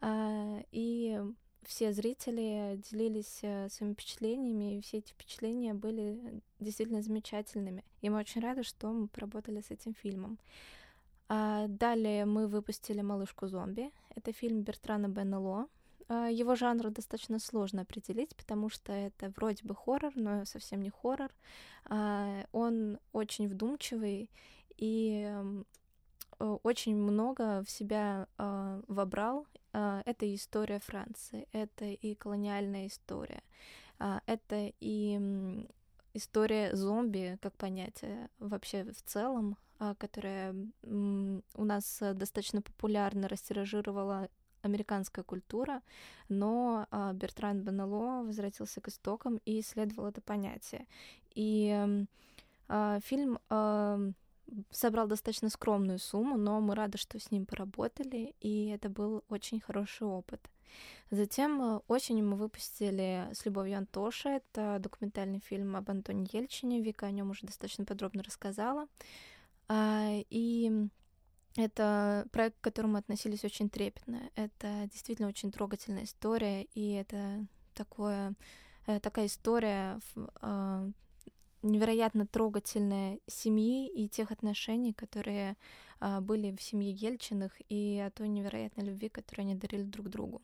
А, 0.00 0.62
и 0.70 1.20
все 1.64 1.92
зрители 1.92 2.80
делились 2.90 3.40
э, 3.42 3.68
своими 3.68 3.94
впечатлениями, 3.94 4.78
и 4.78 4.80
все 4.80 4.98
эти 4.98 5.12
впечатления 5.12 5.74
были 5.74 6.42
действительно 6.60 7.02
замечательными. 7.02 7.84
И 8.00 8.10
мы 8.10 8.18
очень 8.18 8.40
рады, 8.40 8.62
что 8.62 8.92
мы 8.92 9.08
поработали 9.08 9.60
с 9.60 9.70
этим 9.70 9.94
фильмом. 9.94 10.38
А 11.28 11.66
далее 11.68 12.24
мы 12.26 12.46
выпустили 12.46 13.00
«Малышку 13.00 13.46
зомби». 13.46 13.90
Это 14.14 14.32
фильм 14.32 14.62
Бертрана 14.62 15.08
Беннело. 15.08 15.68
А, 16.08 16.28
его 16.28 16.56
жанр 16.56 16.90
достаточно 16.90 17.38
сложно 17.38 17.82
определить, 17.82 18.36
потому 18.36 18.68
что 18.68 18.92
это 18.92 19.32
вроде 19.36 19.64
бы 19.64 19.74
хоррор, 19.74 20.12
но 20.14 20.44
совсем 20.44 20.82
не 20.82 20.90
хоррор. 20.90 21.30
А, 21.86 22.44
он 22.52 22.98
очень 23.12 23.48
вдумчивый 23.48 24.30
и 24.76 25.32
очень 26.38 26.96
много 26.96 27.62
в 27.62 27.70
себя 27.70 28.26
э, 28.36 28.82
вобрал 28.88 29.46
а, 29.72 30.02
это 30.04 30.32
история 30.34 30.80
Франции, 30.80 31.48
это 31.52 31.86
и 31.86 32.14
колониальная 32.14 32.86
история, 32.86 33.42
а, 33.98 34.20
это 34.26 34.72
и 34.80 35.66
история 36.14 36.76
зомби 36.76 37.38
как 37.40 37.56
понятие 37.56 38.28
вообще 38.38 38.84
в 38.84 39.02
целом, 39.02 39.56
а, 39.78 39.94
которая 39.94 40.54
у 40.82 41.64
нас 41.64 41.98
достаточно 42.00 42.60
популярно 42.60 43.28
растиражировала 43.28 44.28
американская 44.60 45.24
культура, 45.24 45.82
но 46.28 46.86
Бертран 47.14 47.62
Бенело 47.62 48.22
возвратился 48.22 48.80
к 48.80 48.86
истокам 48.88 49.40
и 49.44 49.58
исследовал 49.58 50.06
это 50.06 50.20
понятие. 50.20 50.86
И 51.34 52.06
фильм 52.68 53.38
собрал 54.70 55.06
достаточно 55.06 55.48
скромную 55.48 55.98
сумму, 55.98 56.36
но 56.36 56.60
мы 56.60 56.74
рады, 56.74 56.98
что 56.98 57.18
с 57.18 57.30
ним 57.30 57.46
поработали, 57.46 58.34
и 58.40 58.68
это 58.68 58.88
был 58.88 59.24
очень 59.28 59.60
хороший 59.60 60.06
опыт. 60.06 60.50
Затем 61.10 61.60
э, 61.62 61.80
осенью 61.88 62.24
мы 62.24 62.36
выпустили 62.36 63.28
«С 63.32 63.44
любовью 63.44 63.78
Антоша». 63.78 64.30
Это 64.30 64.78
документальный 64.80 65.40
фильм 65.40 65.76
об 65.76 65.90
Антоне 65.90 66.26
Ельчине. 66.32 66.80
Вика 66.80 67.06
о 67.06 67.10
нем 67.10 67.30
уже 67.30 67.46
достаточно 67.46 67.84
подробно 67.84 68.22
рассказала. 68.22 68.86
А, 69.68 70.08
и 70.30 70.88
это 71.56 72.26
проект, 72.32 72.58
к 72.58 72.64
которому 72.64 72.96
относились 72.96 73.44
очень 73.44 73.68
трепетно. 73.68 74.30
Это 74.36 74.88
действительно 74.90 75.28
очень 75.28 75.52
трогательная 75.52 76.04
история, 76.04 76.62
и 76.74 76.92
это 76.92 77.46
такое, 77.74 78.34
э, 78.86 78.98
такая 79.00 79.26
история 79.26 80.00
а, 80.40 80.88
невероятно 81.62 82.26
трогательной 82.26 83.20
семьи 83.26 83.88
и 83.88 84.08
тех 84.08 84.30
отношений, 84.30 84.92
которые 84.92 85.56
а, 86.00 86.20
были 86.20 86.54
в 86.54 86.62
семье 86.62 86.92
Ельчиных, 86.92 87.52
и 87.68 88.02
о 88.04 88.10
той 88.10 88.28
невероятной 88.28 88.84
любви, 88.84 89.08
которую 89.08 89.44
они 89.44 89.54
дарили 89.54 89.84
друг 89.84 90.08
другу. 90.08 90.42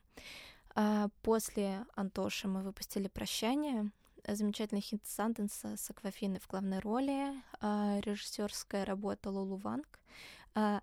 А, 0.74 1.08
после 1.22 1.84
Антоши 1.94 2.48
мы 2.48 2.62
выпустили 2.62 3.08
«Прощание», 3.08 3.90
замечательный 4.26 4.80
хит 4.80 5.02
Санденса 5.04 5.76
с 5.76 5.90
Аквафиной 5.90 6.40
в 6.40 6.48
главной 6.48 6.80
роли, 6.80 7.32
а, 7.60 7.98
режиссерская 8.00 8.84
работа 8.84 9.30
Лулу 9.30 9.56
Ванг, 9.56 10.00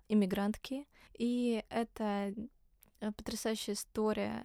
«Иммигрантки», 0.08 0.86
и 1.18 1.64
это 1.68 2.34
э, 3.00 3.12
потрясающая 3.12 3.74
история, 3.74 4.42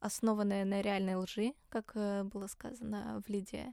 основанная 0.00 0.64
на 0.64 0.80
реальной 0.80 1.16
лжи, 1.16 1.54
как 1.68 1.92
э, 1.94 2.24
было 2.24 2.46
сказано 2.46 3.22
в 3.26 3.30
Лидии. 3.30 3.72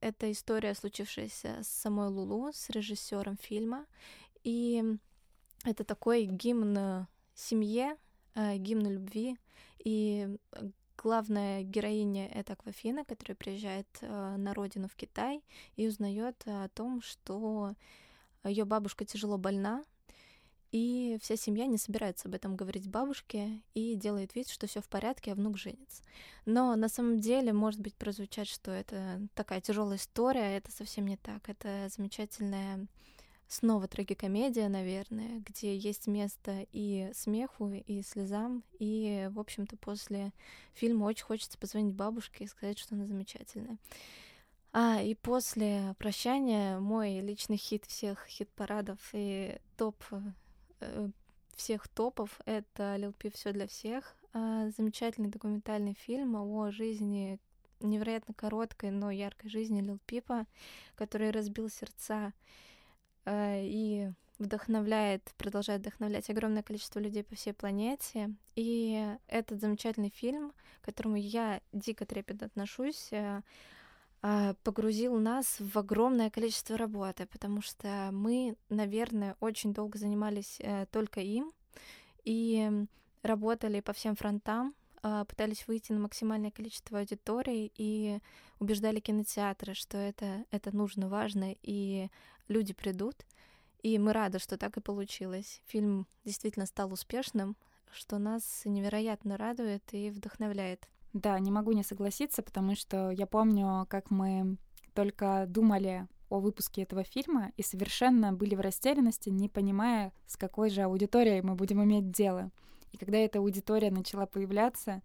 Это 0.00 0.32
история, 0.32 0.74
случившаяся 0.74 1.62
с 1.62 1.68
самой 1.68 2.08
Лулу, 2.08 2.52
с 2.52 2.70
режиссером 2.70 3.36
фильма. 3.36 3.86
И 4.44 4.82
это 5.64 5.84
такой 5.84 6.24
гимн 6.24 7.06
семье, 7.34 7.96
э, 8.34 8.56
гимн 8.56 8.86
любви. 8.86 9.36
И 9.84 10.28
главная 10.96 11.62
героиня— 11.62 12.28
это 12.34 12.54
Аквафина, 12.54 13.04
которая 13.04 13.36
приезжает 13.36 13.86
э, 14.00 14.36
на 14.36 14.54
родину 14.54 14.88
в 14.88 14.96
Китай 14.96 15.42
и 15.76 15.86
узнает 15.86 16.42
о 16.46 16.68
том, 16.68 17.02
что 17.02 17.74
ее 18.44 18.64
бабушка 18.64 19.04
тяжело 19.04 19.36
больна, 19.36 19.84
и 20.72 21.18
вся 21.20 21.36
семья 21.36 21.66
не 21.66 21.78
собирается 21.78 22.28
об 22.28 22.34
этом 22.34 22.56
говорить 22.56 22.88
бабушке 22.88 23.60
и 23.74 23.96
делает 23.96 24.34
вид, 24.34 24.48
что 24.48 24.66
все 24.66 24.80
в 24.80 24.88
порядке, 24.88 25.32
а 25.32 25.34
внук 25.34 25.58
женится. 25.58 26.02
Но 26.46 26.76
на 26.76 26.88
самом 26.88 27.18
деле, 27.18 27.52
может 27.52 27.80
быть, 27.80 27.94
прозвучать, 27.96 28.48
что 28.48 28.70
это 28.70 29.20
такая 29.34 29.60
тяжелая 29.60 29.96
история, 29.96 30.56
это 30.56 30.70
совсем 30.70 31.06
не 31.06 31.16
так. 31.16 31.48
Это 31.48 31.88
замечательная 31.94 32.86
снова 33.48 33.88
трагикомедия, 33.88 34.68
наверное, 34.68 35.40
где 35.40 35.76
есть 35.76 36.06
место 36.06 36.66
и 36.70 37.10
смеху, 37.14 37.72
и 37.72 38.02
слезам, 38.02 38.62
и, 38.78 39.28
в 39.32 39.40
общем-то, 39.40 39.76
после 39.76 40.32
фильма 40.72 41.06
очень 41.06 41.24
хочется 41.24 41.58
позвонить 41.58 41.94
бабушке 41.94 42.44
и 42.44 42.48
сказать, 42.48 42.78
что 42.78 42.94
она 42.94 43.06
замечательная. 43.06 43.76
А, 44.72 45.02
и 45.02 45.16
после 45.16 45.96
прощания 45.98 46.78
мой 46.78 47.18
личный 47.18 47.56
хит 47.56 47.86
всех 47.86 48.24
хит-парадов 48.28 49.00
и 49.12 49.58
топ 49.76 49.96
Э, 50.12 50.20
всех 51.54 51.88
топов. 51.88 52.40
Это 52.44 52.96
Лил 52.96 53.12
Пип 53.12 53.34
все 53.34 53.52
для 53.52 53.66
всех. 53.66 54.16
А, 54.32 54.70
замечательный 54.70 55.28
документальный 55.28 55.94
фильм 55.94 56.36
о 56.36 56.70
жизни 56.70 57.38
невероятно 57.80 58.34
короткой, 58.34 58.90
но 58.90 59.10
яркой 59.10 59.50
жизни 59.50 59.80
Лил 59.80 59.98
Пипа, 60.06 60.46
который 60.96 61.30
разбил 61.30 61.68
сердца 61.68 62.32
э, 63.24 63.62
и 63.64 64.10
вдохновляет, 64.38 65.32
продолжает 65.36 65.80
вдохновлять 65.80 66.30
огромное 66.30 66.62
количество 66.62 66.98
людей 66.98 67.24
по 67.24 67.34
всей 67.34 67.52
планете. 67.52 68.34
И 68.56 69.06
этот 69.26 69.60
замечательный 69.60 70.10
фильм, 70.10 70.52
к 70.80 70.84
которому 70.86 71.16
я 71.16 71.60
дико 71.72 72.06
трепетно 72.06 72.46
отношусь, 72.46 73.08
э, 73.12 73.42
погрузил 74.20 75.18
нас 75.18 75.56
в 75.58 75.78
огромное 75.78 76.30
количество 76.30 76.76
работы, 76.76 77.26
потому 77.26 77.62
что 77.62 78.10
мы, 78.12 78.56
наверное, 78.68 79.36
очень 79.40 79.72
долго 79.72 79.98
занимались 79.98 80.58
э, 80.60 80.86
только 80.90 81.20
им 81.20 81.50
и 82.24 82.70
работали 83.22 83.80
по 83.80 83.92
всем 83.94 84.16
фронтам, 84.16 84.74
э, 85.02 85.24
пытались 85.26 85.66
выйти 85.66 85.92
на 85.92 86.00
максимальное 86.00 86.50
количество 86.50 86.98
аудиторий 86.98 87.72
и 87.76 88.18
убеждали 88.58 89.00
кинотеатры, 89.00 89.72
что 89.74 89.96
это, 89.96 90.44
это 90.50 90.76
нужно, 90.76 91.08
важно, 91.08 91.54
и 91.62 92.08
люди 92.48 92.74
придут. 92.74 93.24
И 93.82 93.98
мы 93.98 94.12
рады, 94.12 94.38
что 94.38 94.58
так 94.58 94.76
и 94.76 94.82
получилось. 94.82 95.62
Фильм 95.66 96.06
действительно 96.26 96.66
стал 96.66 96.92
успешным, 96.92 97.56
что 97.90 98.18
нас 98.18 98.62
невероятно 98.66 99.38
радует 99.38 99.82
и 99.92 100.10
вдохновляет. 100.10 100.86
Да, 101.12 101.38
не 101.38 101.50
могу 101.50 101.72
не 101.72 101.82
согласиться, 101.82 102.42
потому 102.42 102.76
что 102.76 103.10
я 103.10 103.26
помню, 103.26 103.86
как 103.88 104.10
мы 104.10 104.56
только 104.94 105.44
думали 105.48 106.06
о 106.28 106.38
выпуске 106.38 106.82
этого 106.82 107.02
фильма 107.02 107.52
и 107.56 107.62
совершенно 107.62 108.32
были 108.32 108.54
в 108.54 108.60
растерянности, 108.60 109.28
не 109.28 109.48
понимая, 109.48 110.12
с 110.26 110.36
какой 110.36 110.70
же 110.70 110.82
аудиторией 110.82 111.42
мы 111.42 111.56
будем 111.56 111.82
иметь 111.82 112.10
дело. 112.12 112.50
И 112.92 112.96
когда 112.96 113.18
эта 113.18 113.40
аудитория 113.40 113.90
начала 113.90 114.26
появляться 114.26 115.02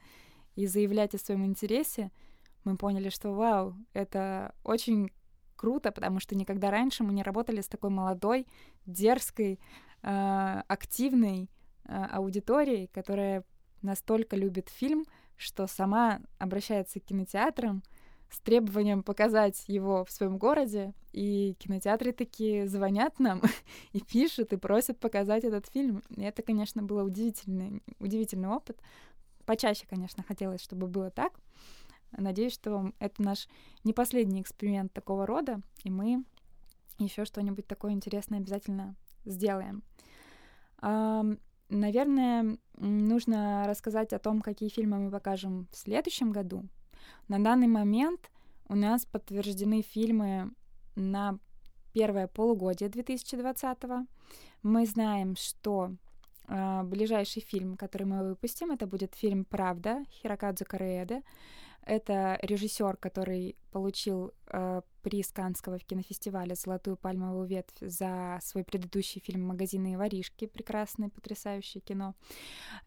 и 0.56 0.68
заявлять 0.68 1.16
о 1.16 1.18
своем 1.18 1.45
интересе, 1.45 2.12
мы 2.64 2.78
поняли, 2.78 3.10
что 3.10 3.34
вау, 3.34 3.76
это 3.93 4.53
очень 4.64 5.12
круто, 5.56 5.91
потому 5.91 6.20
что 6.20 6.36
никогда 6.36 6.70
раньше 6.70 7.03
мы 7.03 7.14
не 7.14 7.24
работали 7.24 7.62
с 7.62 7.68
такой 7.68 7.89
молодой, 7.89 8.47
дерзкой, 8.86 9.60
э, 10.03 10.62
активной 10.68 11.49
э, 11.86 12.06
аудиторией, 12.12 12.88
которая 12.88 13.43
настолько 13.82 14.36
любит 14.36 14.70
фильм, 14.70 15.06
что 15.38 15.68
сама 15.68 16.22
обращается 16.38 17.00
к 17.00 17.06
кинотеатрам 17.06 17.84
с 18.30 18.40
требованием 18.40 19.04
показать 19.04 19.64
его 19.68 20.04
в 20.04 20.12
своем 20.12 20.38
городе, 20.38 20.94
и 21.14 21.56
кинотеатры 21.60 22.12
такие 22.12 22.68
звонят 22.68 23.20
нам 23.20 23.42
и 23.94 24.02
пишут, 24.02 24.54
и 24.54 24.58
просят 24.58 25.00
показать 25.00 25.44
этот 25.44 25.68
фильм. 25.68 26.04
И 26.16 26.22
это, 26.22 26.42
конечно, 26.42 26.84
был 26.84 26.98
удивительный, 27.06 27.82
удивительный 28.00 28.50
опыт. 28.50 28.82
Почаще, 29.46 29.86
конечно, 29.88 30.24
хотелось, 30.24 30.62
чтобы 30.62 30.88
было 30.88 31.12
так. 31.12 31.34
Надеюсь, 32.12 32.54
что 32.54 32.92
это 33.00 33.22
наш 33.22 33.48
не 33.84 33.94
последний 33.94 34.42
эксперимент 34.42 34.92
такого 34.94 35.26
рода, 35.26 35.62
и 35.84 35.90
мы 35.90 36.24
еще 36.98 37.26
что-нибудь 37.26 37.68
такое 37.68 37.92
интересное 37.92 38.40
обязательно 38.40 38.96
сделаем. 39.26 39.84
Наверное, 41.70 42.57
нужно 42.78 43.66
рассказать 43.68 44.13
о 44.13 44.20
том, 44.20 44.41
какие 44.41 44.70
фильмы 44.70 44.99
мы 44.99 45.11
покажем 45.11 45.68
в 45.72 45.78
следующем 45.78 46.32
году. 46.32 46.63
На 47.28 47.39
данный 47.39 47.68
момент 47.68 48.30
у 48.68 48.76
нас 48.76 49.05
подтверждены 49.05 49.82
фильмы 49.82 50.51
на 50.95 51.39
первое 51.93 52.28
полугодие 52.28 52.89
2020 52.89 53.78
Мы 54.63 54.86
знаем, 54.86 55.36
что 55.36 55.91
э, 56.47 56.84
ближайший 56.84 57.41
фильм, 57.41 57.78
который 57.78 58.03
мы 58.03 58.30
выпустим, 58.30 58.72
это 58.72 58.86
будет 58.86 59.16
фильм 59.16 59.45
«Правда» 59.45 60.03
Хирокадзу 60.11 60.66
Кареэде. 60.66 61.24
Это 61.86 62.40
режиссер, 62.42 62.98
который 62.98 63.56
получил 63.72 64.34
э, 64.48 64.82
приз 65.04 65.32
Канского 65.32 65.78
кинофестиваля 65.78 66.56
«Золотую 66.56 66.98
пальмовую 66.98 67.46
ветвь» 67.46 67.78
за 67.80 68.40
свой 68.42 68.64
предыдущий 68.64 69.22
фильм 69.22 69.44
«Магазины 69.44 69.96
воришки». 69.96 70.48
Прекрасное, 70.48 71.10
потрясающее 71.10 71.82
кино. 71.82 72.16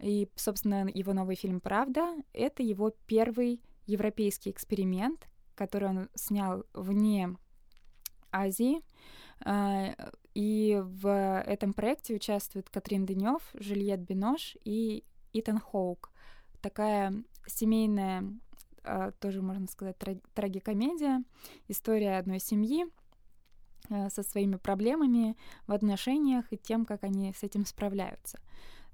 И, 0.00 0.28
собственно, 0.34 0.88
его 0.92 1.12
новый 1.12 1.36
фильм 1.36 1.60
«Правда»— 1.60 2.16
это 2.32 2.64
его 2.64 2.90
первый 3.06 3.62
европейский 3.86 4.50
эксперимент, 4.50 5.28
который 5.54 5.88
он 5.88 6.08
снял 6.16 6.64
вне 6.74 7.36
Азии. 8.32 8.80
Э, 9.46 9.94
и 10.34 10.82
в 10.84 11.40
этом 11.46 11.72
проекте 11.72 12.14
участвуют 12.14 12.68
Катрин 12.68 13.06
Дынев, 13.06 13.42
Жюльет 13.54 14.00
Бинош 14.00 14.56
и 14.64 15.04
Итан 15.32 15.60
Хоук. 15.60 16.10
Такая 16.60 17.14
семейная 17.46 18.24
тоже, 19.20 19.42
можно 19.42 19.66
сказать, 19.66 19.96
трагикомедия, 20.34 21.22
история 21.68 22.18
одной 22.18 22.40
семьи 22.40 22.86
а, 23.90 24.10
со 24.10 24.22
своими 24.22 24.56
проблемами 24.56 25.36
в 25.66 25.72
отношениях 25.72 26.52
и 26.52 26.58
тем, 26.58 26.84
как 26.84 27.04
они 27.04 27.32
с 27.32 27.42
этим 27.42 27.64
справляются. 27.64 28.38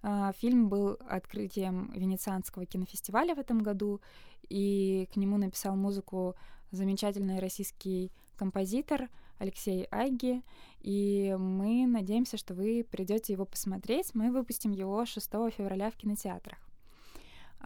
А, 0.03 0.33
фильм 0.33 0.69
был 0.69 0.99
открытием 1.09 1.91
Венецианского 1.93 2.67
кинофестиваля 2.67 3.35
в 3.35 3.39
этом 3.39 3.61
году, 3.61 4.01
и 4.49 5.09
к 5.13 5.17
нему 5.17 5.37
написал 5.39 5.77
музыку 5.77 6.37
замечательный 6.71 7.39
российский 7.39 8.13
композитор 8.37 9.09
Алексей 9.39 9.87
Айги, 9.91 10.43
и 10.81 11.35
мы 11.39 11.87
надеемся, 11.87 12.37
что 12.37 12.55
вы 12.55 12.87
придете 12.89 13.33
его 13.33 13.45
посмотреть. 13.45 14.15
Мы 14.15 14.31
выпустим 14.31 14.71
его 14.71 15.05
6 15.05 15.29
февраля 15.57 15.91
в 15.91 15.97
кинотеатрах. 15.97 16.59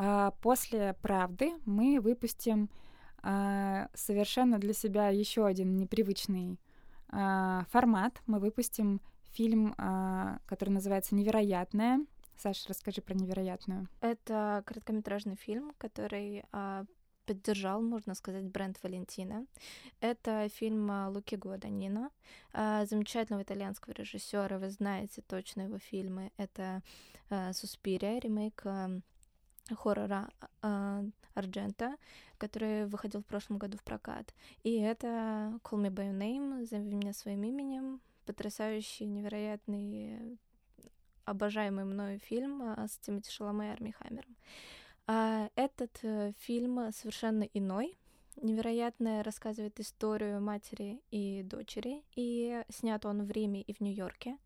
А 0.01 0.30
после 0.42 0.94
«Правды» 1.03 1.55
мы 1.64 1.99
выпустим 1.99 2.70
а, 3.20 3.88
совершенно 3.94 4.61
для 4.61 4.72
себя 4.72 5.09
еще 5.09 5.44
один 5.44 5.76
непривычный 5.76 6.61
а, 7.09 7.64
формат. 7.70 8.22
Мы 8.26 8.38
выпустим 8.38 9.01
фильм, 9.32 9.74
который 10.46 10.70
называется 10.70 11.16
«Невероятное». 11.16 12.07
Саша, 12.36 12.68
расскажи 12.68 13.03
про 13.03 13.14
«Невероятную». 13.14 13.88
Это 14.01 14.62
короткометражный 14.66 15.34
фильм, 15.34 15.72
который 15.78 16.44
поддержал, 17.26 17.82
можно 17.82 18.14
сказать, 18.14 18.44
бренд 18.44 18.78
Валентина. 18.82 19.46
Это 20.01 20.49
фильм 20.49 21.09
Луки 21.09 21.34
Гуаданина, 21.34 22.11
замечательного 22.53 23.42
итальянского 23.42 23.94
режиссера. 23.94 24.59
Вы 24.59 24.70
знаете 24.70 25.22
точно 25.22 25.62
его 25.62 25.78
фильмы. 25.78 26.30
Это 26.36 26.82
«Суспирия», 27.53 28.20
ремейк 28.20 28.64
хоррора 29.74 30.30
а, 30.62 31.04
Арджента, 31.34 31.96
который 32.38 32.86
выходил 32.86 33.20
в 33.20 33.26
прошлом 33.26 33.58
году 33.58 33.78
в 33.78 33.82
прокат. 33.82 34.34
И 34.62 34.78
это 34.80 35.58
Call 35.62 35.80
Me 35.82 35.90
By 35.90 36.10
Your 36.10 36.18
Name, 36.18 36.66
зови 36.66 36.94
меня 36.94 37.12
своим 37.12 37.44
именем, 37.44 38.00
потрясающий, 38.26 39.06
невероятный, 39.06 40.38
обожаемый 41.24 41.84
мною 41.84 42.18
фильм 42.18 42.62
а, 42.62 42.86
с 42.86 42.98
Тимоти 42.98 43.30
Шаломе 43.30 43.68
и 43.68 43.70
Арми 43.70 43.90
Хаммером. 43.90 44.36
А, 45.06 45.48
этот 45.54 45.98
э, 46.02 46.32
фильм 46.38 46.92
совершенно 46.92 47.44
иной, 47.44 47.98
невероятно 48.36 49.22
рассказывает 49.22 49.80
историю 49.80 50.40
матери 50.40 51.00
и 51.10 51.42
дочери, 51.42 52.04
и 52.14 52.62
снят 52.68 53.04
он 53.06 53.24
в 53.24 53.30
Риме 53.30 53.62
и 53.62 53.72
в 53.72 53.80
Нью-Йорке, 53.80 54.36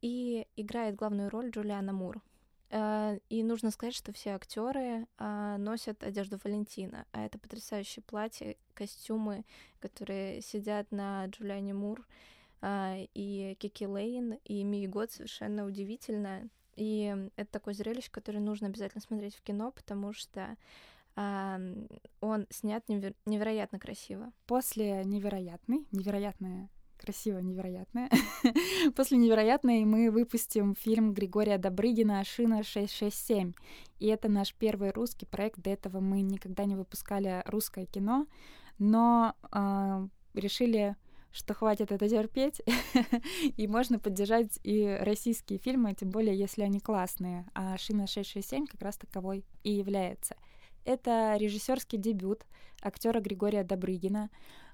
и 0.00 0.46
играет 0.56 0.94
главную 0.94 1.28
роль 1.28 1.50
Джулиана 1.50 1.92
Мур— 1.92 2.22
и 2.70 3.42
нужно 3.44 3.70
сказать, 3.70 3.94
что 3.94 4.12
все 4.12 4.30
актеры 4.30 5.06
а, 5.18 5.56
носят 5.58 6.02
одежду 6.02 6.38
Валентина, 6.42 7.06
а 7.12 7.24
это 7.24 7.38
потрясающие 7.38 8.02
платья, 8.02 8.56
костюмы, 8.74 9.44
которые 9.80 10.40
сидят 10.42 10.90
на 10.90 11.26
Джулиане 11.26 11.74
Мур 11.74 12.04
а, 12.60 12.96
и 13.14 13.56
Кики 13.60 13.86
Лейн 13.86 14.38
и 14.44 14.64
Мии 14.64 14.86
Год 14.86 15.12
совершенно 15.12 15.64
удивительно. 15.64 16.48
И 16.74 17.14
это 17.36 17.50
такое 17.50 17.72
зрелище, 17.72 18.10
которое 18.10 18.40
нужно 18.40 18.66
обязательно 18.66 19.00
смотреть 19.00 19.36
в 19.36 19.42
кино, 19.42 19.70
потому 19.70 20.12
что 20.12 20.56
а, 21.14 21.60
он 22.20 22.46
снят 22.50 22.84
неверо- 22.88 23.16
невероятно 23.24 23.78
красиво. 23.78 24.32
После 24.46 25.04
невероятной, 25.04 25.86
невероятная 25.92 26.68
красиво, 26.96 27.38
невероятное. 27.38 28.10
После 28.96 29.18
невероятной 29.18 29.84
мы 29.84 30.10
выпустим 30.10 30.74
фильм 30.74 31.12
Григория 31.12 31.58
Добрыгина 31.58 32.24
«Шина 32.24 32.60
667». 32.60 33.54
И 33.98 34.06
это 34.06 34.28
наш 34.28 34.54
первый 34.54 34.90
русский 34.90 35.26
проект. 35.26 35.60
До 35.60 35.70
этого 35.70 36.00
мы 36.00 36.20
никогда 36.22 36.64
не 36.64 36.76
выпускали 36.76 37.42
русское 37.46 37.86
кино, 37.86 38.26
но 38.78 39.34
э, 39.52 40.08
решили 40.34 40.96
что 41.36 41.52
хватит 41.52 41.92
это 41.92 42.08
терпеть, 42.08 42.62
и 43.58 43.68
можно 43.68 43.98
поддержать 43.98 44.58
и 44.62 44.98
российские 45.02 45.58
фильмы, 45.58 45.92
тем 45.92 46.08
более, 46.08 46.34
если 46.34 46.62
они 46.62 46.80
классные. 46.80 47.46
А 47.54 47.76
«Шина 47.76 48.04
667» 48.04 48.66
как 48.66 48.80
раз 48.80 48.96
таковой 48.96 49.44
и 49.62 49.72
является. 49.72 50.34
Это 50.86 51.36
режиссерский 51.36 51.98
дебют 51.98 52.46
актера 52.80 53.20
Григория 53.20 53.64
Добрыгина, 53.64 54.30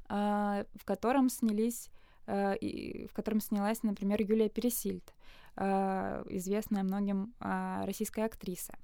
а, 0.09 0.65
в 0.75 0.85
котором 0.85 1.29
снялись 1.31 1.91
в 2.27 3.13
котором 3.13 3.41
снялась, 3.41 3.83
например, 3.83 4.21
Юлия 4.23 4.49
Пересильд, 4.49 5.13
э, 5.57 6.25
известная 6.31 6.83
многим 6.83 7.35
а, 7.41 7.85
российская 7.85 8.25
актриса. 8.25 8.75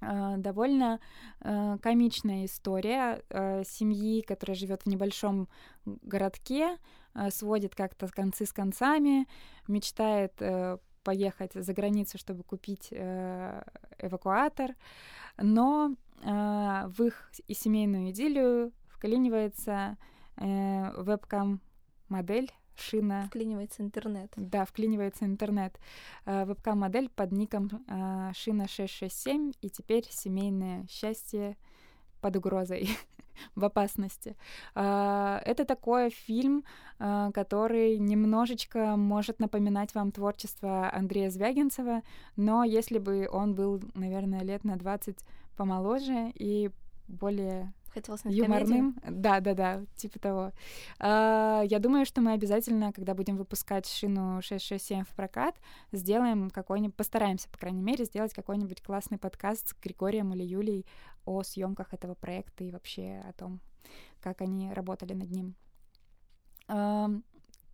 Э, 0.00 0.36
довольно 0.36 1.00
комичная 1.40 2.44
история 2.44 3.22
семьи, 3.64 4.20
которая 4.22 4.54
живет 4.54 4.82
в 4.82 4.86
небольшом 4.86 5.48
городке, 5.84 6.76
сводит 7.30 7.74
как-то 7.74 8.06
концы 8.08 8.44
с 8.44 8.52
концами, 8.52 9.26
мечтает 9.68 10.34
поехать 11.02 11.52
за 11.54 11.72
границу, 11.72 12.18
чтобы 12.18 12.42
купить 12.42 12.92
эвакуатор, 12.92 14.74
но 15.38 15.94
в 16.22 17.02
их 17.02 17.30
и 17.46 17.54
семейную 17.54 18.10
идиллию 18.10 18.72
вклинивается 18.88 19.96
вебкам 20.36 21.60
модель 22.08 22.50
шина. 22.80 23.24
Вклинивается 23.26 23.82
интернет. 23.82 24.32
Да, 24.36 24.64
вклинивается 24.64 25.24
интернет. 25.24 25.78
Э, 26.24 26.44
вебкам-модель 26.44 27.08
под 27.08 27.32
ником 27.32 27.68
э, 27.88 28.32
шина 28.34 28.68
667, 28.68 29.52
и 29.60 29.70
теперь 29.70 30.04
семейное 30.10 30.86
счастье 30.88 31.56
под 32.20 32.36
угрозой, 32.36 32.88
в 33.54 33.64
опасности. 33.64 34.36
Э, 34.74 35.40
это 35.44 35.64
такой 35.64 36.10
фильм, 36.10 36.64
который 36.98 37.98
немножечко 37.98 38.96
может 38.96 39.38
напоминать 39.38 39.94
вам 39.94 40.12
творчество 40.12 40.90
Андрея 40.90 41.28
Звягинцева, 41.28 42.02
но 42.36 42.64
если 42.64 42.98
бы 42.98 43.28
он 43.30 43.54
был, 43.54 43.82
наверное, 43.94 44.42
лет 44.42 44.64
на 44.64 44.76
20 44.76 45.18
помоложе 45.56 46.32
и 46.34 46.70
более 47.06 47.72
Хотела 47.96 48.18
снять 48.18 48.34
юморным. 48.34 48.94
Да, 49.08 49.40
да, 49.40 49.54
да, 49.54 49.84
типа 49.96 50.18
того. 50.18 50.52
А, 50.98 51.62
я 51.64 51.78
думаю, 51.78 52.04
что 52.04 52.20
мы 52.20 52.32
обязательно, 52.32 52.92
когда 52.92 53.14
будем 53.14 53.38
выпускать 53.38 53.86
шину 53.86 54.42
667 54.42 55.04
в 55.04 55.08
прокат, 55.14 55.56
сделаем 55.92 56.50
какой-нибудь, 56.50 56.94
постараемся, 56.94 57.48
по 57.48 57.56
крайней 57.56 57.80
мере, 57.80 58.04
сделать 58.04 58.34
какой-нибудь 58.34 58.82
классный 58.82 59.16
подкаст 59.16 59.68
с 59.68 59.74
Григорием 59.82 60.34
или 60.34 60.42
Юлей 60.42 60.84
о 61.24 61.42
съемках 61.42 61.94
этого 61.94 62.14
проекта 62.14 62.64
и 62.64 62.70
вообще 62.70 63.22
о 63.26 63.32
том, 63.32 63.60
как 64.20 64.42
они 64.42 64.70
работали 64.74 65.14
над 65.14 65.30
ним. 65.30 65.54
А, 66.68 67.08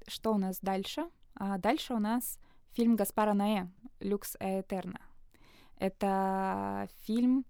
что 0.07 0.33
у 0.35 0.39
нас 0.39 0.61
дальше? 0.61 1.05
А 1.35 1.59
дальше 1.59 1.95
у 1.95 1.99
нас 1.99 2.39
фильм 2.75 2.95
Гаспара 2.95 3.33
Наэ 3.33 3.66
«Люкс 3.99 4.37
Этерна». 4.39 5.01
Это 5.79 6.87
фильм, 7.01 7.45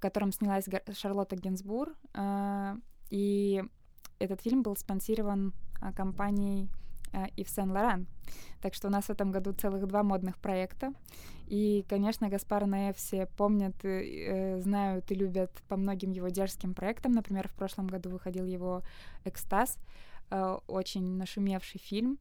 котором 0.00 0.32
снялась 0.32 0.66
Шарлотта 0.92 1.36
Гинзбур. 1.36 1.94
А, 2.14 2.76
и 3.10 3.62
этот 4.18 4.40
фильм 4.40 4.62
был 4.62 4.76
спонсирован 4.76 5.52
а, 5.80 5.92
компанией 5.92 6.68
Ив 7.36 7.48
Сен 7.48 7.72
Лоран. 7.72 8.06
Так 8.60 8.74
что 8.74 8.88
у 8.88 8.90
нас 8.90 9.06
в 9.06 9.10
этом 9.10 9.32
году 9.32 9.52
целых 9.52 9.86
два 9.86 10.02
модных 10.02 10.38
проекта. 10.38 10.92
И, 11.46 11.84
конечно, 11.88 12.28
Гаспар 12.28 12.66
Наэ 12.66 12.92
все 12.92 13.26
помнят, 13.26 13.74
э, 13.84 14.60
знают 14.60 15.10
и 15.10 15.16
любят 15.16 15.50
по 15.66 15.76
многим 15.76 16.12
его 16.12 16.28
дерзким 16.28 16.74
проектам. 16.74 17.10
Например, 17.10 17.48
в 17.48 17.54
прошлом 17.54 17.88
году 17.88 18.10
выходил 18.10 18.44
его 18.44 18.82
«Экстаз», 19.24 19.76
э, 19.76 19.80
очень 20.30 21.16
нашумевший 21.16 21.80
фильм. 21.80 22.18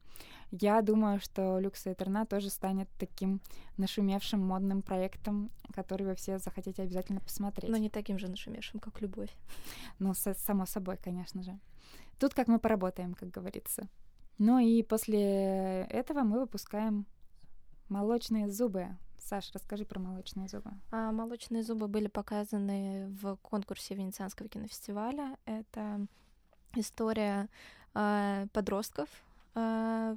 Я 0.52 0.82
думаю, 0.82 1.20
что 1.20 1.60
«Люкс 1.60 1.86
и 1.86 1.92
Этерна» 1.94 2.26
тоже 2.26 2.50
станет 2.50 2.90
таким 2.98 3.40
нашумевшим 3.78 4.40
модным 4.40 4.82
проектом, 4.82 5.52
который 5.74 6.08
вы 6.08 6.16
все 6.16 6.40
захотите 6.40 6.84
обязательно 6.84 7.20
посмотреть. 7.20 7.70
Но 7.70 7.78
не 7.78 7.90
таким 7.90 8.18
же 8.18 8.28
нашумевшим, 8.28 8.80
как 8.80 9.00
«Любовь». 9.02 9.30
Ну, 10.00 10.14
само 10.16 10.66
собой, 10.66 10.98
конечно 10.98 11.44
же. 11.44 11.60
Тут 12.20 12.34
как 12.34 12.48
мы 12.48 12.60
поработаем, 12.60 13.14
как 13.14 13.30
говорится. 13.30 13.88
Ну 14.40 14.58
и 14.58 14.84
после 14.84 15.84
этого 15.90 16.22
мы 16.22 16.40
выпускаем 16.40 17.06
молочные 17.90 18.50
зубы. 18.50 18.88
Саш, 19.18 19.52
расскажи 19.54 19.86
про 19.86 20.00
молочные 20.00 20.48
зубы. 20.48 20.72
А, 20.92 21.12
молочные 21.12 21.62
зубы 21.62 21.88
были 21.88 22.08
показаны 22.08 23.10
в 23.22 23.36
конкурсе 23.38 23.96
Венецианского 23.96 24.50
кинофестиваля. 24.50 25.38
Это 25.46 26.08
история 26.76 27.44
э, 27.44 27.48
подростков, 28.54 29.10
э, 29.56 30.16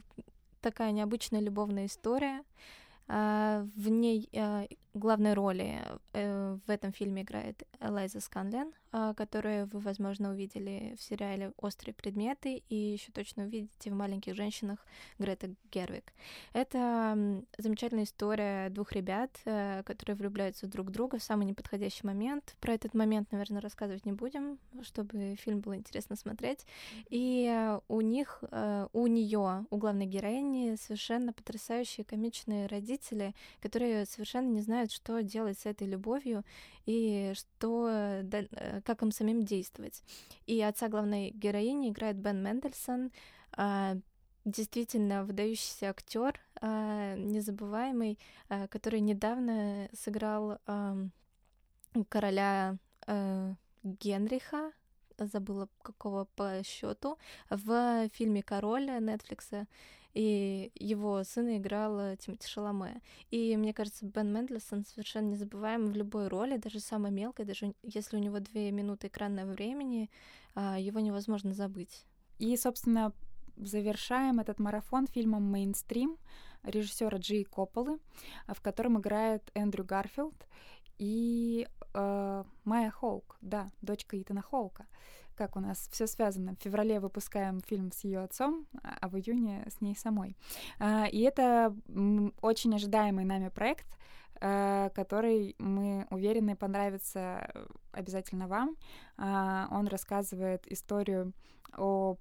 такая 0.60 0.92
необычная 0.92 1.40
любовная 1.40 1.86
история. 1.86 2.42
Э, 3.08 3.66
в 3.76 3.88
ней 3.88 4.28
главной 4.94 5.34
роли 5.34 5.80
э, 6.12 6.58
в 6.66 6.70
этом 6.70 6.92
фильме 6.92 7.22
играет 7.22 7.62
Элайза 7.80 8.20
Сканлен, 8.20 8.72
э, 8.92 9.14
которую 9.16 9.66
вы, 9.66 9.80
возможно, 9.80 10.30
увидели 10.30 10.94
в 10.98 11.02
сериале 11.02 11.52
«Острые 11.56 11.94
предметы» 11.94 12.62
и 12.68 12.74
еще 12.74 13.10
точно 13.12 13.44
увидите 13.44 13.90
в 13.90 13.94
«Маленьких 13.94 14.34
женщинах» 14.34 14.84
Грета 15.18 15.54
Гервик. 15.70 16.12
Это 16.52 17.42
замечательная 17.58 18.04
история 18.04 18.68
двух 18.70 18.92
ребят, 18.92 19.30
э, 19.44 19.82
которые 19.84 20.16
влюбляются 20.16 20.66
друг 20.66 20.88
в 20.88 20.90
друга 20.90 21.18
в 21.18 21.22
самый 21.22 21.46
неподходящий 21.46 22.06
момент. 22.06 22.56
Про 22.60 22.74
этот 22.74 22.94
момент, 22.94 23.32
наверное, 23.32 23.60
рассказывать 23.60 24.04
не 24.04 24.12
будем, 24.12 24.58
чтобы 24.82 25.36
фильм 25.36 25.60
было 25.60 25.76
интересно 25.76 26.16
смотреть. 26.16 26.66
И 27.08 27.78
у 27.88 28.00
них, 28.00 28.42
э, 28.50 28.88
у 28.92 29.06
нее, 29.06 29.66
у 29.70 29.76
главной 29.76 30.06
героини 30.06 30.76
совершенно 30.76 31.32
потрясающие 31.32 32.04
комичные 32.04 32.66
родители, 32.66 33.34
которые 33.60 34.06
совершенно 34.06 34.48
не 34.48 34.60
знают, 34.60 34.81
знают, 34.82 34.92
что 34.92 35.22
делать 35.22 35.58
с 35.58 35.66
этой 35.66 35.86
любовью 35.86 36.44
и 36.86 37.32
что, 37.34 37.88
э, 37.88 38.80
как 38.84 39.02
им 39.02 39.12
самим 39.12 39.44
действовать. 39.44 40.02
И 40.46 40.60
отца 40.60 40.88
главной 40.88 41.30
героини 41.30 41.90
играет 41.90 42.16
Бен 42.16 42.42
Мендельсон, 42.42 43.12
а, 43.52 43.96
действительно 44.44 45.24
выдающийся 45.24 45.90
актер, 45.90 46.40
а, 46.60 47.14
незабываемый, 47.16 48.18
а, 48.48 48.66
который 48.68 49.00
недавно 49.00 49.88
сыграл 49.92 50.58
короля 52.08 52.78
э, 53.06 53.54
Генриха, 53.82 54.72
забыла 55.18 55.68
какого 55.82 56.24
по 56.36 56.62
счету, 56.64 57.18
в 57.50 58.08
фильме 58.08 58.42
Король 58.42 58.86
Нетфликса 58.86 59.66
и 60.14 60.70
его 60.74 61.24
сына 61.24 61.56
играл 61.58 62.16
Тимоти 62.16 62.46
Шаломе. 62.46 63.00
И 63.30 63.56
мне 63.56 63.72
кажется, 63.72 64.04
Бен 64.04 64.32
Мендельсон 64.32 64.84
совершенно 64.84 65.30
незабываем 65.30 65.86
в 65.86 65.96
любой 65.96 66.28
роли, 66.28 66.56
даже 66.56 66.80
самой 66.80 67.10
мелкой, 67.10 67.46
даже 67.46 67.74
если 67.82 68.16
у 68.16 68.20
него 68.20 68.38
две 68.40 68.70
минуты 68.70 69.06
экранного 69.06 69.52
времени, 69.52 70.10
а, 70.54 70.78
его 70.78 71.00
невозможно 71.00 71.54
забыть. 71.54 72.04
И, 72.38 72.56
собственно, 72.56 73.12
завершаем 73.56 74.40
этот 74.40 74.58
марафон 74.58 75.06
фильмом 75.06 75.44
«Мейнстрим» 75.44 76.18
режиссера 76.62 77.18
Джей 77.18 77.44
Копполы, 77.44 77.98
в 78.46 78.60
котором 78.60 78.98
играет 78.98 79.50
Эндрю 79.54 79.84
Гарфилд 79.84 80.46
и 80.98 81.66
э, 81.94 82.44
Майя 82.64 82.90
Хоук, 82.90 83.36
да, 83.40 83.70
дочка 83.80 84.20
Итана 84.20 84.42
Хоука 84.42 84.86
как 85.42 85.56
у 85.56 85.60
нас 85.60 85.88
все 85.90 86.06
связано. 86.06 86.54
В 86.54 86.62
феврале 86.62 87.00
выпускаем 87.00 87.60
фильм 87.60 87.90
с 87.90 88.04
ее 88.04 88.20
отцом, 88.20 88.64
а 88.82 89.08
в 89.08 89.16
июне 89.16 89.64
с 89.66 89.80
ней 89.80 89.96
самой. 89.96 90.36
А, 90.78 91.06
и 91.06 91.20
это 91.22 91.74
очень 92.40 92.72
ожидаемый 92.76 93.24
нами 93.24 93.48
проект, 93.48 93.86
а, 94.40 94.90
который, 94.90 95.56
мы 95.58 96.06
уверены, 96.10 96.54
понравится 96.54 97.50
обязательно 97.90 98.46
вам. 98.46 98.76
А, 99.18 99.66
он 99.72 99.88
рассказывает 99.88 100.70
историю 100.70 101.32
о 101.76 102.16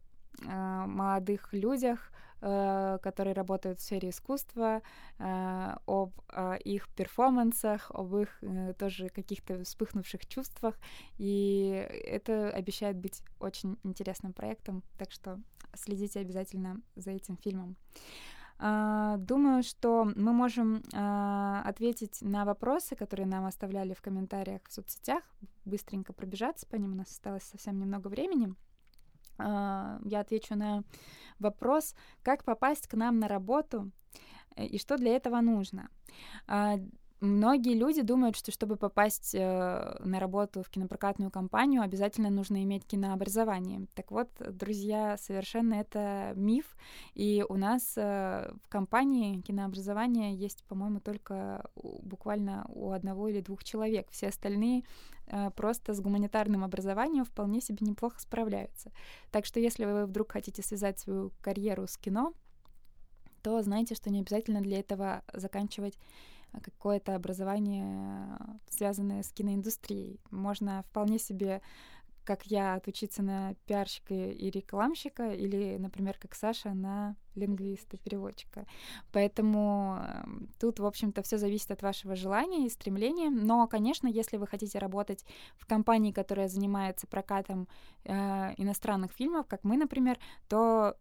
молодых 0.87 1.53
людях, 1.53 2.11
Э, 2.11 2.30
которые 2.41 3.33
работают 3.33 3.79
в 3.79 3.83
сфере 3.83 4.09
искусства, 4.09 4.81
э, 5.19 5.75
об 5.85 6.11
э, 6.29 6.57
их 6.65 6.89
перформансах, 6.95 7.91
об 7.91 8.15
их 8.15 8.43
тоже 8.79 9.09
каких-то 9.09 9.63
вспыхнувших 9.63 10.25
чувствах. 10.25 10.75
И 11.19 11.87
это 12.05 12.49
обещает 12.49 12.97
быть 12.97 13.21
очень 13.39 13.77
интересным 13.83 14.33
проектом, 14.33 14.83
так 14.97 15.11
что 15.11 15.39
следите 15.75 16.19
обязательно 16.19 16.81
за 16.95 17.11
этим 17.11 17.37
фильмом. 17.37 17.75
Думаю, 18.59 19.63
что 19.63 20.11
мы 20.15 20.33
можем 20.33 20.83
ответить 20.93 22.21
на 22.21 22.45
вопросы, 22.45 22.95
которые 22.95 23.25
нам 23.25 23.45
оставляли 23.45 23.95
в 23.95 24.01
комментариях 24.01 24.61
в 24.67 24.73
соцсетях, 24.73 25.23
быстренько 25.65 26.13
пробежаться 26.13 26.67
по 26.67 26.75
ним, 26.75 26.91
у 26.91 26.95
нас 26.95 27.09
осталось 27.09 27.43
совсем 27.43 27.79
немного 27.79 28.07
времени. 28.07 28.53
Я 30.05 30.19
отвечу 30.19 30.55
на 30.55 30.83
вопрос, 31.39 31.95
как 32.23 32.43
попасть 32.43 32.87
к 32.87 32.93
нам 32.93 33.19
на 33.19 33.27
работу 33.27 33.91
э, 34.55 34.65
и 34.65 34.77
что 34.77 34.97
для 34.97 35.15
этого 35.15 35.41
нужно. 35.41 35.89
Многие 37.21 37.75
люди 37.75 38.01
думают, 38.01 38.35
что 38.35 38.51
чтобы 38.51 38.77
попасть 38.77 39.35
э, 39.35 39.95
на 40.03 40.19
работу 40.19 40.63
в 40.63 40.69
кинопрокатную 40.71 41.29
компанию, 41.29 41.83
обязательно 41.83 42.31
нужно 42.31 42.63
иметь 42.63 42.83
кинообразование. 42.87 43.85
Так 43.93 44.09
вот, 44.09 44.29
друзья, 44.39 45.17
совершенно 45.19 45.75
это 45.75 46.33
миф. 46.35 46.75
И 47.13 47.45
у 47.47 47.57
нас 47.57 47.93
э, 47.95 48.51
в 48.63 48.67
компании 48.69 49.39
кинообразование 49.41 50.33
есть, 50.33 50.63
по-моему, 50.63 50.99
только 50.99 51.69
буквально 51.75 52.65
у 52.69 52.89
одного 52.89 53.27
или 53.27 53.39
двух 53.39 53.63
человек. 53.63 54.07
Все 54.09 54.29
остальные 54.29 54.83
просто 55.55 55.93
с 55.93 56.01
гуманитарным 56.01 56.63
образованием 56.63 57.23
вполне 57.23 57.61
себе 57.61 57.77
неплохо 57.81 58.19
справляются. 58.19 58.91
Так 59.29 59.45
что 59.45 59.59
если 59.59 59.85
вы 59.85 60.05
вдруг 60.05 60.31
хотите 60.31 60.63
связать 60.63 60.99
свою 60.99 61.31
карьеру 61.39 61.87
с 61.87 61.97
кино, 61.97 62.33
то 63.43 63.61
знайте, 63.61 63.95
что 63.95 64.09
не 64.09 64.19
обязательно 64.21 64.61
для 64.61 64.79
этого 64.79 65.23
заканчивать 65.31 65.97
какое-то 66.61 67.15
образование, 67.15 68.37
связанное 68.69 69.23
с 69.23 69.31
киноиндустрией. 69.31 70.19
Можно 70.29 70.83
вполне 70.89 71.19
себе 71.19 71.61
как 72.23 72.45
я, 72.45 72.75
отучиться 72.75 73.23
на 73.23 73.55
пиарщика 73.65 74.13
и 74.13 74.49
рекламщика, 74.49 75.31
или, 75.31 75.77
например, 75.77 76.17
как 76.19 76.35
Саша, 76.35 76.73
на 76.73 77.15
лингвиста-переводчика. 77.35 78.67
Поэтому 79.11 79.97
эм, 79.97 80.49
тут, 80.59 80.79
в 80.79 80.85
общем-то, 80.85 81.23
все 81.23 81.37
зависит 81.37 81.71
от 81.71 81.81
вашего 81.81 82.15
желания 82.15 82.65
и 82.65 82.69
стремления. 82.69 83.29
Но, 83.29 83.67
конечно, 83.67 84.07
если 84.07 84.37
вы 84.37 84.47
хотите 84.47 84.79
работать 84.79 85.25
в 85.57 85.65
компании, 85.65 86.11
которая 86.11 86.47
занимается 86.47 87.07
прокатом 87.07 87.67
э, 88.03 88.13
иностранных 88.57 89.11
фильмов, 89.13 89.47
как 89.47 89.63
мы, 89.63 89.77
например, 89.77 90.19
то 90.47 90.95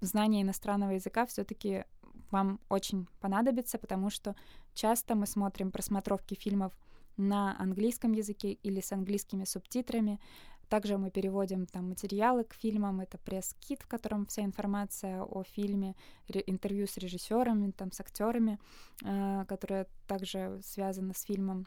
знание 0.00 0.42
иностранного 0.42 0.92
языка 0.92 1.26
все-таки 1.26 1.84
вам 2.30 2.60
очень 2.68 3.06
понадобится, 3.20 3.78
потому 3.78 4.10
что 4.10 4.34
часто 4.74 5.14
мы 5.14 5.26
смотрим 5.26 5.70
просмотровки 5.70 6.34
фильмов 6.34 6.72
на 7.16 7.60
английском 7.60 8.12
языке 8.12 8.52
или 8.52 8.80
с 8.80 8.92
английскими 8.92 9.44
субтитрами. 9.44 10.20
Также 10.68 10.98
мы 10.98 11.10
переводим 11.10 11.66
там 11.66 11.88
материалы 11.88 12.44
к 12.44 12.54
фильмам, 12.54 13.00
это 13.00 13.18
пресс-кит, 13.18 13.82
в 13.82 13.88
котором 13.88 14.24
вся 14.26 14.44
информация 14.44 15.22
о 15.22 15.42
фильме, 15.42 15.96
интервью 16.28 16.86
с 16.86 16.96
режиссерами, 16.96 17.72
там, 17.72 17.90
с 17.90 18.00
актерами, 18.00 18.58
э, 19.04 19.44
которые 19.48 19.86
также 20.06 20.60
связаны 20.62 21.12
с 21.12 21.22
фильмом. 21.22 21.66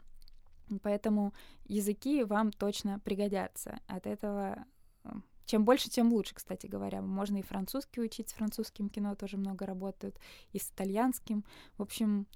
Поэтому 0.82 1.34
языки 1.66 2.24
вам 2.24 2.50
точно 2.50 2.98
пригодятся. 2.98 3.78
От 3.86 4.06
этого 4.06 4.64
э, 5.04 5.10
чем 5.46 5.64
больше, 5.64 5.90
тем 5.90 6.12
лучше, 6.12 6.34
кстати 6.34 6.66
говоря. 6.66 7.02
Можно 7.02 7.38
и 7.38 7.42
французский 7.42 8.00
учить, 8.00 8.30
с 8.30 8.32
французским 8.32 8.88
кино 8.88 9.14
тоже 9.14 9.36
много 9.36 9.66
работают, 9.66 10.18
и 10.52 10.58
с 10.58 10.70
итальянским. 10.70 11.44
В 11.76 11.82
общем, 11.82 12.26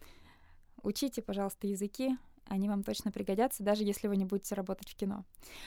учите, 0.83 1.23
пожалуйста, 1.23 1.67
языки, 1.67 2.17
они 2.49 2.69
вам 2.69 2.83
точно 2.83 3.13
пригодятся, 3.13 3.63
даже 3.63 3.85
если 3.85 4.09
вы 4.09 4.17
не 4.17 4.25
будете 4.25 4.55
работать 4.55 4.89
в 4.91 4.97
кино. 4.97 5.25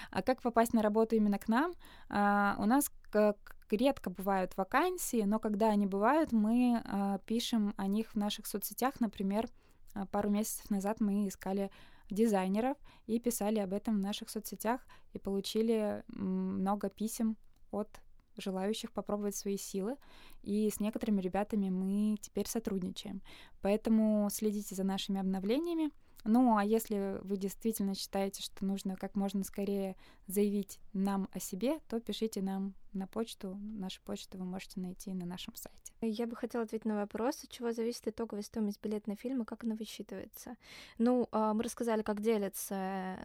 А 0.10 0.22
как 0.22 0.42
попасть 0.42 0.74
на 0.74 0.82
работу 0.82 1.16
именно 1.16 1.38
к 1.38 1.48
нам? 1.48 1.74
А, 2.10 2.56
у 2.60 2.66
нас 2.66 2.92
как 3.12 3.38
редко 3.70 4.10
бывают 4.10 4.58
вакансии, 4.58 5.24
но 5.24 5.40
когда 5.40 5.70
они 5.70 5.86
бывают, 5.86 6.32
мы 6.32 6.82
а, 6.84 7.20
пишем 7.20 7.74
о 7.78 7.88
них 7.88 8.14
в 8.14 8.16
наших 8.16 8.48
соцсетях. 8.48 9.00
Например, 9.00 9.48
а, 9.94 10.06
пару 10.08 10.30
месяцев 10.30 10.70
назад 10.70 11.00
мы 11.00 11.28
искали 11.28 11.72
дизайнеров 12.12 12.78
и 13.08 13.20
писали 13.20 13.60
об 13.60 13.74
этом 13.74 13.96
в 13.96 14.02
наших 14.02 14.30
соцсетях 14.30 14.86
и 15.14 15.20
получили 15.20 16.04
много 16.08 16.90
писем 16.90 17.38
от 17.72 17.90
желающих 18.38 18.92
попробовать 18.92 19.36
свои 19.36 19.58
силы. 19.58 19.98
И 20.44 20.70
с 20.70 20.80
некоторыми 20.80 21.22
ребятами 21.22 21.70
мы 21.70 22.18
теперь 22.22 22.48
сотрудничаем. 22.48 23.22
Поэтому 23.62 24.30
следите 24.32 24.76
за 24.76 24.84
нашими 24.84 25.20
обновлениями. 25.20 25.92
Ну, 26.24 26.58
а 26.58 26.64
если 26.64 27.20
вы 27.24 27.38
действительно 27.38 27.96
считаете, 27.96 28.42
что 28.42 28.66
нужно 28.66 28.96
как 28.96 29.16
можно 29.16 29.44
скорее 29.44 29.96
заявить 30.28 30.80
нам 30.94 31.28
о 31.34 31.40
себе, 31.40 31.80
то 31.88 32.00
пишите 32.00 32.42
нам 32.42 32.74
на 32.94 33.08
почту. 33.08 33.58
Нашу 33.62 34.02
почту 34.04 34.38
вы 34.38 34.46
можете 34.46 34.80
найти 34.80 35.14
на 35.14 35.26
нашем 35.26 35.56
сайте. 35.56 35.78
Я 36.02 36.26
бы 36.26 36.36
хотела 36.36 36.64
ответить 36.64 36.86
на 36.86 36.96
вопрос, 36.96 37.44
от 37.44 37.50
чего 37.50 37.72
зависит 37.72 38.08
итоговая 38.08 38.44
стоимость 38.44 38.82
билета 38.82 39.10
на 39.10 39.16
фильм 39.16 39.44
и 39.44 39.46
как 39.46 39.64
она 39.64 39.76
высчитывается. 39.76 40.56
Ну, 40.98 41.28
а, 41.32 41.54
мы 41.54 41.64
рассказали, 41.64 42.02
как 42.02 42.22
делится 42.22 43.20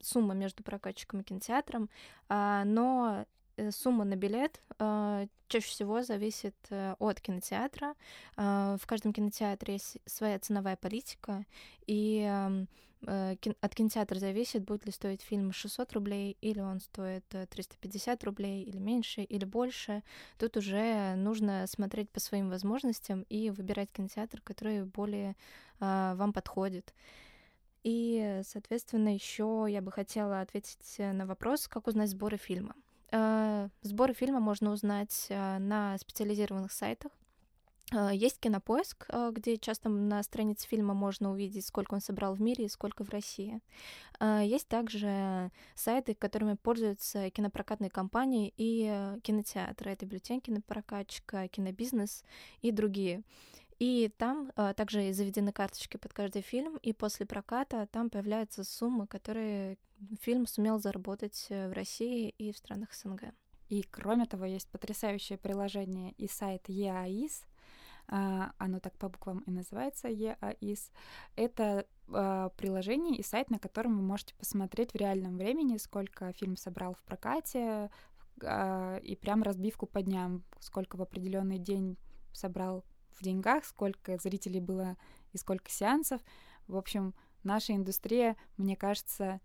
сумма 0.00 0.34
между 0.34 0.64
прокатчиком 0.64 1.20
и 1.20 1.24
кинотеатром, 1.24 1.88
а, 2.28 2.64
но 2.64 3.24
сумма 3.70 4.04
на 4.04 4.16
билет 4.16 4.60
чаще 4.78 5.68
всего 5.68 6.02
зависит 6.02 6.56
от 6.70 7.20
кинотеатра. 7.20 7.94
В 8.36 8.80
каждом 8.86 9.12
кинотеатре 9.12 9.74
есть 9.74 9.98
своя 10.06 10.38
ценовая 10.38 10.76
политика, 10.76 11.44
и 11.86 12.66
Э, 13.06 13.34
от 13.60 13.74
кинотеатра 13.74 14.18
зависит, 14.18 14.64
будет 14.64 14.86
ли 14.86 14.92
стоить 14.92 15.22
фильм 15.22 15.52
600 15.52 15.92
рублей, 15.92 16.36
или 16.40 16.60
он 16.60 16.80
стоит 16.80 17.24
350 17.28 18.22
э, 18.22 18.26
рублей, 18.26 18.62
или 18.62 18.78
меньше, 18.78 19.22
или 19.22 19.44
больше. 19.44 20.02
Тут 20.38 20.56
уже 20.56 21.14
нужно 21.16 21.66
смотреть 21.66 22.10
по 22.10 22.20
своим 22.20 22.48
возможностям 22.48 23.22
и 23.28 23.50
выбирать 23.50 23.90
кинотеатр, 23.92 24.40
который 24.42 24.84
более 24.84 25.36
вам 25.80 26.32
подходит. 26.32 26.94
И, 27.82 28.40
соответственно, 28.44 29.12
еще 29.12 29.66
я 29.68 29.82
бы 29.82 29.90
хотела 29.90 30.40
ответить 30.40 30.96
на 30.98 31.26
вопрос, 31.26 31.66
как 31.66 31.88
узнать 31.88 32.10
сборы 32.10 32.36
фильма. 32.36 32.76
Э, 33.12 33.68
сборы 33.82 34.14
фильма 34.14 34.40
можно 34.40 34.72
узнать 34.72 35.26
на 35.28 35.96
специализированных 35.98 36.72
сайтах. 36.72 37.12
А, 37.94 38.12
есть 38.12 38.40
кинопоиск, 38.40 39.06
где 39.32 39.58
часто 39.58 39.88
на 39.88 40.22
странице 40.22 40.66
фильма 40.66 40.94
можно 40.94 41.30
увидеть, 41.30 41.66
сколько 41.66 41.94
он 41.94 42.00
собрал 42.00 42.34
в 42.34 42.40
мире 42.40 42.64
и 42.64 42.68
сколько 42.68 43.04
в 43.04 43.10
России. 43.10 43.60
Есть 44.20 44.68
также 44.68 45.50
сайты, 45.74 46.14
которыми 46.14 46.54
пользуются 46.54 47.28
кинопрокатные 47.30 47.90
компании 47.90 48.52
и 48.56 48.88
э, 48.88 49.18
кинотеатры. 49.22 49.90
Это 49.90 50.06
бюллетень 50.06 50.40
кинопрокатчика, 50.40 51.48
кинобизнес 51.48 52.24
и 52.60 52.70
другие. 52.70 53.24
И 53.78 54.12
там 54.16 54.52
также 54.76 55.12
заведены 55.12 55.52
карточки 55.52 55.96
под 55.96 56.12
каждый 56.12 56.42
фильм, 56.42 56.76
и 56.78 56.92
после 56.92 57.26
проката 57.26 57.86
там 57.90 58.10
появляются 58.10 58.64
суммы, 58.64 59.06
которые 59.06 59.78
фильм 60.20 60.46
сумел 60.46 60.78
заработать 60.78 61.46
э, 61.48 61.68
в 61.68 61.72
России 61.72 62.28
и 62.30 62.52
в 62.52 62.56
странах 62.56 62.94
СНГ. 62.94 63.32
И 63.68 63.82
кроме 63.82 64.26
того, 64.26 64.44
есть 64.44 64.68
потрясающее 64.68 65.38
приложение 65.38 66.12
и 66.12 66.28
сайт 66.28 66.68
EAIS, 66.68 67.44
а, 68.08 68.52
оно 68.58 68.80
так 68.80 68.98
по 68.98 69.08
буквам 69.08 69.38
и 69.46 69.50
называется 69.50 70.08
EAIS, 70.08 70.90
это 71.36 71.86
а, 72.12 72.50
приложение 72.50 73.16
и 73.16 73.22
сайт, 73.22 73.48
на 73.48 73.58
котором 73.58 73.96
вы 73.96 74.02
можете 74.02 74.34
посмотреть 74.34 74.92
в 74.92 74.96
реальном 74.96 75.38
времени, 75.38 75.78
сколько 75.78 76.32
фильм 76.32 76.56
собрал 76.56 76.94
в 76.94 77.02
прокате, 77.04 77.90
а, 78.44 78.98
и 78.98 79.16
прям 79.16 79.42
разбивку 79.42 79.86
по 79.86 80.02
дням, 80.02 80.42
сколько 80.60 80.96
в 80.96 81.02
определенный 81.02 81.58
день 81.58 81.96
собрал 82.32 82.84
в 83.14 83.22
деньгах, 83.22 83.64
сколько 83.64 84.16
зрителей 84.18 84.60
было 84.60 84.96
и 85.32 85.38
сколько 85.38 85.70
сеансов. 85.70 86.20
В 86.66 86.76
общем, 86.76 87.14
наша 87.44 87.74
индустрия, 87.74 88.36
мне 88.56 88.76
кажется, 88.76 89.40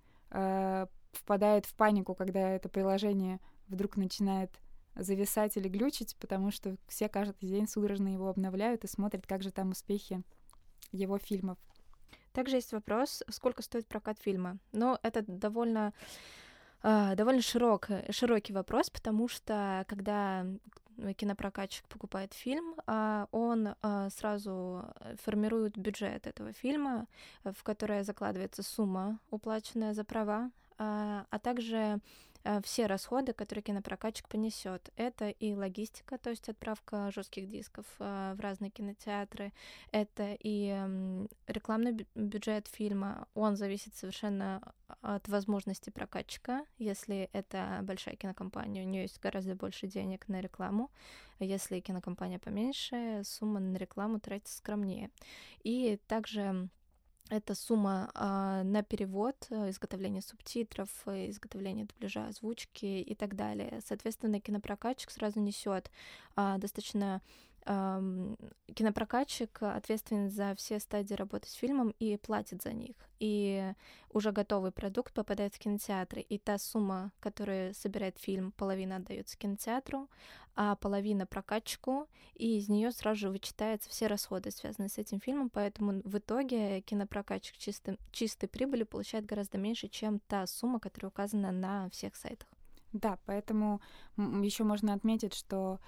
впадает 1.11 1.65
в 1.65 1.73
панику, 1.75 2.15
когда 2.15 2.49
это 2.51 2.69
приложение 2.69 3.39
вдруг 3.67 3.97
начинает 3.97 4.51
зависать 4.95 5.57
или 5.57 5.67
глючить, 5.67 6.15
потому 6.19 6.51
что 6.51 6.75
все 6.87 7.07
каждый 7.09 7.47
день 7.47 7.67
судорожно 7.67 8.09
его 8.09 8.29
обновляют 8.29 8.83
и 8.83 8.87
смотрят, 8.87 9.25
как 9.27 9.43
же 9.43 9.51
там 9.51 9.71
успехи 9.71 10.23
его 10.91 11.17
фильмов. 11.17 11.57
Также 12.33 12.57
есть 12.57 12.71
вопрос, 12.71 13.23
сколько 13.29 13.63
стоит 13.63 13.87
прокат 13.87 14.19
фильма. 14.19 14.57
Но 14.71 14.99
это 15.03 15.23
довольно 15.27 15.93
Uh, 16.83 17.15
довольно 17.15 17.41
широк, 17.41 17.87
широкий 18.11 18.53
вопрос, 18.53 18.91
потому 18.91 19.27
что 19.27 19.83
когда 19.87 20.45
кинопрокатчик 21.17 21.87
покупает 21.87 22.33
фильм, 22.33 22.75
uh, 22.85 23.27
он 23.31 23.67
uh, 23.67 24.09
сразу 24.09 24.85
формирует 25.23 25.77
бюджет 25.77 26.27
этого 26.27 26.53
фильма, 26.53 27.07
в 27.43 27.63
который 27.63 28.03
закладывается 28.03 28.63
сумма, 28.63 29.19
уплаченная 29.29 29.93
за 29.93 30.03
права, 30.03 30.51
а 30.79 31.39
также 31.41 31.99
Э, 32.36 32.36
все 32.63 32.85
расходы, 32.85 33.33
которые 33.33 33.63
кинопрокатчик 33.63 34.27
понесет. 34.27 34.91
Это 34.95 35.29
и 35.29 35.53
логистика, 35.53 36.17
то 36.17 36.29
есть 36.29 36.49
отправка 36.49 37.11
жестких 37.11 37.47
дисков 37.47 37.85
э, 37.99 38.33
в 38.35 38.39
разные 38.39 38.71
кинотеатры, 38.71 39.53
это 39.91 40.37
и 40.39 41.27
рекламный 41.47 42.07
бюджет 42.15 42.67
фильма. 42.67 43.27
Он 43.33 43.55
зависит 43.55 43.95
совершенно 43.95 44.73
от 45.01 45.27
возможности 45.27 45.89
прокатчика. 45.89 46.65
Если 46.77 47.29
это 47.33 47.79
большая 47.83 48.15
кинокомпания, 48.15 48.83
у 48.83 48.87
нее 48.87 49.03
есть 49.03 49.19
гораздо 49.19 49.55
больше 49.55 49.87
денег 49.87 50.27
на 50.27 50.41
рекламу. 50.41 50.91
Если 51.39 51.79
кинокомпания 51.79 52.39
поменьше, 52.39 53.21
сумма 53.23 53.59
на 53.59 53.77
рекламу 53.77 54.19
тратится 54.19 54.57
скромнее. 54.57 55.11
И 55.63 55.99
также 56.07 56.69
это 57.29 57.55
сумма 57.55 58.09
э, 58.13 58.63
на 58.63 58.83
перевод, 58.83 59.35
э, 59.49 59.69
изготовление 59.69 60.21
субтитров, 60.21 60.89
э, 61.05 61.29
изготовление 61.29 61.85
дубляжа, 61.85 62.27
озвучки 62.27 62.85
и 62.85 63.15
так 63.15 63.35
далее. 63.35 63.81
Соответственно, 63.85 64.39
кинопрокатчик 64.39 65.11
сразу 65.11 65.39
несет 65.39 65.91
э, 66.35 66.55
достаточно 66.57 67.21
кинопрокатчик 67.67 69.61
ответственен 69.61 70.29
за 70.29 70.55
все 70.55 70.79
стадии 70.79 71.13
работы 71.13 71.49
с 71.49 71.53
фильмом 71.53 71.93
и 71.99 72.15
платит 72.15 72.61
за 72.61 72.71
них. 72.71 72.95
И 73.19 73.73
уже 74.09 74.31
готовый 74.31 74.71
продукт 74.71 75.13
попадает 75.13 75.53
в 75.53 75.59
кинотеатры. 75.59 76.21
И 76.21 76.37
та 76.37 76.57
сумма, 76.57 77.11
которую 77.19 77.73
собирает 77.73 78.19
фильм, 78.19 78.53
половина 78.53 78.97
отдается 78.97 79.37
кинотеатру, 79.37 80.07
а 80.55 80.75
половина 80.75 81.25
прокатчику, 81.25 82.07
и 82.35 82.57
из 82.57 82.69
нее 82.69 82.91
сразу 82.91 83.19
же 83.19 83.29
вычитаются 83.29 83.89
все 83.89 84.07
расходы, 84.07 84.49
связанные 84.51 84.89
с 84.89 84.97
этим 84.97 85.19
фильмом. 85.19 85.49
Поэтому 85.49 86.01
в 86.03 86.17
итоге 86.17 86.81
кинопрокатчик 86.81 87.57
чистой, 87.57 87.99
чистой 88.11 88.47
прибыли 88.47 88.83
получает 88.83 89.25
гораздо 89.25 89.57
меньше, 89.57 89.87
чем 89.87 90.19
та 90.19 90.47
сумма, 90.47 90.79
которая 90.79 91.09
указана 91.09 91.51
на 91.51 91.89
всех 91.89 92.15
сайтах. 92.15 92.47
Да, 92.93 93.19
поэтому 93.25 93.81
еще 94.15 94.63
можно 94.63 94.93
отметить, 94.93 95.33
что 95.33 95.79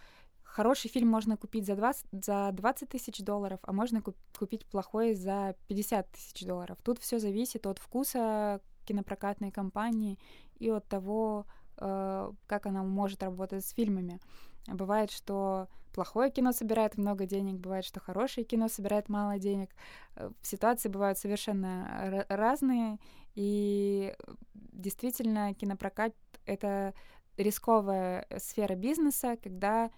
Хороший 0.51 0.89
фильм 0.89 1.09
можно 1.09 1.37
купить 1.37 1.65
за 1.65 1.75
20, 1.75 2.05
за 2.11 2.49
20 2.51 2.89
тысяч 2.89 3.19
долларов, 3.23 3.59
а 3.63 3.71
можно 3.71 4.01
купить 4.37 4.65
плохой 4.65 5.13
за 5.13 5.55
50 5.67 6.09
тысяч 6.11 6.45
долларов. 6.45 6.77
Тут 6.83 6.99
все 6.99 7.19
зависит 7.19 7.67
от 7.67 7.77
вкуса 7.77 8.59
кинопрокатной 8.85 9.51
компании 9.51 10.17
и 10.57 10.69
от 10.69 10.87
того, 10.87 11.45
э, 11.77 12.31
как 12.47 12.65
она 12.65 12.83
может 12.83 13.21
работать 13.21 13.63
с 13.63 13.73
фильмами. 13.73 14.19
Бывает, 14.67 15.11
что 15.11 15.67
плохое 15.93 16.31
кино 16.31 16.51
собирает 16.51 16.97
много 16.97 17.27
денег, 17.27 17.59
бывает, 17.59 17.85
что 17.85 17.99
хорошее 17.99 18.43
кино 18.43 18.69
собирает 18.69 19.07
мало 19.07 19.37
денег. 19.37 19.69
Э, 20.15 20.31
ситуации 20.41 20.89
бывают 20.89 21.19
совершенно 21.19 22.25
разные, 22.27 22.97
и 23.35 24.15
действительно 24.55 25.53
кинопрокат— 25.53 26.15
это 26.45 26.95
рисковая 27.37 28.25
сфера 28.37 28.75
бизнеса, 28.75 29.37
когда 29.41 29.91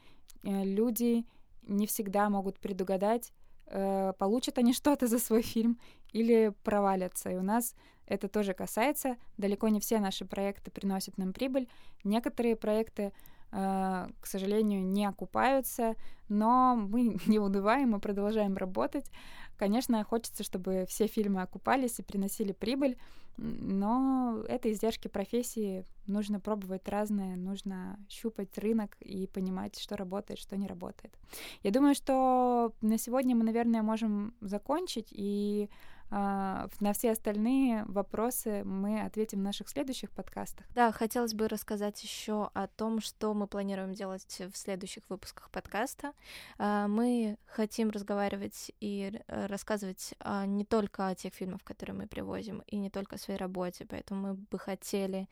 люди 0.43 1.25
не 1.63 1.87
всегда 1.87 2.29
могут 2.29 2.59
предугадать, 2.59 3.31
э, 3.67 4.13
получат 4.17 4.57
они 4.57 4.73
что-то 4.81 5.07
за 5.07 5.19
свой 5.19 5.41
фильм 5.41 5.79
или 6.11 6.53
провалятся. 6.63 7.29
И 7.29 7.35
у 7.35 7.41
нас 7.41 7.75
это 8.05 8.27
тоже 8.27 8.53
касается. 8.53 9.15
Далеко 9.37 9.69
не 9.69 9.79
все 9.79 9.99
наши 9.99 10.25
проекты 10.25 10.71
приносят 10.71 11.17
нам 11.17 11.33
прибыль. 11.33 11.69
Некоторые 12.03 12.55
проекты, 12.55 13.03
э, 13.03 13.11
к 13.51 14.25
сожалению, 14.25 14.83
не 14.83 15.05
окупаются, 15.05 15.95
но 16.29 16.75
мы 16.75 17.17
не 17.27 17.39
унываем, 17.39 17.91
мы 17.91 17.99
продолжаем 17.99 18.55
работать. 18.55 19.11
Конечно, 19.57 20.03
хочется, 20.03 20.43
чтобы 20.43 20.85
все 20.87 21.05
фильмы 21.05 21.41
окупались 21.43 21.99
и 21.99 22.03
приносили 22.03 22.51
прибыль, 22.51 22.97
но 23.37 24.43
это 24.47 24.71
издержки 24.71 25.07
профессии. 25.07 25.85
Нужно 26.07 26.39
пробовать 26.39 26.87
разное, 26.89 27.35
нужно 27.35 27.99
щупать 28.09 28.57
рынок 28.57 28.97
и 29.01 29.27
понимать, 29.27 29.77
что 29.79 29.95
работает, 29.95 30.39
что 30.39 30.57
не 30.57 30.67
работает. 30.67 31.13
Я 31.61 31.71
думаю, 31.71 31.93
что 31.93 32.73
на 32.81 32.97
сегодня 32.97 33.35
мы, 33.35 33.43
наверное, 33.43 33.83
можем 33.83 34.33
закончить 34.41 35.09
и 35.11 35.69
на 36.11 36.93
все 36.93 37.11
остальные 37.11 37.85
вопросы 37.85 38.63
мы 38.65 39.01
ответим 39.01 39.39
в 39.39 39.43
наших 39.43 39.69
следующих 39.69 40.11
подкастах. 40.11 40.65
Да, 40.75 40.91
хотелось 40.91 41.33
бы 41.33 41.47
рассказать 41.47 42.03
еще 42.03 42.49
о 42.53 42.67
том, 42.67 42.99
что 42.99 43.33
мы 43.33 43.47
планируем 43.47 43.93
делать 43.93 44.41
в 44.51 44.57
следующих 44.57 45.03
выпусках 45.09 45.49
подкаста. 45.51 46.11
А, 46.57 46.87
мы 46.87 47.37
хотим 47.45 47.89
разговаривать 47.89 48.71
и 48.81 49.21
рассказывать 49.27 50.13
а, 50.19 50.45
не 50.45 50.65
только 50.65 51.07
о 51.07 51.15
тех 51.15 51.33
фильмах, 51.33 51.63
которые 51.63 51.95
мы 51.95 52.07
привозим, 52.07 52.61
и 52.67 52.77
не 52.77 52.89
только 52.89 53.15
о 53.15 53.19
своей 53.19 53.39
работе, 53.39 53.85
поэтому 53.85 54.21
мы 54.21 54.33
бы 54.33 54.59
хотели 54.59 55.29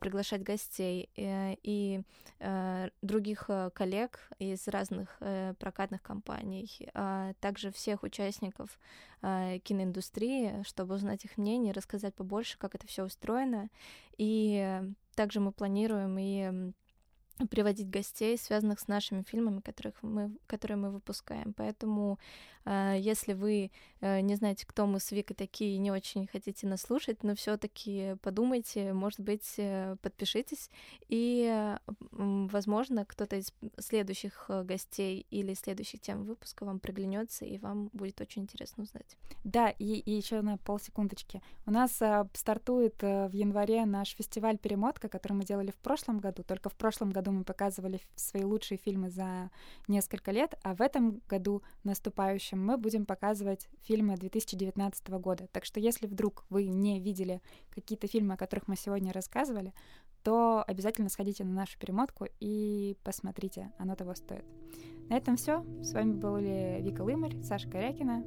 приглашать 0.00 0.42
гостей 0.42 1.08
э, 1.16 1.56
и 1.62 2.02
э, 2.38 2.88
других 3.02 3.46
э, 3.48 3.70
коллег 3.74 4.20
из 4.38 4.68
разных 4.68 5.20
прокатных 5.58 6.02
компаний, 6.02 6.88
также 7.40 7.70
всех 7.70 8.02
участников 8.02 8.78
киноиндустрии, 9.22 10.62
чтобы 10.64 10.96
узнать 10.96 11.24
их 11.24 11.38
мнение, 11.38 11.72
рассказать 11.72 12.14
побольше, 12.14 12.58
как 12.58 12.74
это 12.74 12.86
все 12.86 13.04
устроено. 13.04 13.70
И 14.18 14.80
также 15.14 15.40
мы 15.40 15.52
планируем 15.52 16.18
и 16.18 16.72
приводить 17.46 17.90
гостей, 17.90 18.36
связанных 18.38 18.80
с 18.80 18.88
нашими 18.88 19.22
фильмами, 19.22 19.60
которых 19.60 19.94
мы, 20.02 20.30
которые 20.46 20.76
мы 20.76 20.90
выпускаем. 20.90 21.52
Поэтому, 21.54 22.18
э, 22.64 22.96
если 22.98 23.32
вы 23.32 23.70
э, 24.00 24.20
не 24.20 24.34
знаете, 24.36 24.66
кто 24.66 24.86
мы 24.86 25.00
с 25.00 25.10
Викой 25.12 25.34
такие, 25.34 25.78
не 25.78 25.90
очень 25.90 26.26
хотите 26.26 26.66
нас 26.66 26.82
слушать, 26.82 27.22
но 27.22 27.34
все-таки 27.34 28.16
подумайте, 28.22 28.92
может 28.92 29.20
быть, 29.20 29.54
э, 29.56 29.96
подпишитесь, 30.02 30.70
и, 31.08 31.48
э, 31.50 31.78
возможно, 32.10 33.04
кто-то 33.04 33.36
из 33.36 33.52
следующих 33.78 34.46
э, 34.48 34.62
гостей 34.62 35.26
или 35.30 35.54
следующих 35.54 36.00
тем 36.00 36.24
выпуска 36.24 36.64
вам 36.64 36.78
приглянется, 36.78 37.44
и 37.44 37.58
вам 37.58 37.90
будет 37.92 38.20
очень 38.20 38.42
интересно 38.42 38.84
узнать. 38.84 39.16
Да, 39.44 39.70
и, 39.70 39.94
и 39.94 40.10
еще 40.12 40.40
на 40.42 40.58
полсекундочки. 40.58 41.42
У 41.66 41.70
нас 41.70 42.00
э, 42.00 42.24
стартует 42.34 43.02
э, 43.02 43.28
в 43.28 43.32
январе 43.32 43.84
наш 43.86 44.10
фестиваль 44.10 44.58
«Перемотка», 44.58 45.08
который 45.08 45.32
мы 45.32 45.44
делали 45.44 45.70
в 45.70 45.78
прошлом 45.78 46.18
году. 46.18 46.42
Только 46.42 46.68
в 46.68 46.74
прошлом 46.74 47.10
году 47.10 47.31
мы 47.32 47.44
показывали 47.44 48.00
свои 48.14 48.44
лучшие 48.44 48.78
фильмы 48.78 49.10
за 49.10 49.50
несколько 49.88 50.30
лет, 50.30 50.54
а 50.62 50.74
в 50.74 50.80
этом 50.80 51.20
году 51.28 51.62
наступающем 51.84 52.64
мы 52.64 52.76
будем 52.76 53.06
показывать 53.06 53.68
фильмы 53.82 54.16
2019 54.16 55.08
года. 55.10 55.48
Так 55.52 55.64
что 55.64 55.80
если 55.80 56.06
вдруг 56.06 56.44
вы 56.50 56.66
не 56.66 57.00
видели 57.00 57.40
какие-то 57.70 58.06
фильмы, 58.06 58.34
о 58.34 58.36
которых 58.36 58.68
мы 58.68 58.76
сегодня 58.76 59.12
рассказывали, 59.12 59.72
то 60.22 60.62
обязательно 60.66 61.08
сходите 61.08 61.44
на 61.44 61.52
нашу 61.52 61.78
перемотку 61.78 62.26
и 62.40 62.96
посмотрите, 63.02 63.72
оно 63.78 63.96
того 63.96 64.14
стоит. 64.14 64.44
На 65.08 65.16
этом 65.16 65.36
все. 65.36 65.64
С 65.82 65.92
вами 65.92 66.12
были 66.12 66.80
Вика 66.80 67.02
Лымарь, 67.02 67.42
Саша 67.42 67.68
Корякина. 67.68 68.24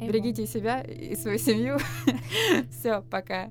Берегите 0.00 0.46
себя 0.46 0.80
и 0.80 1.16
свою 1.16 1.38
семью. 1.38 1.78
Все, 2.70 3.02
пока. 3.02 3.50